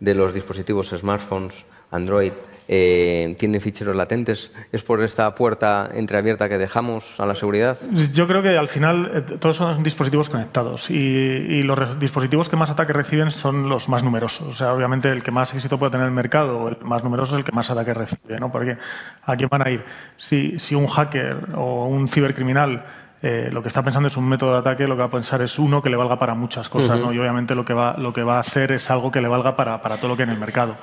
de 0.00 0.14
los 0.14 0.34
dispositivos 0.34 0.88
smartphones 0.88 1.64
Android 1.90 2.32
eh, 2.68 3.36
tienen 3.38 3.60
ficheros 3.60 3.94
latentes. 3.94 4.50
¿Es 4.72 4.82
por 4.82 5.02
esta 5.02 5.34
puerta 5.34 5.90
entreabierta 5.92 6.48
que 6.48 6.58
dejamos 6.58 7.18
a 7.20 7.26
la 7.26 7.34
seguridad? 7.34 7.78
Yo 8.12 8.26
creo 8.26 8.42
que 8.42 8.56
al 8.56 8.68
final 8.68 9.10
eh, 9.14 9.20
todos 9.38 9.56
son 9.56 9.82
dispositivos 9.82 10.30
conectados 10.30 10.90
y, 10.90 11.62
los 11.64 11.98
dispositivos 11.98 12.48
que 12.48 12.56
más 12.56 12.70
ataques 12.70 12.94
reciben 12.94 13.30
son 13.30 13.68
los 13.68 13.88
más 13.88 14.02
numerosos. 14.02 14.48
O 14.48 14.52
sea, 14.52 14.72
obviamente 14.72 15.10
el 15.10 15.22
que 15.22 15.30
más 15.30 15.54
éxito 15.54 15.78
puede 15.78 15.92
tener 15.92 16.06
el 16.06 16.12
mercado 16.12 16.68
el 16.68 16.76
más 16.82 17.02
numeroso 17.02 17.34
es 17.34 17.38
el 17.38 17.44
que 17.44 17.52
más 17.52 17.70
ataques 17.70 17.96
recibe, 17.96 18.36
¿no? 18.38 18.52
Porque 18.52 18.76
¿a 19.24 19.36
quién 19.36 19.48
van 19.48 19.66
a 19.66 19.70
ir? 19.70 19.84
Si 20.16 20.74
un 20.74 20.86
hacker 20.86 21.48
o 21.54 21.86
un 21.86 22.08
cibercriminal 22.08 22.84
eh, 23.26 23.48
lo 23.50 23.62
que 23.62 23.68
está 23.68 23.82
pensando 23.82 24.06
es 24.08 24.18
un 24.18 24.28
método 24.28 24.52
de 24.52 24.58
ataque, 24.58 24.86
lo 24.86 24.96
que 24.96 25.00
va 25.00 25.06
a 25.06 25.10
pensar 25.10 25.40
es 25.40 25.58
uno 25.58 25.80
que 25.80 25.88
le 25.88 25.96
valga 25.96 26.18
para 26.18 26.34
muchas 26.34 26.68
cosas, 26.68 27.00
¿no? 27.00 27.10
Y 27.10 27.18
obviamente 27.18 27.54
lo 27.54 27.64
que, 27.64 27.72
va, 27.72 27.96
lo 27.96 28.12
que 28.12 28.22
va 28.22 28.36
a 28.36 28.40
hacer 28.40 28.70
es 28.70 28.90
algo 28.90 29.10
que 29.10 29.22
le 29.22 29.28
valga 29.28 29.56
para, 29.56 29.80
para 29.80 29.96
todo 29.96 30.08
lo 30.08 30.16
que 30.18 30.24
hay 30.24 30.28
en 30.28 30.34
el 30.34 30.38
mercado. 30.38 30.76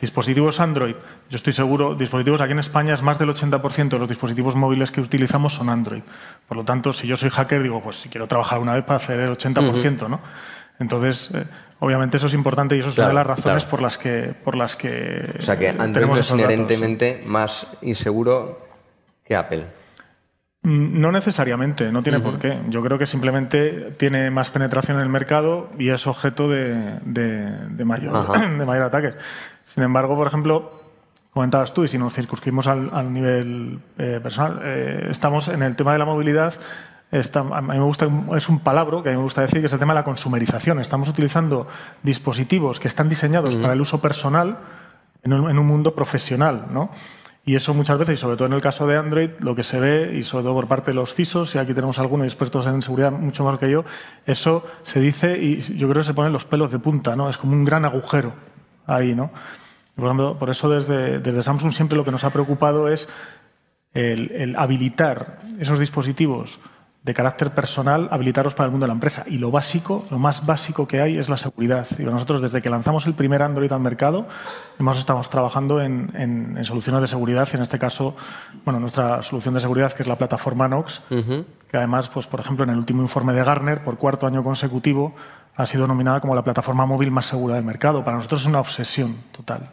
Dispositivos 0.00 0.60
Android, 0.60 0.94
yo 1.28 1.36
estoy 1.36 1.52
seguro, 1.52 1.96
dispositivos 1.96 2.40
aquí 2.40 2.52
en 2.52 2.60
España 2.60 2.94
es 2.94 3.02
más 3.02 3.18
del 3.18 3.30
80% 3.30 3.88
de 3.88 3.98
los 3.98 4.08
dispositivos 4.08 4.54
móviles 4.54 4.92
que 4.92 5.00
utilizamos 5.00 5.54
son 5.54 5.70
Android. 5.70 6.02
Por 6.46 6.56
lo 6.56 6.64
tanto, 6.64 6.92
si 6.92 7.08
yo 7.08 7.16
soy 7.16 7.30
hacker, 7.30 7.64
digo, 7.64 7.82
pues 7.82 7.96
si 7.96 8.08
quiero 8.08 8.28
trabajar 8.28 8.60
una 8.60 8.74
vez 8.74 8.84
para 8.84 8.98
hacer 8.98 9.18
el 9.18 9.36
80%, 9.36 10.08
¿no? 10.08 10.20
Entonces, 10.78 11.32
eh, 11.34 11.44
obviamente 11.80 12.18
eso 12.18 12.28
es 12.28 12.34
importante 12.34 12.76
y 12.76 12.78
eso 12.78 12.90
es 12.90 12.98
una 12.98 13.08
de 13.08 13.14
las 13.14 13.26
razones 13.26 13.64
por 13.64 13.82
las 13.82 13.98
que 13.98 14.32
por 14.44 14.54
las 14.54 14.76
que 14.76 15.34
O 15.36 15.42
sea 15.42 15.58
que 15.58 15.70
Android 15.70 16.16
es 16.16 16.30
inherentemente 16.30 17.24
más 17.26 17.66
inseguro 17.82 18.68
que 19.24 19.34
Apple. 19.34 19.77
Mm, 20.62 21.00
no 21.00 21.12
necesariamente, 21.12 21.92
no 21.92 22.02
tiene 22.02 22.20
por 22.20 22.38
qué. 22.38 22.58
Yo 22.68 22.82
creo 22.82 22.98
que 22.98 23.06
simplemente 23.06 23.92
tiene 23.96 24.30
más 24.30 24.50
penetración 24.50 24.96
en 24.96 25.04
el 25.04 25.08
mercado 25.08 25.70
y 25.78 25.90
es 25.90 26.06
objeto 26.06 26.48
de, 26.48 26.98
de, 27.04 27.84
mayor, 27.84 28.32
de 28.58 28.66
mayor 28.66 28.84
ataque. 28.84 29.14
Sin 29.66 29.82
embargo, 29.84 30.16
por 30.16 30.26
ejemplo, 30.26 30.72
comentabas 31.32 31.72
tú, 31.72 31.84
y 31.84 31.88
si 31.88 31.98
nos 31.98 32.12
circunscribimos 32.12 32.66
al, 32.66 33.12
nivel 33.12 33.78
eh, 33.98 34.18
personal, 34.20 34.60
eh, 34.64 35.06
estamos 35.10 35.46
en 35.48 35.62
el 35.62 35.76
tema 35.76 35.92
de 35.92 36.00
la 36.00 36.04
movilidad. 36.04 36.54
a 37.12 37.60
mí 37.60 37.78
me 37.78 37.84
gusta, 37.84 38.08
es 38.36 38.48
un 38.48 38.58
palabra 38.58 39.00
que 39.02 39.10
a 39.10 39.12
mí 39.12 39.18
me 39.18 39.22
gusta 39.22 39.42
decir, 39.42 39.60
que 39.60 39.66
es 39.66 39.72
el 39.72 39.78
tema 39.78 39.92
de 39.92 40.00
la 40.00 40.04
consumerización. 40.04 40.80
Estamos 40.80 41.08
utilizando 41.08 41.68
dispositivos 42.02 42.80
que 42.80 42.88
están 42.88 43.08
diseñados 43.08 43.54
para 43.56 43.74
el 43.74 43.80
uso 43.80 44.00
personal 44.00 44.58
en 45.22 45.32
un, 45.32 45.50
en 45.50 45.58
un 45.58 45.66
mundo 45.66 45.94
profesional, 45.94 46.66
¿no? 46.72 46.90
Y 47.48 47.54
eso 47.54 47.72
muchas 47.72 47.98
veces, 47.98 48.16
y 48.16 48.16
sobre 48.18 48.36
todo 48.36 48.46
en 48.46 48.52
el 48.52 48.60
caso 48.60 48.86
de 48.86 48.98
Android, 48.98 49.30
lo 49.40 49.54
que 49.54 49.64
se 49.64 49.80
ve, 49.80 50.14
y 50.18 50.22
sobre 50.22 50.44
todo 50.44 50.52
por 50.52 50.66
parte 50.66 50.90
de 50.90 50.94
los 50.96 51.14
CISOs, 51.14 51.54
y 51.54 51.58
aquí 51.58 51.72
tenemos 51.72 51.98
algunos 51.98 52.26
expertos 52.26 52.66
en 52.66 52.82
seguridad 52.82 53.10
mucho 53.10 53.42
más 53.42 53.58
que 53.58 53.70
yo, 53.70 53.86
eso 54.26 54.66
se 54.82 55.00
dice 55.00 55.38
y 55.38 55.62
yo 55.62 55.88
creo 55.88 56.02
que 56.02 56.08
se 56.08 56.12
ponen 56.12 56.30
los 56.30 56.44
pelos 56.44 56.70
de 56.70 56.78
punta, 56.78 57.16
¿no? 57.16 57.30
Es 57.30 57.38
como 57.38 57.54
un 57.54 57.64
gran 57.64 57.86
agujero 57.86 58.34
ahí, 58.86 59.14
¿no? 59.14 59.30
Por, 59.96 60.04
ejemplo, 60.04 60.38
por 60.38 60.50
eso 60.50 60.68
desde, 60.68 61.20
desde, 61.20 61.42
Samsung 61.42 61.72
siempre 61.72 61.96
lo 61.96 62.04
que 62.04 62.10
nos 62.10 62.22
ha 62.22 62.34
preocupado 62.34 62.86
es 62.86 63.08
el 63.94 64.54
habilitar 64.58 65.38
esos 65.58 65.78
dispositivos 65.78 66.60
de 67.02 67.14
carácter 67.14 67.52
personal 67.52 68.08
habilitaros 68.10 68.54
para 68.54 68.66
el 68.66 68.70
mundo 68.70 68.84
de 68.84 68.88
la 68.88 68.94
empresa. 68.94 69.24
Y 69.26 69.38
lo 69.38 69.50
básico, 69.50 70.04
lo 70.10 70.18
más 70.18 70.44
básico 70.44 70.86
que 70.86 71.00
hay 71.00 71.18
es 71.18 71.28
la 71.28 71.36
seguridad. 71.36 71.86
Y 71.98 72.02
nosotros, 72.02 72.42
desde 72.42 72.60
que 72.60 72.68
lanzamos 72.68 73.06
el 73.06 73.14
primer 73.14 73.42
Android 73.42 73.70
al 73.72 73.80
mercado, 73.80 74.26
hemos 74.78 74.98
estado 74.98 75.20
trabajando 75.22 75.80
en, 75.80 76.58
soluciones 76.64 77.00
de 77.00 77.06
seguridad. 77.06 77.48
Y 77.52 77.56
en 77.56 77.62
este 77.62 77.78
caso, 77.78 78.16
bueno, 78.64 78.80
nuestra 78.80 79.22
solución 79.22 79.54
de 79.54 79.60
seguridad, 79.60 79.92
que 79.92 80.02
es 80.02 80.08
la 80.08 80.16
plataforma 80.16 80.68
Nox, 80.68 81.00
que 81.08 81.76
además, 81.76 82.08
pues, 82.08 82.26
por 82.26 82.40
ejemplo, 82.40 82.64
en 82.64 82.70
el 82.70 82.78
último 82.78 83.02
informe 83.02 83.32
de 83.32 83.44
Gartner, 83.44 83.84
por 83.84 83.96
cuarto 83.96 84.26
año 84.26 84.42
consecutivo, 84.42 85.14
ha 85.54 85.66
sido 85.66 85.86
nominada 85.86 86.20
como 86.20 86.34
la 86.34 86.44
plataforma 86.44 86.84
móvil 86.84 87.10
más 87.10 87.26
segura 87.26 87.54
del 87.54 87.64
mercado. 87.64 88.04
Para 88.04 88.16
nosotros 88.16 88.42
es 88.42 88.46
una 88.46 88.60
obsesión 88.60 89.16
total. 89.32 89.70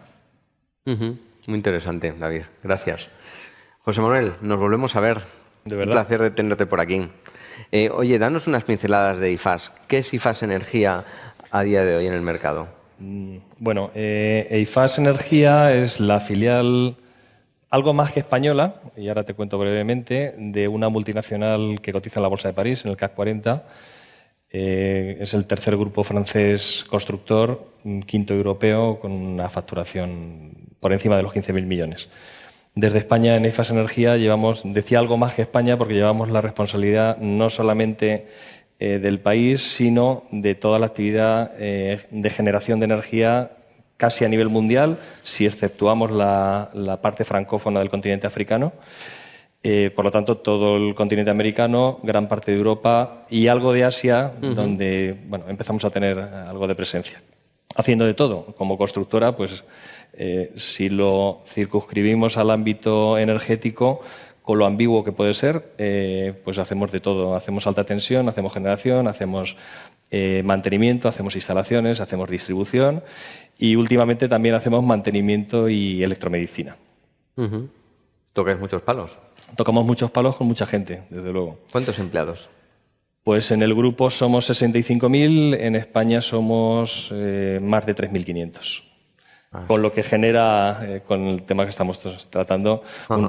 Muy 0.86 1.58
interesante, 1.58 2.14
David. 2.18 2.44
Gracias. 2.64 3.10
José 3.82 4.02
Manuel, 4.02 4.34
nos 4.42 4.60
volvemos 4.60 4.96
a 4.96 5.00
ver. 5.00 5.45
De 5.66 5.76
verdad. 5.76 5.96
Un 5.96 6.02
placer 6.02 6.22
de 6.22 6.32
tenerte 6.32 6.68
por 6.68 6.80
aquí. 6.80 7.10
Eh, 7.72 7.90
oye, 7.90 8.20
danos 8.20 8.46
unas 8.46 8.64
pinceladas 8.64 9.20
de 9.20 9.32
IFAS. 9.32 9.72
¿Qué 9.88 9.98
es 9.98 10.14
IFAS 10.14 10.44
Energía 10.44 11.04
a 11.50 11.64
día 11.64 11.84
de 11.84 11.96
hoy 11.96 12.06
en 12.06 12.14
el 12.14 12.22
mercado? 12.22 12.68
Mm, 13.00 13.38
bueno, 13.58 13.90
eh, 13.96 14.60
IFAS 14.62 15.00
Energía 15.00 15.74
es 15.74 16.00
la 16.00 16.20
filial 16.20 16.98
algo 17.72 17.94
más 17.94 18.12
que 18.14 18.20
española, 18.20 18.76
y 18.96 19.08
ahora 19.10 19.24
te 19.24 19.34
cuento 19.34 19.58
brevemente, 19.58 20.36
de 20.38 20.68
una 20.68 20.90
multinacional 20.90 21.82
que 21.82 21.92
cotiza 21.92 22.20
en 22.20 22.24
la 22.24 22.30
Bolsa 22.30 22.48
de 22.48 22.54
París, 22.54 22.86
en 22.86 22.92
el 22.92 22.98
CAC 22.98 23.16
40. 23.16 23.64
Eh, 24.52 25.18
es 25.20 25.34
el 25.34 25.46
tercer 25.46 25.76
grupo 25.76 26.04
francés 26.04 26.86
constructor, 26.90 27.68
quinto 28.06 28.34
europeo, 28.34 29.00
con 29.00 29.12
una 29.12 29.50
facturación 29.50 30.52
por 30.80 30.94
encima 30.94 31.18
de 31.18 31.24
los 31.24 31.34
15.000 31.34 31.66
millones. 31.66 32.08
Desde 32.76 32.98
España 32.98 33.38
en 33.38 33.46
EIFAS 33.46 33.72
Energía 33.72 34.18
llevamos, 34.18 34.62
decía 34.66 35.00
algo 35.00 35.16
más 35.16 35.34
que 35.34 35.44
España, 35.44 35.78
porque 35.78 35.94
llevamos 35.94 36.30
la 36.30 36.42
responsabilidad 36.42 37.18
no 37.20 37.50
solamente 37.50 38.28
eh, 38.80 39.00
del 39.00 39.22
país, 39.22 39.62
sino 39.62 40.24
de 40.32 40.56
toda 40.56 40.78
la 40.78 40.88
actividad 40.88 41.54
eh, 41.58 42.06
de 42.12 42.30
generación 42.30 42.82
de 42.82 42.86
energía 42.86 43.52
casi 43.96 44.26
a 44.26 44.28
nivel 44.28 44.50
mundial, 44.50 45.00
si 45.24 45.46
exceptuamos 45.46 46.12
la, 46.12 47.00
parte 47.02 47.24
francófona 47.24 47.80
del 47.80 47.90
continente 47.90 48.28
africano. 48.28 48.74
Eh, 49.64 49.90
por 49.96 50.04
lo 50.04 50.12
tanto, 50.12 50.40
todo 50.40 50.76
el 50.76 50.96
continente 50.96 51.32
americano, 51.32 52.00
gran 52.04 52.28
parte 52.28 52.52
de 52.52 52.58
Europa 52.58 53.26
y 53.30 53.48
algo 53.48 53.72
de 53.72 53.86
Asia, 53.86 54.34
donde 54.42 55.16
bueno, 55.28 55.46
empezamos 55.48 55.86
a 55.86 55.92
tener 55.92 56.20
algo 56.20 56.68
de 56.68 56.76
presencia. 56.76 57.22
Haciendo 57.74 58.06
de 58.06 58.14
todo. 58.14 58.54
Como 58.58 58.78
constructora, 58.78 59.36
pues 59.36 59.64
eh, 60.18 60.54
si 60.56 60.90
lo 60.90 61.42
circunscribimos 61.46 62.38
al 62.38 62.52
ámbito 62.52 63.18
energético, 63.18 64.02
con 64.46 64.60
lo 64.60 64.68
ambiguo 64.68 65.04
que 65.04 65.12
puede 65.12 65.34
ser, 65.34 65.74
eh, 65.80 66.40
pues 66.44 66.60
hacemos 66.60 66.92
de 66.92 67.00
todo. 67.00 67.36
Hacemos 67.36 67.66
alta 67.66 67.84
tensión, 67.84 68.30
hacemos 68.30 68.54
generación, 68.54 69.08
hacemos 69.08 69.58
eh, 70.12 70.44
mantenimiento, 70.46 71.08
hacemos 71.08 71.36
instalaciones, 71.36 72.00
hacemos 72.00 72.30
distribución 72.30 73.04
y 73.58 73.76
últimamente 73.76 74.28
también 74.28 74.54
hacemos 74.54 74.84
mantenimiento 74.84 75.68
y 75.68 76.04
electromedicina. 76.04 76.78
¿Tocas 78.34 78.60
muchos 78.60 78.84
palos? 78.84 79.18
Tocamos 79.56 79.84
muchos 79.84 80.12
palos 80.12 80.36
con 80.36 80.46
mucha 80.46 80.68
gente, 80.68 81.04
desde 81.10 81.32
luego. 81.32 81.60
¿Cuántos 81.72 81.98
empleados? 81.98 82.50
Pues 83.24 83.50
en 83.50 83.64
el 83.64 83.74
grupo 83.74 84.12
somos 84.12 84.48
65.000, 84.48 85.58
en 85.60 85.76
España 85.76 86.22
somos 86.22 87.10
eh, 87.12 87.60
más 87.60 87.88
de 87.88 87.96
3.500. 87.96 88.84
Ah. 89.56 89.64
Con 89.68 89.82
lo 89.82 89.94
que 89.94 90.04
genera, 90.04 90.80
eh, 90.84 91.02
con 91.08 91.22
el 91.28 91.44
tema 91.44 91.64
que 91.64 91.70
estamos 91.70 92.00
tratando, 92.30 92.84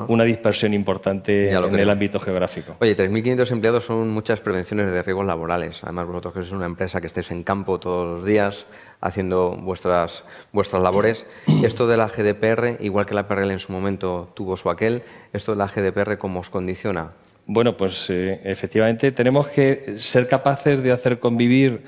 una 0.08 0.24
dispersión 0.24 0.74
importante 0.74 1.50
en 1.52 1.78
el 1.78 1.90
ámbito 1.90 2.18
geográfico. 2.18 2.76
Oye, 2.80 2.96
3.500 2.96 3.50
empleados 3.52 3.84
son 3.84 4.10
muchas 4.10 4.40
prevenciones 4.40 4.90
de 4.90 5.02
riesgos 5.02 5.26
laborales. 5.26 5.82
Además, 5.84 6.06
vosotros 6.06 6.34
que 6.34 6.40
sois 6.40 6.52
una 6.52 6.66
empresa 6.66 7.00
que 7.00 7.06
estéis 7.06 7.30
en 7.30 7.42
campo 7.42 7.78
todos 7.78 8.06
los 8.06 8.24
días 8.24 8.66
haciendo 9.00 9.56
vuestras, 9.56 10.24
vuestras 10.52 10.82
labores. 10.82 11.26
Esto 11.62 11.86
de 11.86 11.96
la 11.96 12.08
GDPR, 12.08 12.82
igual 12.82 13.06
que 13.06 13.14
la 13.14 13.28
PRL 13.28 13.50
en 13.52 13.58
su 13.58 13.72
momento 13.72 14.32
tuvo 14.34 14.56
su 14.56 14.70
aquel, 14.70 15.02
¿esto 15.32 15.52
de 15.52 15.58
la 15.58 15.68
GDPR 15.68 16.18
cómo 16.18 16.40
os 16.40 16.50
condiciona? 16.50 17.12
Bueno, 17.48 17.76
pues 17.76 18.10
eh, 18.10 18.40
efectivamente 18.42 19.12
tenemos 19.12 19.46
que 19.48 19.96
ser 19.98 20.26
capaces 20.26 20.82
de 20.82 20.90
hacer 20.90 21.20
convivir 21.20 21.84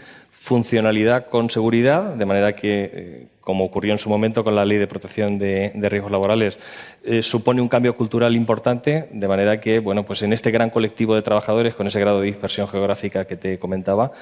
funcionalidad 0.49 1.27
con 1.27 1.51
seguridad, 1.51 2.15
de 2.15 2.25
manera 2.25 2.57
que, 2.57 2.91
eh, 2.91 3.27
como 3.43 3.67
ocurrió 3.67 3.93
en 3.93 3.99
su 3.99 4.09
momento 4.09 4.45
con 4.45 4.57
la 4.57 4.65
Ley 4.65 4.79
de 4.79 4.87
Protección 4.87 5.39
de, 5.39 5.71
Riesgos 5.75 6.11
Laborales, 6.11 6.59
eh, 7.05 7.23
supone 7.23 7.61
un 7.61 7.69
cambio 7.69 7.95
cultural 7.95 8.35
importante, 8.35 9.11
de 9.13 9.29
manera 9.29 9.61
que, 9.61 9.79
bueno, 9.79 10.07
pues 10.07 10.23
en 10.23 10.33
este 10.33 10.51
gran 10.51 10.71
colectivo 10.71 11.15
de 11.15 11.21
trabajadores, 11.21 11.75
con 11.75 11.87
ese 11.87 12.01
grado 12.01 12.21
de 12.21 12.29
dispersión 12.29 12.67
geográfica 12.67 13.27
que 13.27 13.37
te 13.37 13.59
comentaba, 13.59 14.13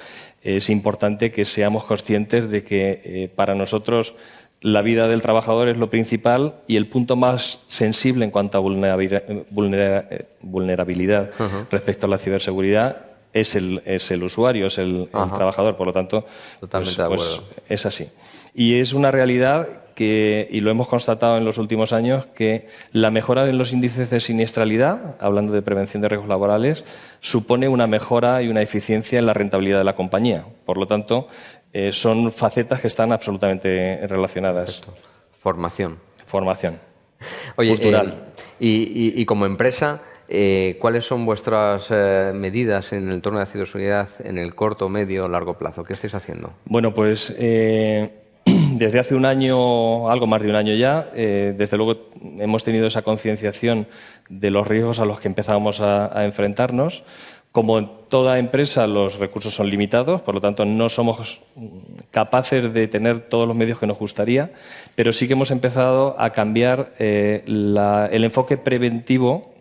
es 0.42 0.68
importante 0.68 1.30
que 1.30 1.44
seamos 1.44 1.84
conscientes 1.84 2.50
de 2.50 2.64
que 2.64 3.30
para 3.36 3.54
nosotros 3.54 4.16
la 4.60 4.82
vida 4.82 5.06
del 5.06 5.22
trabajador 5.22 5.68
es 5.68 5.76
lo 5.76 5.90
principal 5.90 6.56
y 6.66 6.76
el 6.76 6.88
punto 6.88 7.14
más 7.14 7.60
sensible 7.68 8.24
en 8.24 8.32
cuanto 8.32 8.58
a 8.58 8.60
vulnerabilidad 8.60 11.30
respecto 11.70 12.06
a 12.06 12.08
la 12.08 12.18
ciberseguridad 12.18 13.15
es 13.40 13.54
el, 13.54 13.82
es 13.84 14.10
el 14.10 14.22
usuario, 14.22 14.66
es 14.66 14.78
el, 14.78 15.08
trabajador. 15.10 15.76
Por 15.76 15.86
lo 15.86 15.92
tanto, 15.92 16.26
Totalmente 16.60 17.04
pues, 17.06 17.40
pues, 17.40 17.62
es 17.68 17.86
así. 17.86 18.08
Y 18.54 18.80
es 18.80 18.94
una 18.94 19.10
realidad 19.10 19.68
que, 19.94 20.48
y 20.50 20.60
lo 20.60 20.70
hemos 20.70 20.88
constatado 20.88 21.36
en 21.36 21.44
los 21.44 21.58
últimos 21.58 21.92
años, 21.92 22.26
que 22.34 22.68
la 22.92 23.10
mejora 23.10 23.48
en 23.48 23.58
los 23.58 23.72
índices 23.72 24.10
de 24.10 24.20
siniestralidad, 24.20 25.16
hablando 25.20 25.52
de 25.52 25.62
prevención 25.62 26.02
de 26.02 26.08
riesgos 26.08 26.28
laborales, 26.28 26.84
supone 27.20 27.68
una 27.68 27.86
mejora 27.86 28.42
y 28.42 28.48
una 28.48 28.62
eficiencia 28.62 29.18
en 29.18 29.26
la 29.26 29.34
rentabilidad 29.34 29.78
de 29.78 29.84
la 29.84 29.96
compañía. 29.96 30.46
Por 30.64 30.78
lo 30.78 30.86
tanto, 30.86 31.28
eh, 31.72 31.92
son 31.92 32.32
facetas 32.32 32.80
que 32.80 32.86
están 32.86 33.12
absolutamente 33.12 34.06
relacionadas. 34.06 34.80
Formación. 35.38 35.98
Formación. 36.26 36.80
Oye, 37.56 37.70
cultural. 37.70 38.32
Eh, 38.60 39.12
y, 39.16 39.24
como 39.26 39.46
empresa, 39.46 40.00
eh, 40.28 40.76
¿cuáles 40.80 41.04
son 41.04 41.24
vuestras 41.24 41.90
medidas 42.34 42.92
en 42.92 43.08
el 43.08 43.14
entorno 43.14 43.38
de 43.38 43.44
la 43.44 43.50
ciberseguridad 43.50 44.08
en 44.24 44.38
el 44.38 44.54
corto, 44.54 44.88
medio, 44.88 45.28
largo 45.28 45.54
plazo? 45.58 45.84
¿Qué 45.84 45.92
estáis 45.92 46.14
haciendo? 46.14 46.52
Bueno, 46.64 46.94
pues 46.94 47.34
desde 47.38 48.98
hace 48.98 49.14
un 49.14 49.24
año, 49.24 50.10
algo 50.10 50.26
más 50.26 50.42
de 50.42 50.50
un 50.50 50.56
año 50.56 50.74
ya, 50.74 51.10
desde 51.12 51.76
luego 51.76 52.10
hemos 52.38 52.64
tenido 52.64 52.86
esa 52.86 53.02
concienciación 53.02 53.86
de 54.28 54.50
los 54.50 54.66
riesgos 54.66 55.00
a 55.00 55.04
los 55.04 55.20
que 55.20 55.28
empezábamos 55.28 55.80
a 55.80 56.24
enfrentarnos. 56.24 57.04
Como 57.56 57.78
en 57.78 57.88
toda 58.10 58.38
empresa, 58.38 58.86
los 58.86 59.18
recursos 59.18 59.54
son 59.54 59.70
limitados, 59.70 60.20
por 60.20 60.34
lo 60.34 60.42
tanto, 60.42 60.66
no 60.66 60.90
somos 60.90 61.40
capaces 62.10 62.70
de 62.74 62.86
tener 62.86 63.30
todos 63.30 63.48
los 63.48 63.56
medios 63.56 63.78
que 63.78 63.86
nos 63.86 63.98
gustaría, 63.98 64.52
pero 64.94 65.10
sí 65.10 65.26
que 65.26 65.32
hemos 65.32 65.50
empezado 65.50 66.16
a 66.18 66.34
cambiar 66.34 66.92
eh, 66.98 67.44
el 67.46 68.24
enfoque 68.24 68.58
preventivo 68.58 69.54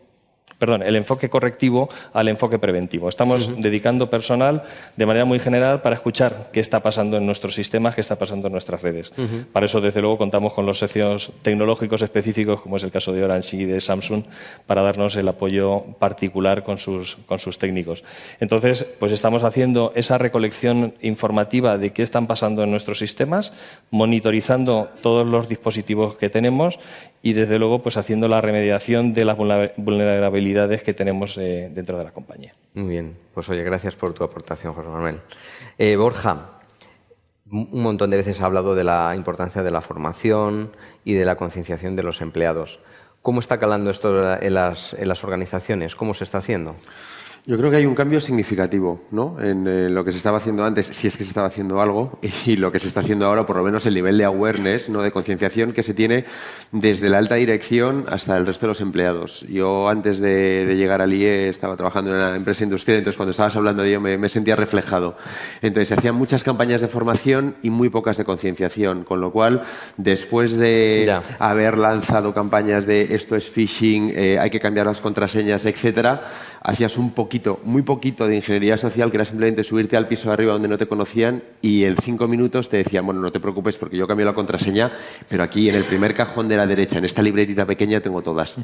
perdón, 0.66 0.82
el 0.82 0.96
enfoque 0.96 1.30
correctivo 1.30 1.90
al 2.12 2.28
enfoque 2.28 2.58
preventivo. 2.58 3.08
Estamos 3.08 3.62
dedicando 3.62 4.10
personal 4.10 4.64
de 4.96 5.06
manera 5.06 5.24
muy 5.24 5.40
general 5.40 5.84
para 5.84 5.94
escuchar 5.94 6.50
qué 6.52 6.60
está 6.60 6.80
pasando 6.80 7.18
en 7.18 7.26
nuestros 7.28 7.54
sistemas, 7.54 7.94
qué 7.94 8.02
está 8.02 8.16
pasando 8.16 8.48
en 8.48 8.54
nuestras 8.54 8.82
redes. 8.82 9.12
Para 9.54 9.68
eso, 9.68 9.80
desde 9.80 10.02
luego, 10.02 10.18
contamos 10.18 10.54
con 10.54 10.66
los 10.66 10.80
socios 10.80 11.32
tecnológicos 11.44 12.02
específicos, 12.02 12.62
como 12.62 12.78
es 12.78 12.84
el 12.84 12.90
caso 12.90 13.14
de 13.14 13.24
Orange 13.24 13.58
y 13.58 13.66
de 13.66 13.80
Samsung, 13.80 14.24
para 14.66 14.82
darnos 14.82 15.16
el 15.18 15.28
apoyo 15.28 15.84
particular 16.00 16.64
con 16.64 16.80
sus, 16.80 17.18
con 17.28 17.38
sus 17.38 17.60
técnicos. 17.60 18.04
Entonces, 18.40 18.88
pues 19.00 19.12
estamos 19.12 19.44
haciendo 19.44 19.92
esa 19.94 20.18
recolección 20.18 20.96
informativa 21.02 21.78
de 21.78 21.94
qué 21.94 22.02
están 22.02 22.26
pasando 22.26 22.64
en 22.64 22.72
nuestros 22.72 22.98
sistemas, 22.98 23.54
monitorizando 23.92 24.90
todos 25.04 25.28
los 25.28 25.48
dispositivos 25.48 26.16
que 26.16 26.32
tenemos 26.32 26.80
y 27.26 27.34
desde 27.34 27.58
luego 27.58 27.82
pues 27.82 27.98
haciendo 27.98 28.28
la 28.28 28.40
remediación 28.40 29.16
de 29.16 29.26
las 29.26 29.36
vulnerabilidades 29.36 30.84
que 30.84 30.94
tenemos 30.94 31.36
eh, 31.40 31.72
dentro 31.74 31.98
de 31.98 32.04
la 32.04 32.12
compañía. 32.12 32.54
Muy 32.76 32.88
bien, 32.90 33.18
pues 33.34 33.50
oye, 33.50 33.64
gracias 33.64 33.96
por 33.96 34.14
tu 34.14 34.24
aportación, 34.24 34.74
José 34.74 34.90
Manuel. 34.90 35.22
Eh, 35.80 35.96
Borja, 35.96 36.52
un 37.50 37.82
montón 37.82 38.12
de 38.12 38.18
veces 38.18 38.42
ha 38.42 38.46
hablado 38.46 38.76
de 38.76 38.84
la 38.84 39.16
importancia 39.16 39.64
de 39.64 39.72
la 39.72 39.82
formación 39.82 40.70
y 41.04 41.16
de 41.16 41.26
la 41.26 41.36
concienciación 41.36 41.96
de 41.96 42.04
los 42.04 42.22
empleados. 42.22 42.80
¿Cómo 43.24 43.40
está 43.40 43.58
calando 43.58 43.90
esto 43.90 44.40
en 44.40 44.54
las, 44.54 44.94
en 44.94 45.08
las 45.08 45.24
organizaciones? 45.24 45.96
¿Cómo 45.96 46.14
se 46.14 46.26
está 46.26 46.38
haciendo? 46.38 46.76
Yo 47.48 47.58
creo 47.58 47.70
que 47.70 47.78
hay 47.78 47.86
un 47.86 47.94
cambio 47.94 48.20
significativo 48.20 49.02
¿no? 49.12 49.40
en 49.40 49.68
eh, 49.68 49.88
lo 49.88 50.04
que 50.04 50.12
se 50.12 50.18
estaba 50.18 50.38
haciendo 50.38 50.66
antes, 50.66 50.88
si 50.88 51.06
es 51.06 51.16
que 51.16 51.24
se 51.24 51.30
estaba 51.30 51.46
haciendo 51.46 51.80
algo, 51.80 52.18
y 52.48 52.56
lo 52.56 52.72
que 52.72 52.80
se 52.80 52.88
está 52.88 53.02
haciendo 53.02 53.28
ahora, 53.28 53.46
por 53.46 53.58
lo 53.58 53.64
menos 53.64 53.86
el 53.86 53.94
nivel 53.94 54.18
de 54.18 54.26
awareness, 54.26 54.90
¿no? 54.90 55.04
de 55.04 55.12
concienciación 55.12 55.72
que 55.72 55.84
se 55.84 55.94
tiene 55.94 56.26
desde 56.72 57.08
la 57.08 57.20
alta 57.20 57.36
dirección 57.36 58.06
hasta 58.10 58.36
el 58.36 58.48
resto 58.48 58.66
de 58.66 58.70
los 58.70 58.82
empleados. 58.82 59.46
Yo 59.48 59.90
antes 59.90 60.18
de, 60.18 60.74
llegar 60.76 61.04
al 61.04 61.14
IE 61.14 61.50
estaba 61.50 61.76
trabajando 61.76 62.10
en 62.10 62.18
una 62.18 62.36
empresa 62.36 62.64
industrial, 62.64 62.98
entonces 62.98 63.18
cuando 63.18 63.30
estabas 63.30 63.56
hablando 63.56 63.84
de 63.84 63.90
ello 63.90 64.02
me, 64.02 64.28
sentía 64.28 64.56
reflejado. 64.56 65.16
Entonces 65.62 65.90
se 65.90 65.94
hacían 65.94 66.16
muchas 66.16 66.44
campañas 66.44 66.82
de 66.82 66.88
formación 66.88 67.58
y 67.62 67.70
muy 67.70 67.90
pocas 67.90 68.18
de 68.18 68.26
concienciación, 68.26 69.04
con 69.04 69.22
lo 69.22 69.32
cual 69.32 69.62
después 69.98 70.58
de 70.58 71.16
haber 71.38 71.78
lanzado 71.78 72.34
campañas 72.34 72.88
de 72.88 73.14
esto 73.14 73.36
es 73.36 73.52
phishing, 73.52 74.12
eh, 74.16 74.40
hay 74.40 74.50
que 74.50 74.60
cambiar 74.60 74.88
las 74.88 75.00
contraseñas, 75.00 75.64
etcétera, 75.66 76.24
hacías 76.66 76.98
un 76.98 77.12
poquito, 77.12 77.60
muy 77.64 77.84
poquito 77.84 78.28
de 78.28 78.38
ingeniería 78.38 78.76
social, 78.76 79.12
que 79.12 79.18
era 79.18 79.26
simplemente 79.26 79.64
subirte 79.64 79.98
al 79.98 80.08
piso 80.08 80.30
de 80.30 80.34
arriba 80.34 80.54
donde 80.54 80.68
no 80.68 80.80
te 80.80 80.88
conocían 80.88 81.44
y 81.62 81.84
en 81.84 81.96
cinco 81.96 82.28
minutos 82.28 82.70
te 82.70 82.78
decían, 82.78 83.06
bueno, 83.06 83.22
no 83.22 83.32
te 83.32 83.40
preocupes 83.40 83.78
porque 83.78 83.98
yo 83.98 84.08
cambio 84.08 84.26
la 84.26 84.34
contraseña, 84.34 84.92
pero 85.30 85.44
aquí 85.44 85.70
en 85.70 85.76
el 85.76 85.84
primer 85.84 86.16
cajón 86.16 86.48
de 86.48 86.58
la 86.58 86.66
derecha, 86.66 86.98
en 86.98 87.06
esta 87.06 87.22
libretita 87.22 87.68
pequeña, 87.68 88.00
tengo 88.00 88.24
todas. 88.24 88.56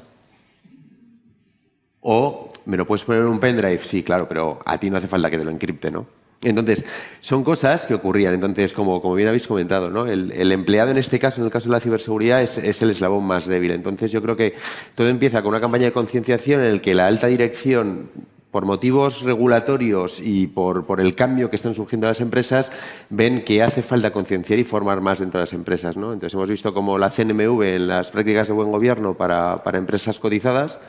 O 1.99 2.51
me 2.65 2.75
lo 2.75 2.87
puedes 2.87 3.03
poner 3.03 3.21
en 3.21 3.27
un 3.27 3.39
pendrive, 3.39 3.77
sí, 3.77 4.01
claro, 4.01 4.27
pero 4.27 4.57
a 4.65 4.79
ti 4.79 4.89
no 4.89 4.97
hace 4.97 5.07
falta 5.07 5.29
que 5.29 5.37
te 5.37 5.45
lo 5.45 5.51
encripte, 5.51 5.91
¿no? 5.91 6.20
Entonces, 6.43 6.85
son 7.19 7.43
cosas 7.43 7.85
que 7.85 7.93
ocurrían. 7.93 8.33
Entonces, 8.33 8.73
como, 8.73 8.99
bien 9.13 9.27
habéis 9.27 9.47
comentado, 9.47 9.91
¿no? 9.91 10.07
el, 10.07 10.51
empleado 10.51 10.89
en 10.89 10.97
este 10.97 11.19
caso, 11.19 11.39
en 11.39 11.45
el 11.45 11.51
caso 11.51 11.69
de 11.69 11.73
la 11.73 11.79
ciberseguridad, 11.79 12.41
es, 12.41 12.81
el 12.81 12.89
eslabón 12.89 13.25
más 13.25 13.45
débil. 13.45 13.71
Entonces, 13.71 14.11
yo 14.11 14.21
creo 14.21 14.35
que 14.35 14.55
todo 14.95 15.07
empieza 15.07 15.41
con 15.41 15.49
una 15.49 15.61
campaña 15.61 15.85
de 15.85 15.91
concienciación 15.91 16.61
en 16.61 16.67
el 16.67 16.81
que 16.81 16.95
la 16.95 17.07
alta 17.07 17.27
dirección 17.27 18.09
por 18.49 18.65
motivos 18.65 19.21
regulatorios 19.21 20.19
y 20.19 20.47
por, 20.47 20.85
por, 20.85 20.99
el 20.99 21.15
cambio 21.15 21.49
que 21.49 21.55
están 21.55 21.73
surgiendo 21.73 22.07
las 22.07 22.19
empresas, 22.19 22.69
ven 23.09 23.45
que 23.45 23.63
hace 23.63 23.81
falta 23.81 24.11
concienciar 24.11 24.59
y 24.59 24.65
formar 24.65 24.99
más 24.99 25.19
dentro 25.19 25.39
de 25.39 25.43
las 25.43 25.53
empresas. 25.53 25.95
¿no? 25.95 26.11
Entonces 26.11 26.33
hemos 26.33 26.49
visto 26.49 26.73
como 26.73 26.97
la 26.97 27.09
CNMV 27.09 27.61
en 27.61 27.87
las 27.87 28.11
prácticas 28.11 28.47
de 28.47 28.53
buen 28.53 28.69
gobierno 28.69 29.13
para, 29.13 29.63
para 29.63 29.77
empresas 29.77 30.19
cotizadas 30.19 30.79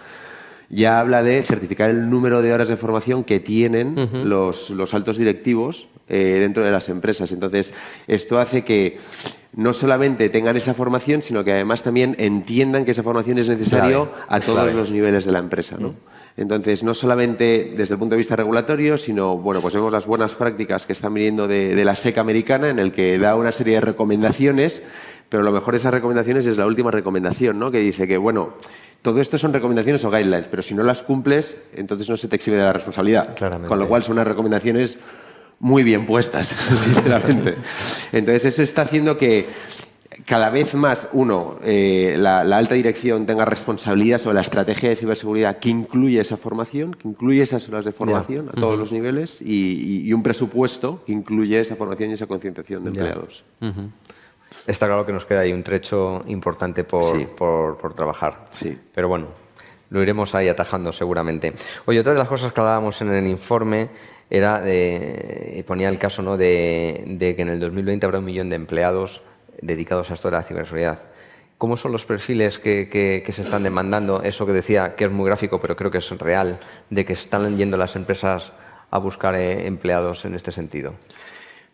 ya 0.72 0.98
habla 0.98 1.22
de 1.22 1.42
certificar 1.42 1.90
el 1.90 2.08
número 2.08 2.40
de 2.40 2.52
horas 2.52 2.68
de 2.68 2.76
formación 2.76 3.24
que 3.24 3.40
tienen 3.40 3.94
los, 4.24 4.70
los, 4.70 4.94
altos 4.94 5.18
directivos 5.18 5.88
eh, 6.08 6.38
dentro 6.40 6.64
de 6.64 6.70
las 6.70 6.88
empresas. 6.88 7.30
Entonces, 7.30 7.74
esto 8.06 8.40
hace 8.40 8.64
que 8.64 8.98
no 9.54 9.74
solamente 9.74 10.30
tengan 10.30 10.56
esa 10.56 10.72
formación, 10.72 11.20
sino 11.20 11.44
que 11.44 11.52
además 11.52 11.82
también 11.82 12.16
entiendan 12.18 12.86
que 12.86 12.92
esa 12.92 13.02
formación 13.02 13.38
es 13.38 13.50
necesario 13.50 14.10
a 14.28 14.40
todos 14.40 14.72
los 14.72 14.90
niveles 14.90 15.26
de 15.26 15.32
la 15.32 15.40
empresa. 15.40 15.76
¿no? 15.78 15.94
Entonces, 16.38 16.82
no 16.82 16.94
solamente 16.94 17.74
desde 17.76 17.94
el 17.94 17.98
punto 17.98 18.14
de 18.14 18.18
vista 18.18 18.34
regulatorio, 18.34 18.96
sino, 18.96 19.36
bueno, 19.36 19.60
pues 19.60 19.74
vemos 19.74 19.92
las 19.92 20.06
buenas 20.06 20.34
prácticas 20.34 20.86
que 20.86 20.94
están 20.94 21.12
viniendo 21.12 21.46
de, 21.46 21.74
de 21.74 21.84
la 21.84 21.94
SEC 21.94 22.16
americana, 22.16 22.70
en 22.70 22.78
el 22.78 22.92
que 22.92 23.18
da 23.18 23.36
una 23.36 23.52
serie 23.52 23.74
de 23.74 23.82
recomendaciones, 23.82 24.82
pero 25.28 25.42
lo 25.42 25.52
mejor 25.52 25.74
de 25.74 25.78
esas 25.78 25.92
recomendaciones 25.92 26.46
es 26.46 26.56
la 26.56 26.66
última 26.66 26.90
recomendación, 26.90 27.58
¿no? 27.58 27.70
Que 27.70 27.80
dice 27.80 28.06
que, 28.06 28.16
bueno, 28.16 28.54
todo 29.02 29.20
esto 29.20 29.36
son 29.36 29.52
recomendaciones 29.52 30.04
o 30.04 30.10
guidelines, 30.10 30.46
pero 30.48 30.62
si 30.62 30.74
no 30.74 30.84
las 30.84 31.02
cumples, 31.02 31.56
entonces 31.74 32.08
no 32.08 32.16
se 32.16 32.28
te 32.28 32.36
exhibe 32.36 32.56
de 32.56 32.62
la 32.62 32.72
responsabilidad. 32.72 33.36
Con 33.66 33.78
lo 33.78 33.88
cual 33.88 34.02
son 34.02 34.14
unas 34.14 34.26
recomendaciones 34.26 34.96
muy 35.58 35.82
bien 35.82 36.06
puestas, 36.06 36.48
sinceramente. 36.76 37.56
Entonces 38.12 38.46
eso 38.46 38.62
está 38.62 38.82
haciendo 38.82 39.18
que 39.18 39.48
cada 40.24 40.50
vez 40.50 40.74
más, 40.74 41.08
uno, 41.12 41.58
eh, 41.64 42.16
la, 42.18 42.40
alta 42.40 42.74
dirección 42.74 43.26
tenga 43.26 43.44
responsabilidad 43.44 44.20
sobre 44.20 44.36
la 44.36 44.42
estrategia 44.42 44.88
de 44.88 44.96
ciberseguridad 44.96 45.58
que 45.58 45.70
incluye 45.70 46.20
esa 46.20 46.36
formación, 46.36 46.94
que 46.94 47.08
incluye 47.08 47.42
esas 47.42 47.68
horas 47.68 47.84
de 47.84 47.92
formación 47.92 48.50
a 48.50 48.52
todos 48.52 48.78
los 48.78 48.92
niveles 48.92 49.40
y, 49.40 50.12
un 50.12 50.22
presupuesto 50.22 51.02
que 51.06 51.12
incluye 51.12 51.58
esa 51.58 51.74
formación 51.74 52.10
y 52.10 52.12
esa 52.12 52.26
concienciación 52.26 52.84
de 52.84 52.88
empleados. 52.90 53.44
Está 54.66 54.86
claro 54.86 55.04
que 55.06 55.12
nos 55.12 55.24
queda 55.24 55.40
ahí 55.40 55.52
un 55.52 55.62
trecho 55.62 56.22
importante 56.26 56.84
por, 56.84 57.76
por, 57.76 57.94
trabajar. 57.94 58.44
Sí. 58.52 58.78
Pero 58.94 59.08
bueno, 59.08 59.28
lo 59.90 60.02
iremos 60.02 60.34
ahí 60.34 60.48
atajando 60.48 60.92
seguramente. 60.92 61.52
Oye, 61.86 62.00
otra 62.00 62.12
de 62.12 62.18
las 62.18 62.28
cosas 62.28 62.52
que 62.52 62.60
hablábamos 62.60 63.00
en 63.02 63.12
el 63.12 63.26
informe 63.26 63.90
era, 64.30 64.60
de, 64.60 65.62
ponía 65.66 65.90
el 65.90 65.98
caso 65.98 66.22
¿no? 66.22 66.38
de, 66.38 67.34
que 67.36 67.42
en 67.42 67.48
el 67.50 67.60
2020 67.60 68.06
habrá 68.06 68.18
un 68.18 68.24
millón 68.24 68.48
de 68.48 68.56
empleados 68.56 69.22
dedicados 69.60 70.10
a 70.10 70.14
esto 70.14 70.28
de 70.28 70.36
la 70.36 70.42
ciberseguridad. 70.42 71.00
¿Cómo 71.58 71.76
son 71.76 71.92
los 71.92 72.06
perfiles 72.06 72.58
que, 72.58 73.22
se 73.30 73.42
están 73.42 73.62
demandando? 73.62 74.22
Eso 74.22 74.46
que 74.46 74.52
decía, 74.52 74.96
que 74.96 75.04
es 75.04 75.10
muy 75.10 75.26
gráfico, 75.26 75.60
pero 75.60 75.76
creo 75.76 75.90
que 75.90 75.98
es 75.98 76.10
real, 76.18 76.58
de 76.88 77.04
que 77.04 77.12
están 77.12 77.56
yendo 77.58 77.76
las 77.76 77.94
empresas 77.94 78.52
a 78.90 78.98
buscar 78.98 79.34
eh, 79.34 79.66
empleados 79.66 80.24
en 80.24 80.34
este 80.34 80.50
sentido. 80.50 80.94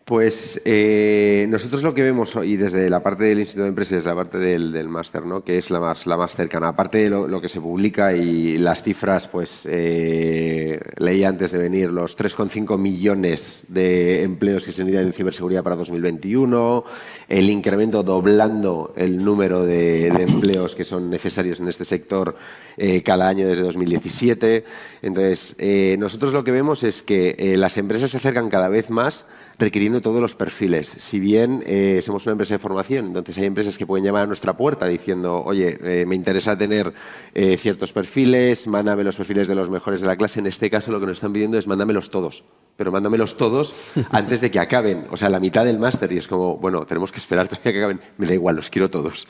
Pues 0.09 0.59
eh, 0.65 1.45
nosotros 1.49 1.83
lo 1.83 1.93
que 1.93 2.01
vemos, 2.01 2.35
y 2.43 2.57
desde 2.57 2.89
la 2.89 3.03
parte 3.03 3.25
del 3.25 3.41
Instituto 3.41 3.65
de 3.65 3.69
Empresas, 3.69 4.05
la 4.05 4.15
parte 4.15 4.39
del, 4.39 4.89
máster, 4.89 5.23
¿no? 5.23 5.43
que 5.43 5.59
es 5.59 5.69
la 5.69 5.79
más, 5.79 6.07
la 6.07 6.17
más 6.17 6.33
cercana, 6.33 6.69
aparte 6.69 6.97
de 6.97 7.09
lo, 7.11 7.39
que 7.39 7.47
se 7.47 7.61
publica 7.61 8.11
y 8.15 8.57
las 8.57 8.81
cifras, 8.81 9.27
pues 9.27 9.67
eh, 9.69 10.79
leí 10.97 11.23
antes 11.23 11.51
de 11.51 11.59
venir 11.59 11.91
los 11.91 12.17
3,5 12.17 12.79
millones 12.79 13.61
de 13.67 14.23
empleos 14.23 14.65
que 14.65 14.71
se 14.71 14.83
necesitan 14.83 15.05
en 15.05 15.13
ciberseguridad 15.13 15.61
para 15.61 15.75
2021, 15.75 16.85
el 17.27 17.47
incremento 17.51 18.01
doblando 18.01 18.93
el 18.95 19.23
número 19.23 19.63
de, 19.63 20.07
empleos 20.07 20.73
que 20.73 20.85
son 20.85 21.11
necesarios 21.11 21.59
en 21.59 21.67
este 21.67 21.85
sector 21.85 22.35
eh, 22.77 23.03
cada 23.03 23.27
año 23.27 23.47
desde 23.47 23.61
2017. 23.61 24.63
Entonces, 25.03 25.55
nosotros 25.99 26.33
lo 26.33 26.43
que 26.43 26.51
vemos 26.51 26.83
es 26.83 27.03
que 27.03 27.53
las 27.57 27.77
empresas 27.77 28.09
se 28.09 28.17
acercan 28.17 28.49
cada 28.49 28.69
vez 28.69 28.89
más 28.89 29.27
requiriendo 29.59 29.98
todos 30.01 30.21
los 30.21 30.35
perfiles. 30.35 30.87
Si 30.87 31.19
bien 31.19 31.63
eh, 31.65 32.01
somos 32.03 32.25
una 32.25 32.33
empresa 32.33 32.53
de 32.53 32.59
formación, 32.59 33.07
entonces 33.07 33.37
hay 33.37 33.45
empresas 33.45 33.77
que 33.77 33.85
pueden 33.85 34.05
llamar 34.05 34.23
a 34.23 34.27
nuestra 34.27 34.55
puerta 34.55 34.85
diciendo, 34.85 35.41
oye, 35.43 35.77
eh, 35.83 36.05
me 36.05 36.15
interesa 36.15 36.57
tener 36.57 36.93
eh, 37.33 37.57
ciertos 37.57 37.93
perfiles, 37.93 38.67
mándame 38.67 39.03
los 39.03 39.17
perfiles 39.17 39.47
de 39.47 39.55
los 39.55 39.69
mejores 39.69 40.01
de 40.01 40.07
la 40.07 40.15
clase. 40.15 40.39
En 40.39 40.47
este 40.47 40.69
caso 40.69 40.91
lo 40.91 40.99
que 40.99 41.05
nos 41.05 41.17
están 41.17 41.33
pidiendo 41.33 41.57
es 41.57 41.67
mándamelos 41.67 42.09
todos 42.09 42.43
pero 42.79 42.93
mándamelos 42.93 43.35
todos 43.35 43.75
antes 44.11 44.39
de 44.39 44.49
que 44.49 44.57
acaben. 44.57 45.05
O 45.11 45.17
sea, 45.17 45.27
la 45.27 45.41
mitad 45.41 45.65
del 45.65 45.77
máster. 45.77 46.09
Y 46.13 46.17
es 46.17 46.29
como, 46.29 46.55
bueno, 46.55 46.85
tenemos 46.85 47.11
que 47.11 47.17
esperar 47.17 47.47
todavía 47.49 47.73
que 47.73 47.77
acaben. 47.77 47.99
Me 48.17 48.25
da 48.25 48.33
igual, 48.33 48.55
los 48.55 48.69
quiero 48.69 48.89
todos. 48.89 49.27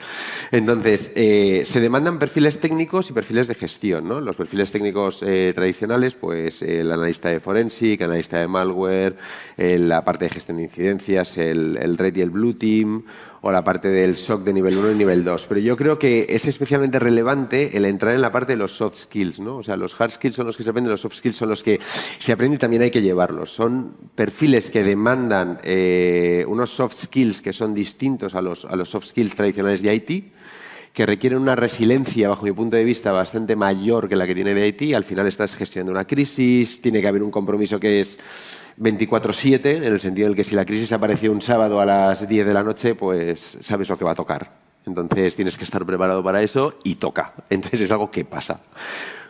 Entonces, 0.51 1.11
eh, 1.15 1.63
se 1.65 1.79
demandan 1.79 2.19
perfiles 2.19 2.59
técnicos 2.59 3.09
y 3.09 3.13
perfiles 3.13 3.47
de 3.47 3.55
gestión. 3.55 4.07
¿no? 4.07 4.21
Los 4.21 4.37
perfiles 4.37 4.69
técnicos 4.69 5.23
eh, 5.23 5.51
tradicionales, 5.55 6.13
pues 6.13 6.61
el 6.61 6.91
analista 6.91 7.29
de 7.29 7.39
forensic, 7.39 7.99
el 8.01 8.11
analista 8.11 8.37
de 8.37 8.47
malware, 8.47 9.17
la 9.57 10.05
parte 10.05 10.25
de 10.25 10.29
gestión 10.29 10.57
de 10.57 10.63
incidencias, 10.63 11.35
el, 11.39 11.75
el 11.81 11.97
red 11.97 12.15
y 12.15 12.21
el 12.21 12.29
blue 12.29 12.53
team, 12.53 13.03
o 13.41 13.51
la 13.51 13.63
parte 13.63 13.89
del 13.89 14.17
SOC 14.17 14.43
de 14.43 14.53
nivel 14.53 14.77
1 14.77 14.91
y 14.91 14.95
nivel 14.95 15.23
2. 15.23 15.47
Pero 15.47 15.59
yo 15.61 15.77
creo 15.77 15.97
que 15.97 16.27
es 16.29 16.47
especialmente 16.47 16.99
relevante 16.99 17.77
el 17.77 17.85
entrar 17.85 18.15
en 18.15 18.21
la 18.21 18.31
parte 18.31 18.53
de 18.53 18.57
los 18.57 18.75
soft 18.75 18.97
skills. 18.97 19.39
¿no? 19.39 19.57
O 19.57 19.63
sea, 19.63 19.77
los 19.77 19.99
hard 19.99 20.11
skills 20.11 20.35
son 20.35 20.45
los 20.45 20.57
que 20.57 20.63
se 20.63 20.69
aprenden, 20.69 20.91
los 20.91 21.01
soft 21.01 21.15
skills 21.15 21.35
son 21.35 21.49
los 21.49 21.63
que 21.63 21.79
se 22.17 22.31
aprenden 22.31 22.55
y 22.55 22.59
también 22.59 22.81
hay 22.81 22.91
que 22.91 23.01
llevarlos. 23.01 23.51
Son 23.51 23.93
perfiles 24.15 24.71
que 24.71 24.83
demandan 24.83 25.59
eh, 25.63 26.45
unos 26.47 26.71
soft 26.71 26.95
skills 26.95 27.41
que 27.41 27.53
son 27.53 27.73
distintos 27.73 28.35
a 28.35 28.41
los, 28.41 28.65
a 28.65 28.75
los 28.75 28.89
soft 28.89 29.05
skills 29.05 29.35
tradicionales 29.35 29.81
de 29.81 29.93
IT 29.93 30.38
que 30.93 31.05
requieren 31.05 31.39
una 31.39 31.55
resiliencia, 31.55 32.29
bajo 32.29 32.45
mi 32.45 32.51
punto 32.51 32.75
de 32.75 32.83
vista, 32.83 33.11
bastante 33.11 33.55
mayor 33.55 34.09
que 34.09 34.15
la 34.15 34.25
que 34.27 34.35
tiene 34.35 34.53
de 34.53 34.67
IT. 34.67 34.95
Al 34.95 35.03
final 35.03 35.27
estás 35.27 35.55
gestionando 35.55 35.91
una 35.91 36.05
crisis, 36.05 36.81
tiene 36.81 37.01
que 37.01 37.07
haber 37.07 37.23
un 37.23 37.31
compromiso 37.31 37.79
que 37.79 37.99
es 37.99 38.19
24-7, 38.79 39.77
en 39.77 39.83
el 39.83 39.99
sentido 39.99 40.29
de 40.29 40.35
que 40.35 40.43
si 40.43 40.55
la 40.55 40.65
crisis 40.65 40.91
apareció 40.91 41.31
un 41.31 41.41
sábado 41.41 41.79
a 41.79 41.85
las 41.85 42.27
10 42.27 42.45
de 42.45 42.53
la 42.53 42.63
noche, 42.63 42.95
pues 42.95 43.57
sabes 43.61 43.89
lo 43.89 43.97
que 43.97 44.05
va 44.05 44.11
a 44.11 44.15
tocar. 44.15 44.51
Entonces 44.85 45.35
tienes 45.35 45.57
que 45.57 45.65
estar 45.65 45.85
preparado 45.85 46.23
para 46.23 46.41
eso 46.41 46.79
y 46.83 46.95
toca. 46.95 47.33
Entonces 47.49 47.81
es 47.81 47.91
algo 47.91 48.09
que 48.09 48.25
pasa. 48.25 48.59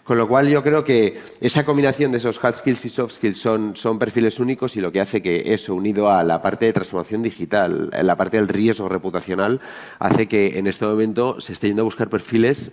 Con 0.09 0.17
lo 0.17 0.27
cual 0.27 0.49
yo 0.49 0.63
creo 0.63 0.83
que 0.83 1.19
esa 1.39 1.63
combinación 1.63 2.11
de 2.11 2.17
esos 2.17 2.43
hard 2.43 2.55
skills 2.55 2.83
y 2.83 2.89
soft 2.89 3.13
skills 3.13 3.37
son, 3.37 3.75
son 3.75 3.99
perfiles 3.99 4.39
únicos 4.39 4.75
y 4.75 4.81
lo 4.81 4.91
que 4.91 5.01
hace 5.01 5.21
que 5.21 5.53
eso, 5.53 5.75
unido 5.75 6.09
a 6.09 6.23
la 6.23 6.41
parte 6.41 6.65
de 6.65 6.73
transformación 6.73 7.21
digital, 7.21 7.91
la 7.91 8.15
parte 8.15 8.37
del 8.37 8.47
riesgo 8.47 8.89
reputacional, 8.89 9.61
hace 9.99 10.27
que 10.27 10.57
en 10.57 10.65
este 10.65 10.87
momento 10.87 11.39
se 11.39 11.53
esté 11.53 11.67
yendo 11.67 11.83
a 11.83 11.85
buscar 11.85 12.09
perfiles 12.09 12.71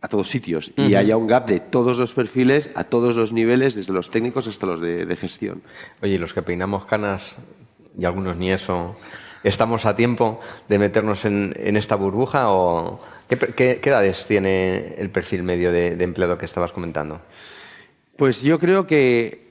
a 0.00 0.08
todos 0.08 0.28
sitios 0.28 0.72
y 0.76 0.96
haya 0.96 1.16
un 1.16 1.28
gap 1.28 1.46
de 1.46 1.60
todos 1.60 1.98
los 1.98 2.14
perfiles 2.14 2.68
a 2.74 2.82
todos 2.82 3.14
los 3.14 3.32
niveles, 3.32 3.76
desde 3.76 3.92
los 3.92 4.10
técnicos 4.10 4.48
hasta 4.48 4.66
los 4.66 4.80
de, 4.80 5.14
gestión. 5.14 5.62
Oye, 6.02 6.18
los 6.18 6.34
que 6.34 6.42
peinamos 6.42 6.86
canas 6.86 7.36
y 7.96 8.04
algunos 8.06 8.38
ni 8.38 8.50
eso, 8.50 8.96
¿estamos 9.44 9.86
a 9.86 9.94
tiempo 9.96 10.40
de 10.68 10.78
meternos 10.78 11.24
en, 11.24 11.54
esta 11.76 11.96
burbuja 11.96 12.52
o 12.52 13.00
¿qué, 13.28 13.80
edades 13.82 14.26
tiene 14.26 14.94
el 14.98 15.10
perfil 15.10 15.42
medio 15.42 15.72
de, 15.72 15.96
de 15.96 16.04
empleado 16.04 16.38
que 16.38 16.46
estabas 16.46 16.72
comentando? 16.72 17.20
Pues 18.16 18.42
yo 18.42 18.58
creo 18.58 18.86
que 18.86 19.42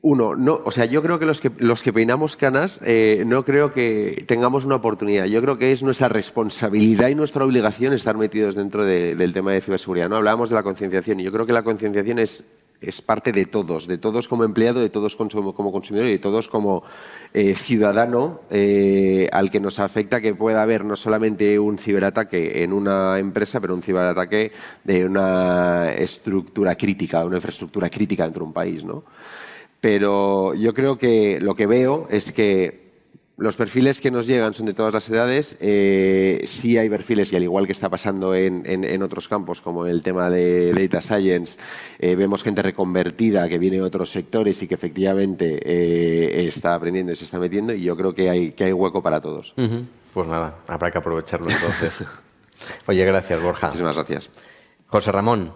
uno, 0.00 0.36
no, 0.36 0.60
o 0.64 0.70
sea, 0.70 0.84
yo 0.84 1.02
creo 1.02 1.18
que 1.18 1.26
los 1.26 1.40
que, 1.40 1.50
los 1.58 1.82
que 1.82 1.92
peinamos 1.92 2.36
canas 2.36 2.78
eh, 2.84 3.24
no 3.26 3.44
creo 3.44 3.72
que 3.72 4.24
tengamos 4.28 4.64
una 4.64 4.76
oportunidad. 4.76 5.24
Yo 5.24 5.40
creo 5.42 5.58
que 5.58 5.72
es 5.72 5.82
nuestra 5.82 6.08
responsabilidad 6.08 7.08
y 7.08 7.16
nuestra 7.16 7.44
obligación 7.44 7.92
estar 7.92 8.16
metidos 8.16 8.54
dentro 8.54 8.84
del 8.84 9.32
tema 9.32 9.52
de 9.52 9.60
ciberseguridad. 9.60 10.08
¿no? 10.08 10.16
Hablábamos 10.16 10.50
de 10.50 10.54
la 10.54 10.62
concienciación 10.62 11.18
y 11.18 11.24
yo 11.24 11.32
creo 11.32 11.46
que 11.46 11.52
la 11.52 11.64
concienciación 11.64 12.20
es, 12.20 12.44
es 12.80 13.02
parte 13.02 13.32
de 13.32 13.46
todos, 13.46 13.86
de 13.86 13.98
todos 13.98 14.28
como 14.28 14.44
empleado, 14.44 14.80
de 14.80 14.90
todos 14.90 15.16
como, 15.16 15.72
consumidor 15.72 16.06
y 16.08 16.12
de 16.12 16.18
todos 16.18 16.48
como 16.48 16.82
eh, 17.34 17.54
ciudadano 17.54 18.40
eh, 18.50 19.28
al 19.32 19.50
que 19.50 19.60
nos 19.60 19.78
afecta 19.78 20.20
que 20.20 20.34
pueda 20.34 20.62
haber 20.62 20.84
no 20.84 20.96
solamente 20.96 21.58
un 21.58 21.78
ciberataque 21.78 22.62
en 22.62 22.72
una 22.72 23.18
empresa, 23.18 23.60
pero 23.60 23.74
un 23.74 23.82
ciberataque 23.82 24.52
de 24.84 25.04
una 25.04 25.92
estructura 25.92 26.74
crítica, 26.74 27.24
una 27.24 27.36
infraestructura 27.36 27.90
crítica 27.90 28.24
dentro 28.24 28.40
de 28.40 28.46
un 28.48 28.52
país. 28.52 28.84
¿no? 28.84 29.04
pero 29.80 30.54
yo 30.54 30.74
creo 30.74 30.98
que 30.98 31.40
lo 31.40 31.54
que 31.54 31.66
veo 31.66 32.08
es 32.10 32.32
que 32.32 32.87
los 33.38 33.56
perfiles 33.56 34.00
que 34.00 34.10
nos 34.10 34.26
llegan 34.26 34.52
son 34.52 34.66
de 34.66 34.74
todas 34.74 34.92
las 34.92 35.08
edades. 35.08 35.56
Eh, 35.60 36.42
sí 36.46 36.76
hay 36.76 36.90
perfiles, 36.90 37.32
y 37.32 37.36
al 37.36 37.44
igual 37.44 37.66
que 37.66 37.72
está 37.72 37.88
pasando 37.88 38.34
en, 38.34 39.02
otros 39.02 39.28
campos, 39.28 39.60
como 39.60 39.86
el 39.86 40.02
tema 40.02 40.28
de 40.28 40.72
Data 40.72 41.00
Science, 41.00 41.58
eh, 42.00 42.16
vemos 42.16 42.42
gente 42.42 42.62
reconvertida 42.62 43.48
que 43.48 43.58
viene 43.58 43.76
de 43.76 43.82
otros 43.82 44.10
sectores 44.10 44.60
y 44.62 44.66
que 44.66 44.74
efectivamente 44.74 45.60
eh, 45.64 46.48
está 46.48 46.74
aprendiendo 46.74 47.12
y 47.12 47.16
se 47.16 47.24
está 47.24 47.38
metiendo, 47.38 47.72
y 47.72 47.82
yo 47.82 47.96
creo 47.96 48.12
que 48.12 48.28
hay, 48.28 48.52
que 48.52 48.64
hay 48.64 48.72
hueco 48.72 49.02
para 49.02 49.20
todos. 49.20 49.54
Pues 50.12 50.26
nada, 50.26 50.58
habrá 50.66 50.90
que 50.90 50.98
aprovecharlo 50.98 51.48
entonces. 51.48 51.94
Oye, 52.86 53.04
gracias, 53.04 53.40
Borja. 53.40 53.68
Muchísimas 53.68 53.94
gracias. 53.94 54.30
José 54.88 55.12
Ramón, 55.12 55.52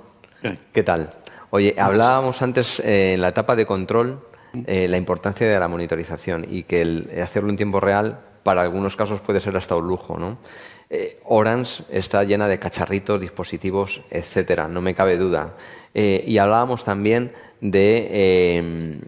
¿qué 0.72 0.84
tal? 0.84 1.14
Oye, 1.50 1.74
hablábamos 1.76 2.40
antes 2.42 2.78
eh, 2.80 3.14
en 3.14 3.20
la 3.20 3.28
etapa 3.28 3.56
de 3.56 3.66
control 3.66 4.20
eh, 4.66 4.88
la 4.88 4.96
importancia 4.96 5.48
de 5.48 5.58
la 5.58 5.68
monitorización 5.68 6.46
y 6.48 6.64
que 6.64 6.82
el 6.82 7.10
hacerlo 7.22 7.50
en 7.50 7.56
tiempo 7.56 7.80
real 7.80 8.20
para 8.42 8.62
algunos 8.62 8.96
casos 8.96 9.20
puede 9.20 9.40
ser 9.40 9.56
hasta 9.56 9.76
un 9.76 9.86
lujo, 9.86 10.18
¿no? 10.18 10.38
Eh, 10.90 11.18
Orange 11.24 11.84
está 11.90 12.22
llena 12.24 12.48
de 12.48 12.58
cacharritos, 12.58 13.20
dispositivos, 13.20 14.02
etcétera, 14.10 14.68
no 14.68 14.80
me 14.80 14.94
cabe 14.94 15.16
duda. 15.16 15.54
y 15.94 16.38
hablábamos 16.38 16.84
también 16.84 17.32
de, 17.60 18.98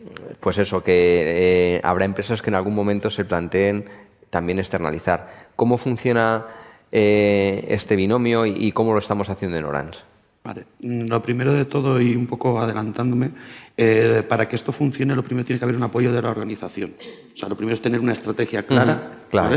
pues 0.41 0.59
eso, 0.59 0.83
que 0.83 1.81
habrá 1.83 2.05
empresas 2.05 2.43
que 2.43 2.51
en 2.51 2.57
algún 2.57 2.75
momento 2.75 3.11
se 3.11 3.25
planteen 3.25 3.87
también 4.31 4.59
externalizar. 4.59 5.49
¿Cómo 5.57 5.79
funciona 5.79 6.47
este 6.91 7.97
binomio 7.97 8.47
y 8.47 8.73
cómo 8.73 8.93
lo 8.93 8.99
estamos 8.99 9.29
haciendo 9.29 9.57
en 9.57 9.65
Orange? 9.65 10.01
Vale. 10.45 10.67
Lo 10.81 11.23
primero 11.23 11.55
de 11.55 11.65
todo, 11.65 11.99
y 12.03 12.15
un 12.15 12.27
poco 12.27 12.61
adelantándome, 12.61 13.31
eh, 13.77 14.23
para 14.29 14.47
que 14.47 14.57
esto 14.57 14.73
funcione, 14.73 15.15
lo 15.15 15.25
primero 15.25 15.45
tiene 15.45 15.59
que 15.59 15.65
haber 15.65 15.77
un 15.77 15.83
apoyo 15.83 16.13
de 16.13 16.23
la 16.23 16.31
organización. 16.31 16.95
O 17.33 17.37
sea, 17.37 17.49
lo 17.49 17.57
primero 17.57 17.75
es 17.75 17.83
tener 17.83 18.01
una 18.01 18.13
estrategia 18.13 18.65
clara. 18.65 19.25
claro. 19.31 19.55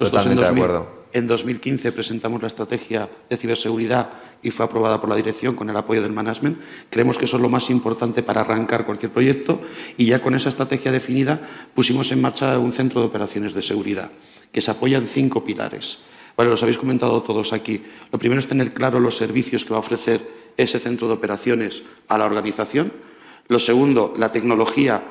en, 0.00 0.36
de 0.36 0.46
acuerdo. 0.46 1.04
en 1.12 1.26
2015 1.28 1.92
presentamos 1.92 2.40
la 2.40 2.48
estrategia 2.48 3.08
de 3.30 3.36
ciberseguridad 3.36 4.10
y 4.42 4.50
fue 4.50 4.66
aprobada 4.66 5.00
por 5.00 5.08
la 5.08 5.14
dirección 5.14 5.54
con 5.54 5.70
el 5.70 5.76
apoyo 5.76 6.02
del 6.02 6.12
management. 6.12 6.58
Creemos 6.90 7.18
que 7.18 7.26
eso 7.26 7.36
es 7.36 7.42
lo 7.42 7.48
más 7.48 7.70
importante 7.70 8.24
para 8.24 8.40
arrancar 8.40 8.84
cualquier 8.84 9.12
proyecto 9.12 9.60
y 9.96 10.06
ya 10.06 10.20
con 10.20 10.34
esa 10.34 10.48
estrategia 10.48 10.90
definida 10.90 11.40
pusimos 11.74 12.10
en 12.10 12.20
marcha 12.20 12.58
un 12.58 12.72
centro 12.72 13.00
de 13.00 13.06
operaciones 13.06 13.54
de 13.54 13.62
seguridad 13.62 14.10
que 14.50 14.60
se 14.60 14.72
apoya 14.72 14.98
en 14.98 15.06
cinco 15.06 15.44
pilares. 15.44 15.98
Vale, 16.36 16.50
los 16.50 16.62
habéis 16.62 16.78
comentado 16.78 17.22
todos 17.22 17.52
aquí. 17.52 17.82
Lo 18.10 18.18
primero 18.18 18.38
es 18.38 18.46
tener 18.46 18.72
claro 18.72 19.00
los 19.00 19.16
servicios 19.16 19.64
que 19.64 19.70
va 19.70 19.76
a 19.76 19.80
ofrecer 19.80 20.26
ese 20.56 20.78
centro 20.78 21.08
de 21.08 21.14
operaciones 21.14 21.82
a 22.08 22.18
la 22.18 22.24
organización. 22.24 22.92
Lo 23.48 23.58
segundo, 23.58 24.14
la 24.16 24.32
tecnología, 24.32 25.02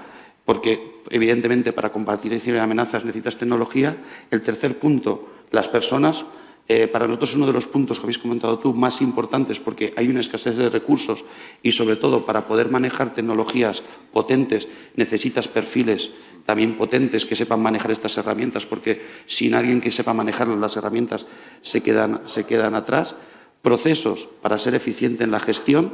porque 0.45 1.01
evidentemente 1.09 1.73
para 1.73 1.91
combatir 1.91 2.33
amenazas 2.59 3.05
necesitas 3.05 3.37
tecnología. 3.37 3.97
El 4.29 4.41
tercer 4.41 4.79
punto, 4.79 5.29
las 5.51 5.67
personas. 5.67 6.25
Eh, 6.67 6.87
para 6.87 7.07
nosotros 7.07 7.31
es 7.31 7.35
uno 7.35 7.47
de 7.47 7.53
los 7.53 7.67
puntos 7.67 7.99
que 7.99 8.05
habéis 8.05 8.19
comentado 8.19 8.59
tú 8.59 8.73
más 8.73 9.01
importantes 9.01 9.59
porque 9.59 9.93
hay 9.97 10.07
una 10.07 10.21
escasez 10.21 10.55
de 10.55 10.69
recursos 10.69 11.25
y 11.61 11.73
sobre 11.73 11.97
todo 11.97 12.25
para 12.25 12.47
poder 12.47 12.69
manejar 12.69 13.13
tecnologías 13.13 13.83
potentes 14.13 14.69
necesitas 14.95 15.49
perfiles 15.49 16.11
también 16.45 16.77
potentes 16.77 17.25
que 17.25 17.35
sepan 17.35 17.61
manejar 17.61 17.91
estas 17.91 18.17
herramientas, 18.17 18.65
porque 18.65 19.01
sin 19.25 19.53
alguien 19.53 19.81
que 19.81 19.91
sepa 19.91 20.13
manejar 20.13 20.47
las 20.47 20.75
herramientas 20.77 21.25
se 21.61 21.81
quedan, 21.81 22.21
se 22.25 22.45
quedan 22.45 22.75
atrás. 22.75 23.15
Procesos 23.61 24.27
para 24.41 24.57
ser 24.57 24.73
eficiente 24.75 25.23
en 25.23 25.31
la 25.31 25.39
gestión 25.39 25.93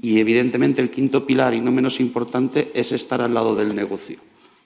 Y 0.00 0.20
evidentemente 0.20 0.80
el 0.80 0.90
quinto 0.90 1.26
pilar, 1.26 1.54
y 1.54 1.60
no 1.60 1.72
menos 1.72 2.00
importante, 2.00 2.70
es 2.74 2.92
estar 2.92 3.20
al 3.20 3.34
lado 3.34 3.54
del 3.54 3.74
negocio. 3.74 4.18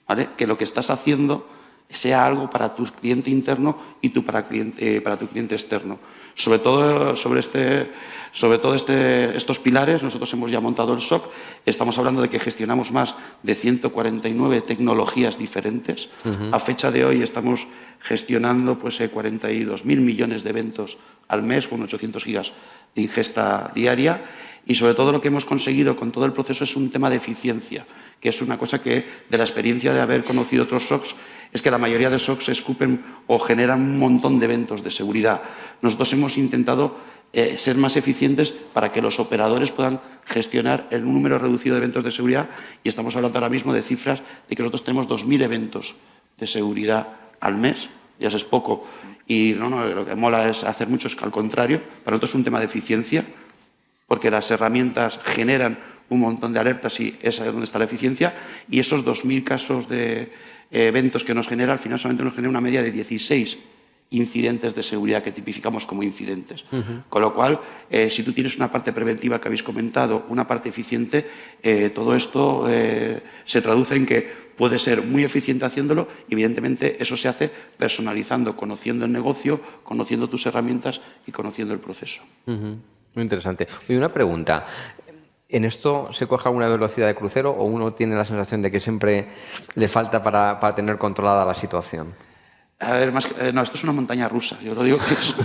¿vale? 0.07 0.29
Que 0.37 0.47
lo 0.47 0.57
que 0.57 0.63
estás 0.63 0.89
haciendo 0.89 1.47
sea 1.89 2.25
algo 2.25 2.49
para 2.49 2.75
tu 2.75 2.85
cliente 2.85 3.29
interno 3.29 3.77
y 4.01 4.09
tú 4.09 4.23
para, 4.23 4.47
cliente, 4.47 4.97
eh, 4.97 5.01
para 5.01 5.17
tu 5.17 5.27
cliente 5.27 5.55
externo. 5.55 5.99
Sobre 6.35 6.57
todo 6.57 7.15
sobre, 7.15 7.39
este, 7.39 7.91
sobre 8.31 8.57
todo 8.57 8.73
este, 8.73 9.37
estos 9.37 9.59
pilares, 9.59 10.01
nosotros 10.01 10.33
hemos 10.33 10.49
ya 10.49 10.59
montado 10.59 10.93
el 10.93 11.01
SOC. 11.01 11.29
Estamos 11.65 11.97
hablando 11.99 12.21
de 12.21 12.29
que 12.29 12.39
gestionamos 12.39 12.91
más 12.91 13.15
de 13.43 13.53
149 13.53 14.61
tecnologías 14.61 15.37
diferentes. 15.37 16.09
A 16.51 16.59
fecha 16.59 16.89
de 16.89 17.05
hoy 17.05 17.21
estamos 17.21 17.67
gestionando 17.99 18.79
pues, 18.79 18.99
42.000 18.99 19.91
eh, 19.91 19.95
millones 19.97 20.43
de 20.43 20.49
eventos 20.49 20.97
al 21.27 21.43
mes 21.43 21.67
con 21.67 21.83
800 21.83 22.23
gigas 22.23 22.53
de 22.95 23.03
ingesta 23.03 23.71
diaria. 23.75 24.23
Y 24.65 24.75
sobre 24.75 24.93
todo 24.93 25.11
lo 25.11 25.19
que 25.19 25.27
hemos 25.27 25.45
conseguido 25.45 25.95
con 25.95 26.11
todo 26.11 26.25
el 26.25 26.31
proceso 26.31 26.63
es 26.63 26.75
un 26.75 26.89
tema 26.89 27.09
de 27.09 27.17
eficiencia, 27.17 27.85
que 28.21 28.29
es 28.29 28.41
una 28.41 28.57
cosa 28.57 28.81
que 28.81 29.05
de 29.29 29.37
la 29.37 29.43
experiencia 29.43 29.93
de 29.93 29.99
haber 29.99 30.23
conocido 30.23 30.63
otros 30.63 30.87
SOCs 30.87 31.15
es 31.51 31.61
que 31.61 31.69
la 31.69 31.77
mayoría 31.77 32.09
de 32.09 32.17
SOCs 32.17 32.49
escupen 32.49 33.03
o 33.27 33.37
generan 33.39 33.81
un 33.81 33.99
montón 33.99 34.39
de 34.39 34.45
eventos 34.45 34.83
de 34.83 34.89
seguridad. 34.89 35.41
Nosotros 35.81 36.11
hemos 36.13 36.37
intentado 36.37 36.97
eh, 37.31 37.57
ser 37.57 37.77
más 37.77 37.95
eficientes 37.95 38.51
para 38.51 38.91
que 38.91 39.01
los 39.01 39.19
operadores 39.19 39.71
puedan 39.71 40.01
gestionar 40.25 40.87
el 40.91 41.03
número 41.03 41.37
reducido 41.37 41.75
de 41.75 41.79
eventos 41.79 42.03
de 42.03 42.11
seguridad 42.11 42.49
y 42.83 42.89
estamos 42.89 43.15
hablando 43.15 43.37
ahora 43.37 43.49
mismo 43.49 43.73
de 43.73 43.81
cifras 43.81 44.21
de 44.49 44.55
que 44.55 44.63
nosotros 44.63 44.83
tenemos 44.83 45.07
2.000 45.07 45.41
eventos 45.43 45.95
de 46.37 46.47
seguridad 46.47 47.07
al 47.39 47.57
mes, 47.57 47.89
ya 48.19 48.29
es 48.29 48.43
poco, 48.43 48.87
y 49.27 49.55
no, 49.57 49.69
no, 49.69 49.85
lo 49.85 50.05
que 50.05 50.15
mola 50.15 50.49
es 50.49 50.63
hacer 50.63 50.87
mucho 50.87 51.07
es 51.07 51.17
al 51.21 51.31
contrario, 51.31 51.81
para 52.03 52.15
nosotros 52.15 52.31
es 52.31 52.35
un 52.35 52.43
tema 52.43 52.59
de 52.59 52.65
eficiencia, 52.65 53.25
porque 54.13 54.29
las 54.29 54.51
herramientas 54.51 55.19
generan 55.23 55.79
un 56.07 56.19
montón 56.19 56.53
de 56.53 56.59
alertas 56.59 56.99
y 56.99 57.17
esa 57.23 57.47
es 57.47 57.51
donde 57.51 57.63
está 57.63 57.79
la 57.79 57.85
eficiencia, 57.85 58.35
y 58.69 58.77
esos 58.77 59.03
2.000 59.03 59.43
casos 59.43 59.87
de, 59.87 60.31
eventos 60.69 61.23
que 61.23 61.33
nos 61.33 61.47
genera, 61.47 61.73
al 61.73 61.79
final 61.79 61.97
solamente 61.99 62.23
nos 62.23 62.35
genera 62.35 62.51
una 62.51 62.61
media 62.61 62.83
de 62.83 62.91
16 62.91 63.57
incidentes 64.11 64.75
de 64.75 64.83
seguridad 64.83 65.23
que 65.23 65.31
tipificamos 65.31 65.87
como 65.87 66.03
incidentes. 66.03 66.63
Con 67.09 67.21
lo 67.23 67.33
cual, 67.33 67.59
eh, 67.89 68.11
si 68.11 68.21
tú 68.21 68.33
tienes 68.33 68.55
una 68.55 68.71
parte 68.71 68.93
preventiva 68.93 69.41
que 69.41 69.47
habéis 69.47 69.63
comentado, 69.63 70.27
una 70.29 70.47
parte 70.47 70.69
eficiente, 70.69 71.27
eh, 71.63 71.89
todo 71.89 72.15
esto 72.15 72.65
eh, 72.69 73.23
se 73.45 73.63
traduce 73.63 73.95
en 73.95 74.05
que 74.05 74.29
puede 74.55 74.77
ser 74.77 75.01
muy 75.01 75.23
eficiente 75.23 75.65
haciéndolo 75.65 76.07
y 76.29 76.33
evidentemente 76.33 77.01
eso 77.01 77.17
se 77.17 77.29
hace 77.29 77.49
personalizando, 77.79 78.55
conociendo 78.55 79.05
el 79.05 79.11
negocio, 79.11 79.59
conociendo 79.81 80.29
tus 80.29 80.45
herramientas 80.45 81.01
y 81.25 81.31
conociendo 81.31 81.73
el 81.73 81.79
proceso. 81.79 82.21
Muy 83.15 83.23
interesante. 83.23 83.67
Y 83.87 83.95
una 83.95 84.09
pregunta. 84.09 84.65
¿En 85.53 85.65
esto 85.65 86.11
se 86.11 86.25
coge 86.25 86.49
alguna 86.49 86.67
velocidad 86.67 87.05
de 87.05 87.13
crucero 87.13 87.51
o 87.51 87.65
uno 87.65 87.93
tiene 87.93 88.15
la 88.15 88.25
sensación 88.25 88.63
de 88.63 88.71
que 88.71 88.79
siempre 88.79 89.27
le 89.75 89.87
falta 89.87 90.19
para, 90.19 90.73
tener 90.73 90.97
controlada 90.97 91.45
la 91.45 91.53
situación? 91.53 92.15
A 92.79 92.93
ver, 92.93 93.13
más 93.13 93.29
eh, 93.39 93.51
no, 93.53 93.61
esto 93.61 93.77
es 93.77 93.83
una 93.83 93.93
montaña 93.93 94.27
rusa. 94.27 94.57
Yo 94.63 94.73
lo 94.73 94.81
digo 94.81 94.97
que 94.97 95.13
es, 95.13 95.35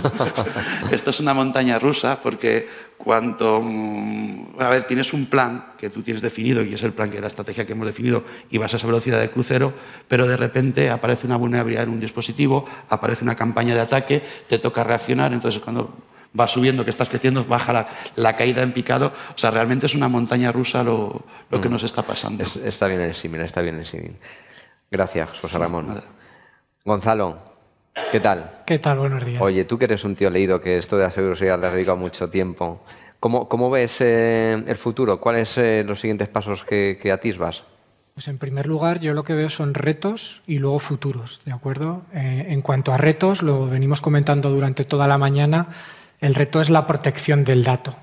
esto 0.91 1.11
es 1.11 1.19
una 1.19 1.35
montaña 1.35 1.77
rusa 1.77 2.19
porque 2.23 2.67
cuanto, 2.97 3.61
mm, 3.63 4.55
a 4.57 4.69
ver, 4.69 4.87
tienes 4.87 5.13
un 5.13 5.27
plan 5.27 5.73
que 5.77 5.91
tú 5.91 6.01
tienes 6.01 6.23
definido 6.23 6.63
y 6.63 6.73
es 6.73 6.81
el 6.81 6.91
plan 6.91 7.11
que 7.11 7.21
la 7.21 7.27
estrategia 7.27 7.67
que 7.67 7.73
hemos 7.73 7.85
definido 7.85 8.23
y 8.49 8.57
vas 8.57 8.73
a 8.73 8.77
esa 8.77 8.87
velocidad 8.87 9.19
de 9.19 9.29
crucero, 9.29 9.73
pero 10.07 10.25
de 10.25 10.37
repente 10.37 10.89
aparece 10.89 11.27
una 11.27 11.37
vulnerabilidad 11.37 11.83
en 11.83 11.89
un 11.89 11.99
dispositivo, 11.99 12.65
aparece 12.89 13.23
una 13.23 13.35
campaña 13.35 13.75
de 13.75 13.81
ataque, 13.81 14.23
te 14.49 14.57
toca 14.57 14.83
reaccionar, 14.83 15.31
entonces 15.33 15.61
cuando 15.61 15.93
va 16.37 16.47
subiendo, 16.47 16.83
que 16.83 16.89
estás 16.89 17.09
creciendo, 17.09 17.43
baja 17.45 17.87
la, 18.15 18.35
caída 18.35 18.61
en 18.61 18.71
picado. 18.71 19.13
O 19.33 19.37
sea, 19.37 19.51
realmente 19.51 19.85
es 19.85 19.95
una 19.95 20.07
montaña 20.07 20.51
rusa 20.51 20.83
lo, 20.83 21.25
que 21.49 21.69
mm. 21.69 21.71
nos 21.71 21.83
está 21.83 22.01
pasando. 22.01 22.43
está 22.43 22.87
bien 22.87 23.01
el 23.01 23.15
símil, 23.15 23.41
está 23.41 23.61
bien 23.61 23.77
el 23.77 23.85
símil. 23.85 24.17
Gracias, 24.91 25.29
José 25.39 25.57
Ramón. 25.57 26.01
Gonzalo, 26.85 27.37
¿qué 28.11 28.19
tal? 28.19 28.61
¿Qué 28.65 28.79
tal? 28.79 28.99
Buenos 28.99 29.23
días. 29.25 29.41
Oye, 29.41 29.65
tú 29.65 29.77
que 29.77 29.85
eres 29.85 30.03
un 30.03 30.15
tío 30.15 30.29
leído, 30.29 30.59
que 30.59 30.77
esto 30.77 30.97
de 30.97 31.03
la 31.03 31.11
seguridad 31.11 31.59
le 31.59 31.67
has 31.67 31.73
dedicado 31.73 31.97
mucho 31.97 32.29
tiempo. 32.29 32.81
¿Cómo, 33.19 33.49
cómo 33.49 33.69
ves 33.69 33.97
eh, 33.99 34.63
el 34.65 34.77
futuro? 34.77 35.19
¿Cuáles 35.19 35.49
son 35.49 35.65
eh, 35.65 35.83
los 35.85 35.99
siguientes 35.99 36.29
pasos 36.29 36.63
que, 36.63 36.97
que 37.01 37.11
atisbas? 37.11 37.65
Pues 38.19 38.27
en 38.27 38.37
primer 38.37 38.65
lugar, 38.67 38.99
yo 38.99 39.13
lo 39.13 39.23
que 39.23 39.33
veo 39.33 39.49
son 39.49 39.73
retos 39.73 40.41
y 40.45 40.59
luego 40.59 40.79
futuros, 40.79 41.41
¿de 41.45 41.53
acuerdo? 41.53 42.01
Eh, 42.13 42.47
en 42.49 42.61
cuanto 42.61 42.91
a 42.91 42.97
retos, 42.97 43.41
lo 43.43 43.67
venimos 43.67 44.01
comentando 44.01 44.49
durante 44.49 44.83
toda 44.83 45.07
la 45.07 45.17
mañana, 45.17 45.67
el 46.21 46.35
reto 46.35 46.61
es 46.61 46.69
la 46.69 46.87
protección 46.87 47.43
del 47.43 47.63
dato. 47.63 47.95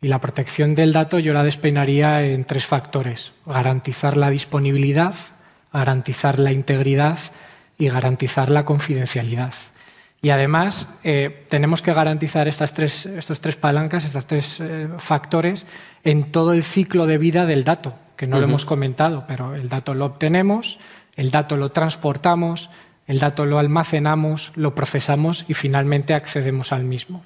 Y 0.00 0.08
la 0.08 0.20
protección 0.20 0.74
del 0.74 0.92
dato 0.92 1.20
yo 1.20 1.32
la 1.32 1.44
despeinaría 1.44 2.24
en 2.24 2.44
tres 2.44 2.66
factores. 2.66 3.32
Garantizar 3.46 4.16
la 4.16 4.30
disponibilidad, 4.30 5.14
garantizar 5.72 6.40
la 6.40 6.50
integridad 6.50 7.18
y 7.78 7.88
garantizar 7.88 8.50
la 8.50 8.64
confidencialidad. 8.64 9.54
Y 10.20 10.30
además 10.30 10.88
eh, 11.02 11.46
tenemos 11.48 11.82
que 11.82 11.92
garantizar 11.92 12.46
estas 12.46 12.74
tres, 12.74 13.06
estos 13.06 13.40
tres 13.40 13.56
palancas, 13.56 14.04
estos 14.04 14.26
tres 14.26 14.58
eh, 14.60 14.88
factores 14.98 15.66
en 16.04 16.30
todo 16.30 16.52
el 16.52 16.62
ciclo 16.62 17.06
de 17.06 17.18
vida 17.18 17.44
del 17.44 17.64
dato, 17.64 17.94
que 18.16 18.28
no 18.28 18.38
lo 18.38 18.44
hemos 18.44 18.64
comentado, 18.64 19.24
pero 19.26 19.56
el 19.56 19.68
dato 19.68 19.94
lo 19.94 20.06
obtenemos, 20.06 20.78
el 21.16 21.32
dato 21.32 21.56
lo 21.56 21.72
transportamos, 21.72 22.70
el 23.08 23.18
dato 23.18 23.46
lo 23.46 23.58
almacenamos, 23.58 24.52
lo 24.54 24.76
procesamos 24.76 25.44
y 25.48 25.54
finalmente 25.54 26.14
accedemos 26.14 26.72
al 26.72 26.84
mismo. 26.84 27.24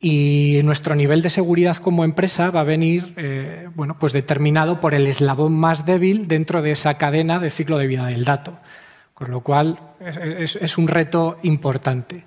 Y 0.00 0.60
nuestro 0.62 0.94
nivel 0.94 1.22
de 1.22 1.30
seguridad 1.30 1.76
como 1.78 2.04
empresa 2.04 2.50
va 2.50 2.60
a 2.60 2.64
venir 2.64 3.14
eh, 3.16 3.68
bueno, 3.74 3.98
pues 3.98 4.12
determinado 4.12 4.80
por 4.80 4.94
el 4.94 5.06
eslabón 5.08 5.54
más 5.54 5.86
débil 5.86 6.28
dentro 6.28 6.62
de 6.62 6.70
esa 6.70 6.94
cadena 6.94 7.40
de 7.40 7.50
ciclo 7.50 7.78
de 7.78 7.88
vida 7.88 8.06
del 8.06 8.24
dato. 8.24 8.58
Con 9.12 9.32
lo 9.32 9.40
cual 9.40 9.80
es, 10.00 10.78
un 10.78 10.86
reto 10.86 11.38
importante. 11.42 12.24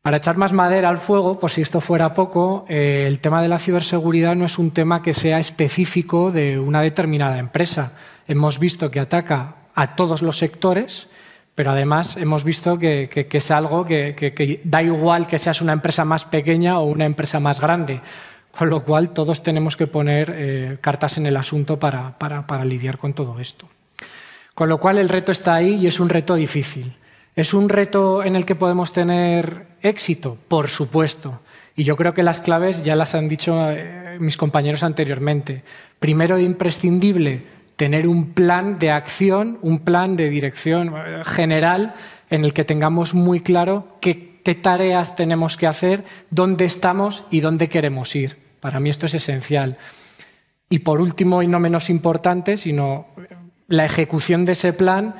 Para 0.00 0.16
echar 0.16 0.38
más 0.38 0.54
madera 0.54 0.88
al 0.88 0.96
fuego, 0.96 1.38
por 1.38 1.50
si 1.50 1.60
esto 1.60 1.82
fuera 1.82 2.14
poco, 2.14 2.64
eh, 2.70 3.04
el 3.06 3.20
tema 3.20 3.42
de 3.42 3.48
la 3.48 3.58
ciberseguridad 3.58 4.34
no 4.34 4.46
es 4.46 4.58
un 4.58 4.70
tema 4.70 5.02
que 5.02 5.12
sea 5.12 5.38
específico 5.38 6.30
de 6.30 6.58
una 6.58 6.80
determinada 6.80 7.38
empresa. 7.38 7.92
Hemos 8.26 8.58
visto 8.58 8.90
que 8.90 9.00
ataca 9.00 9.56
a 9.74 9.94
todos 9.94 10.22
los 10.22 10.38
sectores 10.38 11.08
pero 11.54 11.70
además 11.70 12.16
hemos 12.16 12.44
visto 12.44 12.78
que, 12.78 13.10
es 13.30 13.50
algo 13.50 13.84
que, 13.84 14.60
da 14.64 14.82
igual 14.82 15.26
que 15.26 15.38
seas 15.38 15.60
una 15.60 15.72
empresa 15.72 16.04
más 16.04 16.24
pequeña 16.24 16.78
o 16.78 16.84
una 16.84 17.04
empresa 17.04 17.40
más 17.40 17.60
grande, 17.60 18.00
con 18.56 18.70
lo 18.70 18.84
cual 18.84 19.10
todos 19.10 19.42
tenemos 19.42 19.76
que 19.76 19.86
poner 19.86 20.32
eh, 20.34 20.78
cartas 20.80 21.18
en 21.18 21.26
el 21.26 21.36
asunto 21.36 21.78
para, 21.78 22.64
lidiar 22.64 22.98
con 22.98 23.12
todo 23.12 23.38
esto. 23.38 23.68
Con 24.54 24.68
lo 24.68 24.78
cual 24.78 24.98
el 24.98 25.08
reto 25.08 25.32
está 25.32 25.54
ahí 25.54 25.74
y 25.74 25.86
es 25.86 26.00
un 26.00 26.08
reto 26.08 26.34
difícil. 26.34 26.94
¿Es 27.34 27.54
un 27.54 27.70
reto 27.70 28.22
en 28.22 28.36
el 28.36 28.44
que 28.44 28.54
podemos 28.54 28.92
tener 28.92 29.66
éxito? 29.80 30.36
Por 30.48 30.68
supuesto. 30.68 31.40
Y 31.74 31.84
yo 31.84 31.96
creo 31.96 32.12
que 32.12 32.22
las 32.22 32.40
claves 32.40 32.84
ya 32.84 32.94
las 32.94 33.14
han 33.14 33.28
dicho 33.28 33.70
eh, 33.70 34.18
mis 34.20 34.36
compañeros 34.36 34.82
anteriormente. 34.82 35.62
Primero, 35.98 36.38
imprescindible, 36.38 37.42
tener 37.82 38.06
un 38.06 38.32
plan 38.32 38.78
de 38.78 38.92
acción, 38.92 39.58
un 39.60 39.80
plan 39.80 40.14
de 40.14 40.30
dirección 40.30 40.94
eh, 40.94 41.22
general 41.24 41.96
en 42.30 42.44
el 42.44 42.52
que 42.52 42.62
tengamos 42.62 43.12
muy 43.12 43.40
claro 43.40 43.98
qué, 44.00 44.38
tareas 44.62 45.16
tenemos 45.16 45.56
que 45.56 45.66
hacer, 45.66 46.04
dónde 46.30 46.64
estamos 46.64 47.24
y 47.28 47.40
dónde 47.40 47.68
queremos 47.68 48.14
ir. 48.14 48.38
Para 48.60 48.78
mí 48.78 48.88
esto 48.88 49.06
es 49.06 49.14
esencial. 49.14 49.78
Y 50.70 50.78
por 50.78 51.00
último, 51.00 51.42
y 51.42 51.48
no 51.48 51.58
menos 51.58 51.90
importante, 51.90 52.56
sino 52.56 53.08
eh, 53.16 53.34
la 53.66 53.84
ejecución 53.84 54.44
de 54.44 54.52
ese 54.52 54.72
plan 54.72 55.16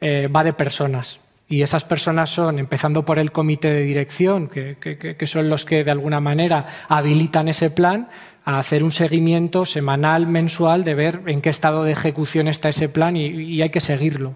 eh, 0.00 0.30
va 0.34 0.42
de 0.42 0.54
personas. 0.54 1.20
Y 1.48 1.62
esas 1.62 1.84
personas 1.84 2.30
son, 2.30 2.58
empezando 2.58 3.04
por 3.04 3.20
el 3.20 3.30
comité 3.30 3.72
de 3.72 3.82
dirección, 3.82 4.48
que, 4.48 5.16
son 5.26 5.48
los 5.48 5.64
que 5.64 5.84
de 5.84 5.90
alguna 5.92 6.20
manera 6.20 6.66
habilitan 6.88 7.46
ese 7.48 7.70
plan, 7.70 8.08
a 8.44 8.58
hacer 8.58 8.82
un 8.82 8.90
seguimiento 8.90 9.64
semanal, 9.64 10.26
mensual, 10.26 10.84
de 10.84 10.94
ver 10.94 11.22
en 11.26 11.40
qué 11.40 11.50
estado 11.50 11.84
de 11.84 11.92
ejecución 11.92 12.48
está 12.48 12.68
ese 12.68 12.88
plan 12.88 13.16
y, 13.16 13.62
hay 13.62 13.70
que 13.70 13.80
seguirlo. 13.80 14.34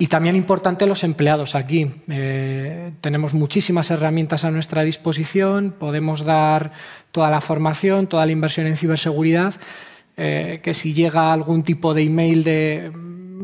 Y 0.00 0.06
también 0.06 0.36
importante 0.36 0.86
los 0.86 1.02
empleados 1.02 1.56
aquí. 1.56 1.90
Eh, 2.08 2.92
tenemos 3.00 3.34
muchísimas 3.34 3.90
herramientas 3.90 4.44
a 4.44 4.52
nuestra 4.52 4.82
disposición, 4.84 5.74
podemos 5.76 6.24
dar 6.24 6.70
toda 7.10 7.30
la 7.30 7.40
formación, 7.40 8.06
toda 8.06 8.24
la 8.26 8.30
inversión 8.30 8.68
en 8.68 8.76
ciberseguridad, 8.76 9.54
eh, 10.16 10.60
que 10.62 10.72
si 10.72 10.92
llega 10.92 11.32
algún 11.32 11.64
tipo 11.64 11.94
de 11.94 12.02
email 12.02 12.44
de 12.44 12.92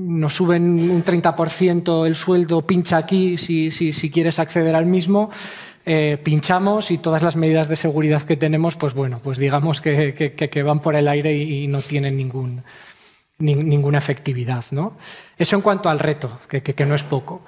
nos 0.06 0.34
suben 0.34 0.90
un 0.90 1.04
30% 1.04 2.06
el 2.06 2.14
sueldo, 2.14 2.62
pincha 2.62 2.98
aquí 2.98 3.38
si, 3.38 3.70
si, 3.70 4.10
quieres 4.10 4.38
acceder 4.38 4.76
al 4.76 4.86
mismo. 4.86 5.30
Eh, 5.86 6.18
pinchamos 6.22 6.90
y 6.90 6.98
todas 6.98 7.22
las 7.22 7.36
medidas 7.36 7.68
de 7.68 7.76
seguridad 7.76 8.22
que 8.22 8.38
tenemos, 8.38 8.74
pues 8.76 8.94
bueno, 8.94 9.20
pues 9.22 9.36
digamos 9.36 9.82
que, 9.82 10.14
que, 10.14 10.62
van 10.62 10.80
por 10.80 10.96
el 10.96 11.08
aire 11.08 11.36
y, 11.36 11.66
no 11.66 11.80
tienen 11.80 12.16
ningún, 12.16 12.62
ninguna 13.38 13.98
efectividad. 13.98 14.64
¿no? 14.70 14.96
Eso 15.36 15.56
en 15.56 15.62
cuanto 15.62 15.90
al 15.90 15.98
reto, 15.98 16.40
que, 16.48 16.86
no 16.86 16.94
es 16.94 17.02
poco. 17.02 17.42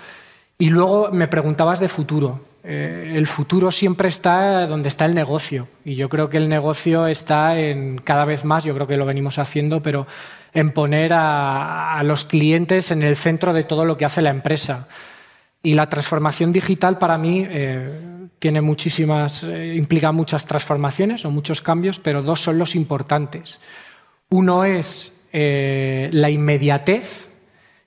Y 0.59 0.71
luego 0.71 1.11
me 1.13 1.29
preguntabas 1.29 1.81
de 1.81 1.89
futuro. 1.89 2.41
Eh, 2.63 3.13
el 3.15 3.27
futuro 3.27 3.71
siempre 3.71 4.09
está 4.09 4.67
donde 4.67 4.89
está 4.89 5.05
el 5.05 5.15
negocio 5.15 5.69
y 5.85 5.95
yo 5.95 6.09
creo 6.09 6.29
que 6.29 6.37
el 6.37 6.49
negocio 6.49 7.07
está 7.07 7.61
en 7.61 7.99
cada 7.99 8.25
vez 8.25 8.45
más, 8.45 8.65
yo 8.65 8.75
creo 8.75 8.89
que 8.89 8.97
lo 8.97 9.07
venimos 9.07 9.39
haciendo, 9.39 9.83
pero 9.83 10.09
en 10.57 10.71
poner 10.71 11.13
a, 11.15 12.01
los 12.03 12.25
clientes 12.25 12.91
en 12.91 13.03
el 13.03 13.15
centro 13.15 13.53
de 13.53 13.63
todo 13.63 13.85
lo 13.85 13.97
que 13.97 14.07
hace 14.07 14.23
la 14.23 14.31
empresa. 14.31 14.89
Y 15.63 15.75
la 15.75 15.89
transformación 15.89 16.53
digital 16.53 16.99
para 16.99 17.19
mí 17.19 17.47
eh, 17.49 18.29
tiene 18.39 18.63
muchísimas, 18.63 19.43
eh, 19.43 19.75
implica 19.77 20.13
muchas 20.13 20.47
transformaciones 20.47 21.25
o 21.25 21.31
muchos 21.31 21.61
cambios, 21.61 21.99
pero 21.99 22.23
dos 22.23 22.41
son 22.41 22.59
los 22.59 22.75
importantes. 22.75 23.61
Uno 24.31 24.65
es 24.65 25.13
la 25.33 26.31
inmediatez 26.31 27.31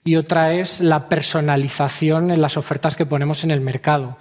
y 0.03 0.17
otra 0.17 0.53
es 0.53 0.82
la 0.82 1.09
personalización 1.09 2.30
en 2.30 2.41
las 2.41 2.57
ofertas 2.57 2.95
que 2.95 3.07
ponemos 3.07 3.43
en 3.43 3.49
el 3.49 3.61
mercado. 3.61 4.17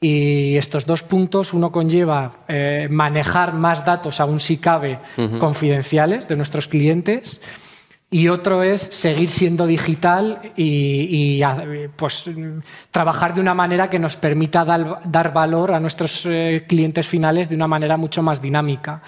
Y 0.00 0.56
estos 0.56 0.84
dos 0.84 1.02
puntos, 1.02 1.54
uno 1.54 1.72
conlleva 1.72 2.44
eh, 2.48 2.88
manejar 2.90 3.54
más 3.54 3.84
datos, 3.84 4.20
aún 4.20 4.40
si 4.40 4.58
cabe, 4.58 4.98
confidenciales 5.38 6.28
de 6.28 6.36
nuestros 6.36 6.68
clientes, 6.68 7.40
y 8.10 8.28
otro 8.28 8.62
es 8.62 8.82
seguir 8.82 9.30
siendo 9.30 9.66
digital 9.66 10.52
y, 10.56 11.42
pues, 11.96 12.30
trabajar 12.90 13.34
de 13.34 13.40
una 13.40 13.54
manera 13.54 13.90
que 13.90 13.98
nos 13.98 14.16
permita 14.16 14.64
dar, 14.64 15.32
valor 15.32 15.72
a 15.72 15.80
nuestros 15.80 16.24
eh, 16.26 16.64
clientes 16.68 17.06
finales 17.06 17.48
de 17.48 17.56
una 17.56 17.66
manera 17.66 17.96
mucho 17.96 18.22
más 18.22 18.40
dinámica. 18.40 19.02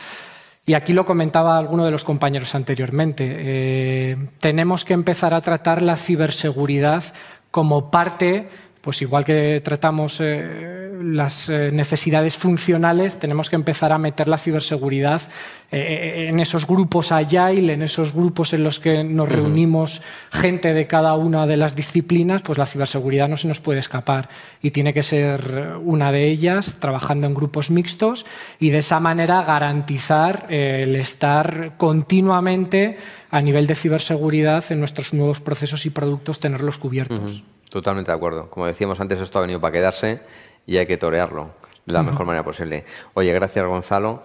Y 0.67 0.75
aquí 0.75 0.93
lo 0.93 1.07
comentaba 1.07 1.57
alguno 1.57 1.85
de 1.85 1.93
los 1.93 2.05
compañeros 2.05 2.55
anteriormente. 2.55 3.37
Eh, 3.39 4.17
tenemos 4.39 4.85
que 4.85 4.95
empezar 4.95 5.33
a 5.33 5.41
tratar 5.41 5.81
la 5.81 5.97
ciberseguridad 5.97 7.05
como 7.51 7.91
parte 7.91 8.51
pues 8.81 9.03
igual 9.03 9.25
que 9.25 9.61
tratamos 9.65 10.19
eh, 10.21 10.89
las 11.03 11.49
eh, 11.49 11.71
necesidades 11.73 12.37
funcionales, 12.37 13.19
tenemos 13.19 13.51
que 13.51 13.57
empezar 13.57 13.93
a 13.93 13.99
meter 13.99 14.29
la 14.29 14.39
ciberseguridad 14.39 15.23
eh, 15.71 16.27
en 16.29 16.41
esos 16.41 16.67
grupos 16.67 17.13
agile, 17.13 17.73
en 17.73 17.83
esos 17.83 18.13
grupos 18.13 18.53
en 18.53 18.65
los 18.65 18.81
que 18.81 19.05
nos 19.05 19.29
reunimos 19.29 20.01
gente 20.31 20.75
de 20.75 20.87
cada 20.87 21.15
una 21.15 21.47
de 21.47 21.57
las 21.57 21.77
disciplinas, 21.77 22.43
pues 22.43 22.59
la 22.59 22.67
ciberseguridad 22.67 23.29
no 23.29 23.37
se 23.37 23.49
nos 23.49 23.61
puede 23.61 23.81
escapar. 23.81 24.29
Y 24.63 24.71
tiene 24.71 24.95
que 24.95 25.03
ser 25.03 25.77
una 25.83 26.13
de 26.13 26.29
ellas, 26.29 26.77
trabajando 26.81 27.27
en 27.27 27.35
grupos 27.35 27.71
mixtos 27.71 28.27
y 28.59 28.71
de 28.71 28.79
esa 28.79 29.01
manera 29.01 29.43
garantizar 29.43 30.47
el 30.51 30.97
estar 30.97 31.75
continuamente 31.77 32.97
a 33.31 33.41
nivel 33.41 33.67
de 33.67 33.75
ciberseguridad 33.75 34.65
en 34.71 34.79
nuestros 34.79 35.13
nuevos 35.13 35.41
procesos 35.41 35.85
y 35.87 35.91
productos, 35.91 36.41
tenerlos 36.41 36.79
cubiertos. 36.79 37.45
Totalmente 37.71 38.11
de 38.11 38.17
acuerdo. 38.17 38.49
Como 38.51 38.67
decíamos 38.67 39.01
antes, 39.01 39.21
esto 39.21 39.39
ha 39.39 39.43
venido 39.43 39.61
para 39.61 39.73
quedarse 39.73 40.23
y 40.67 40.77
hay 40.79 40.87
que 40.87 40.97
torearlo 40.97 41.51
de 41.85 41.93
la 41.93 42.03
mejor 42.03 42.27
manera 42.27 42.45
posible. 42.45 42.85
Oye, 43.15 43.33
gracias 43.33 43.65
Gonzalo. 43.65 44.23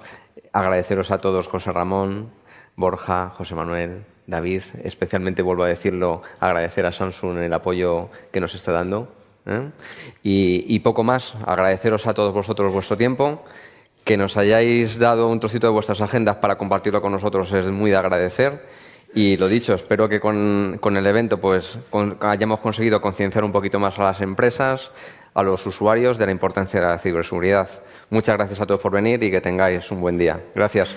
Agradeceros 0.52 1.12
a 1.12 1.18
todos, 1.20 1.48
José 1.48 1.72
Ramón, 1.72 2.30
Borja, 2.76 3.34
José 3.38 3.56
Manuel, 3.56 4.06
David. 4.28 4.64
Especialmente 4.84 5.42
vuelvo 5.42 5.64
a 5.64 5.68
decirlo, 5.68 6.22
agradecer 6.40 6.86
a 6.86 6.92
Samsung 6.92 7.38
el 7.38 7.54
apoyo 7.54 8.10
que 8.32 8.40
nos 8.40 8.54
está 8.56 8.72
dando. 8.72 9.14
¿eh? 9.46 9.70
Y, 10.22 10.66
y 10.68 10.80
poco 10.80 11.04
más, 11.04 11.34
agradeceros 11.46 12.06
a 12.08 12.14
todos 12.14 12.34
vosotros 12.34 12.72
vuestro 12.72 12.98
tiempo. 12.98 13.44
Que 14.04 14.18
nos 14.18 14.36
hayáis 14.36 15.00
dado 15.00 15.30
un 15.30 15.40
trocito 15.40 15.68
de 15.68 15.74
vuestras 15.74 16.02
agendas 16.02 16.36
para 16.38 16.58
compartirlo 16.58 17.02
con 17.02 17.14
nosotros 17.14 17.52
es 17.54 17.66
muy 17.68 17.90
de 17.90 17.98
agradecer 17.98 18.62
y 19.16 19.38
lo 19.38 19.48
dicho, 19.48 19.74
espero 19.74 20.10
que 20.10 20.20
con, 20.20 20.80
el 20.84 21.06
evento 21.06 21.40
pues, 21.40 21.78
hayamos 22.20 22.60
conseguido 22.60 23.00
concienciar 23.00 23.44
un 23.44 23.52
poquito 23.52 23.80
más 23.80 24.00
a 24.00 24.04
las 24.04 24.22
empresas, 24.22 24.92
a 25.34 25.44
los 25.44 25.66
usuarios 25.68 26.18
de 26.18 26.26
la 26.26 26.32
importancia 26.32 26.80
de 26.80 26.88
la 26.88 26.98
ciberseguridad. 26.98 27.70
Muchas 28.10 28.36
gracias 28.36 28.60
a 28.62 28.66
todos 28.66 28.82
por 28.82 28.92
venir 28.92 29.24
y 29.24 29.30
que 29.30 29.42
tengáis 29.42 29.92
un 29.92 30.02
buen 30.02 30.18
día. 30.18 30.40
Gracias. 30.56 30.96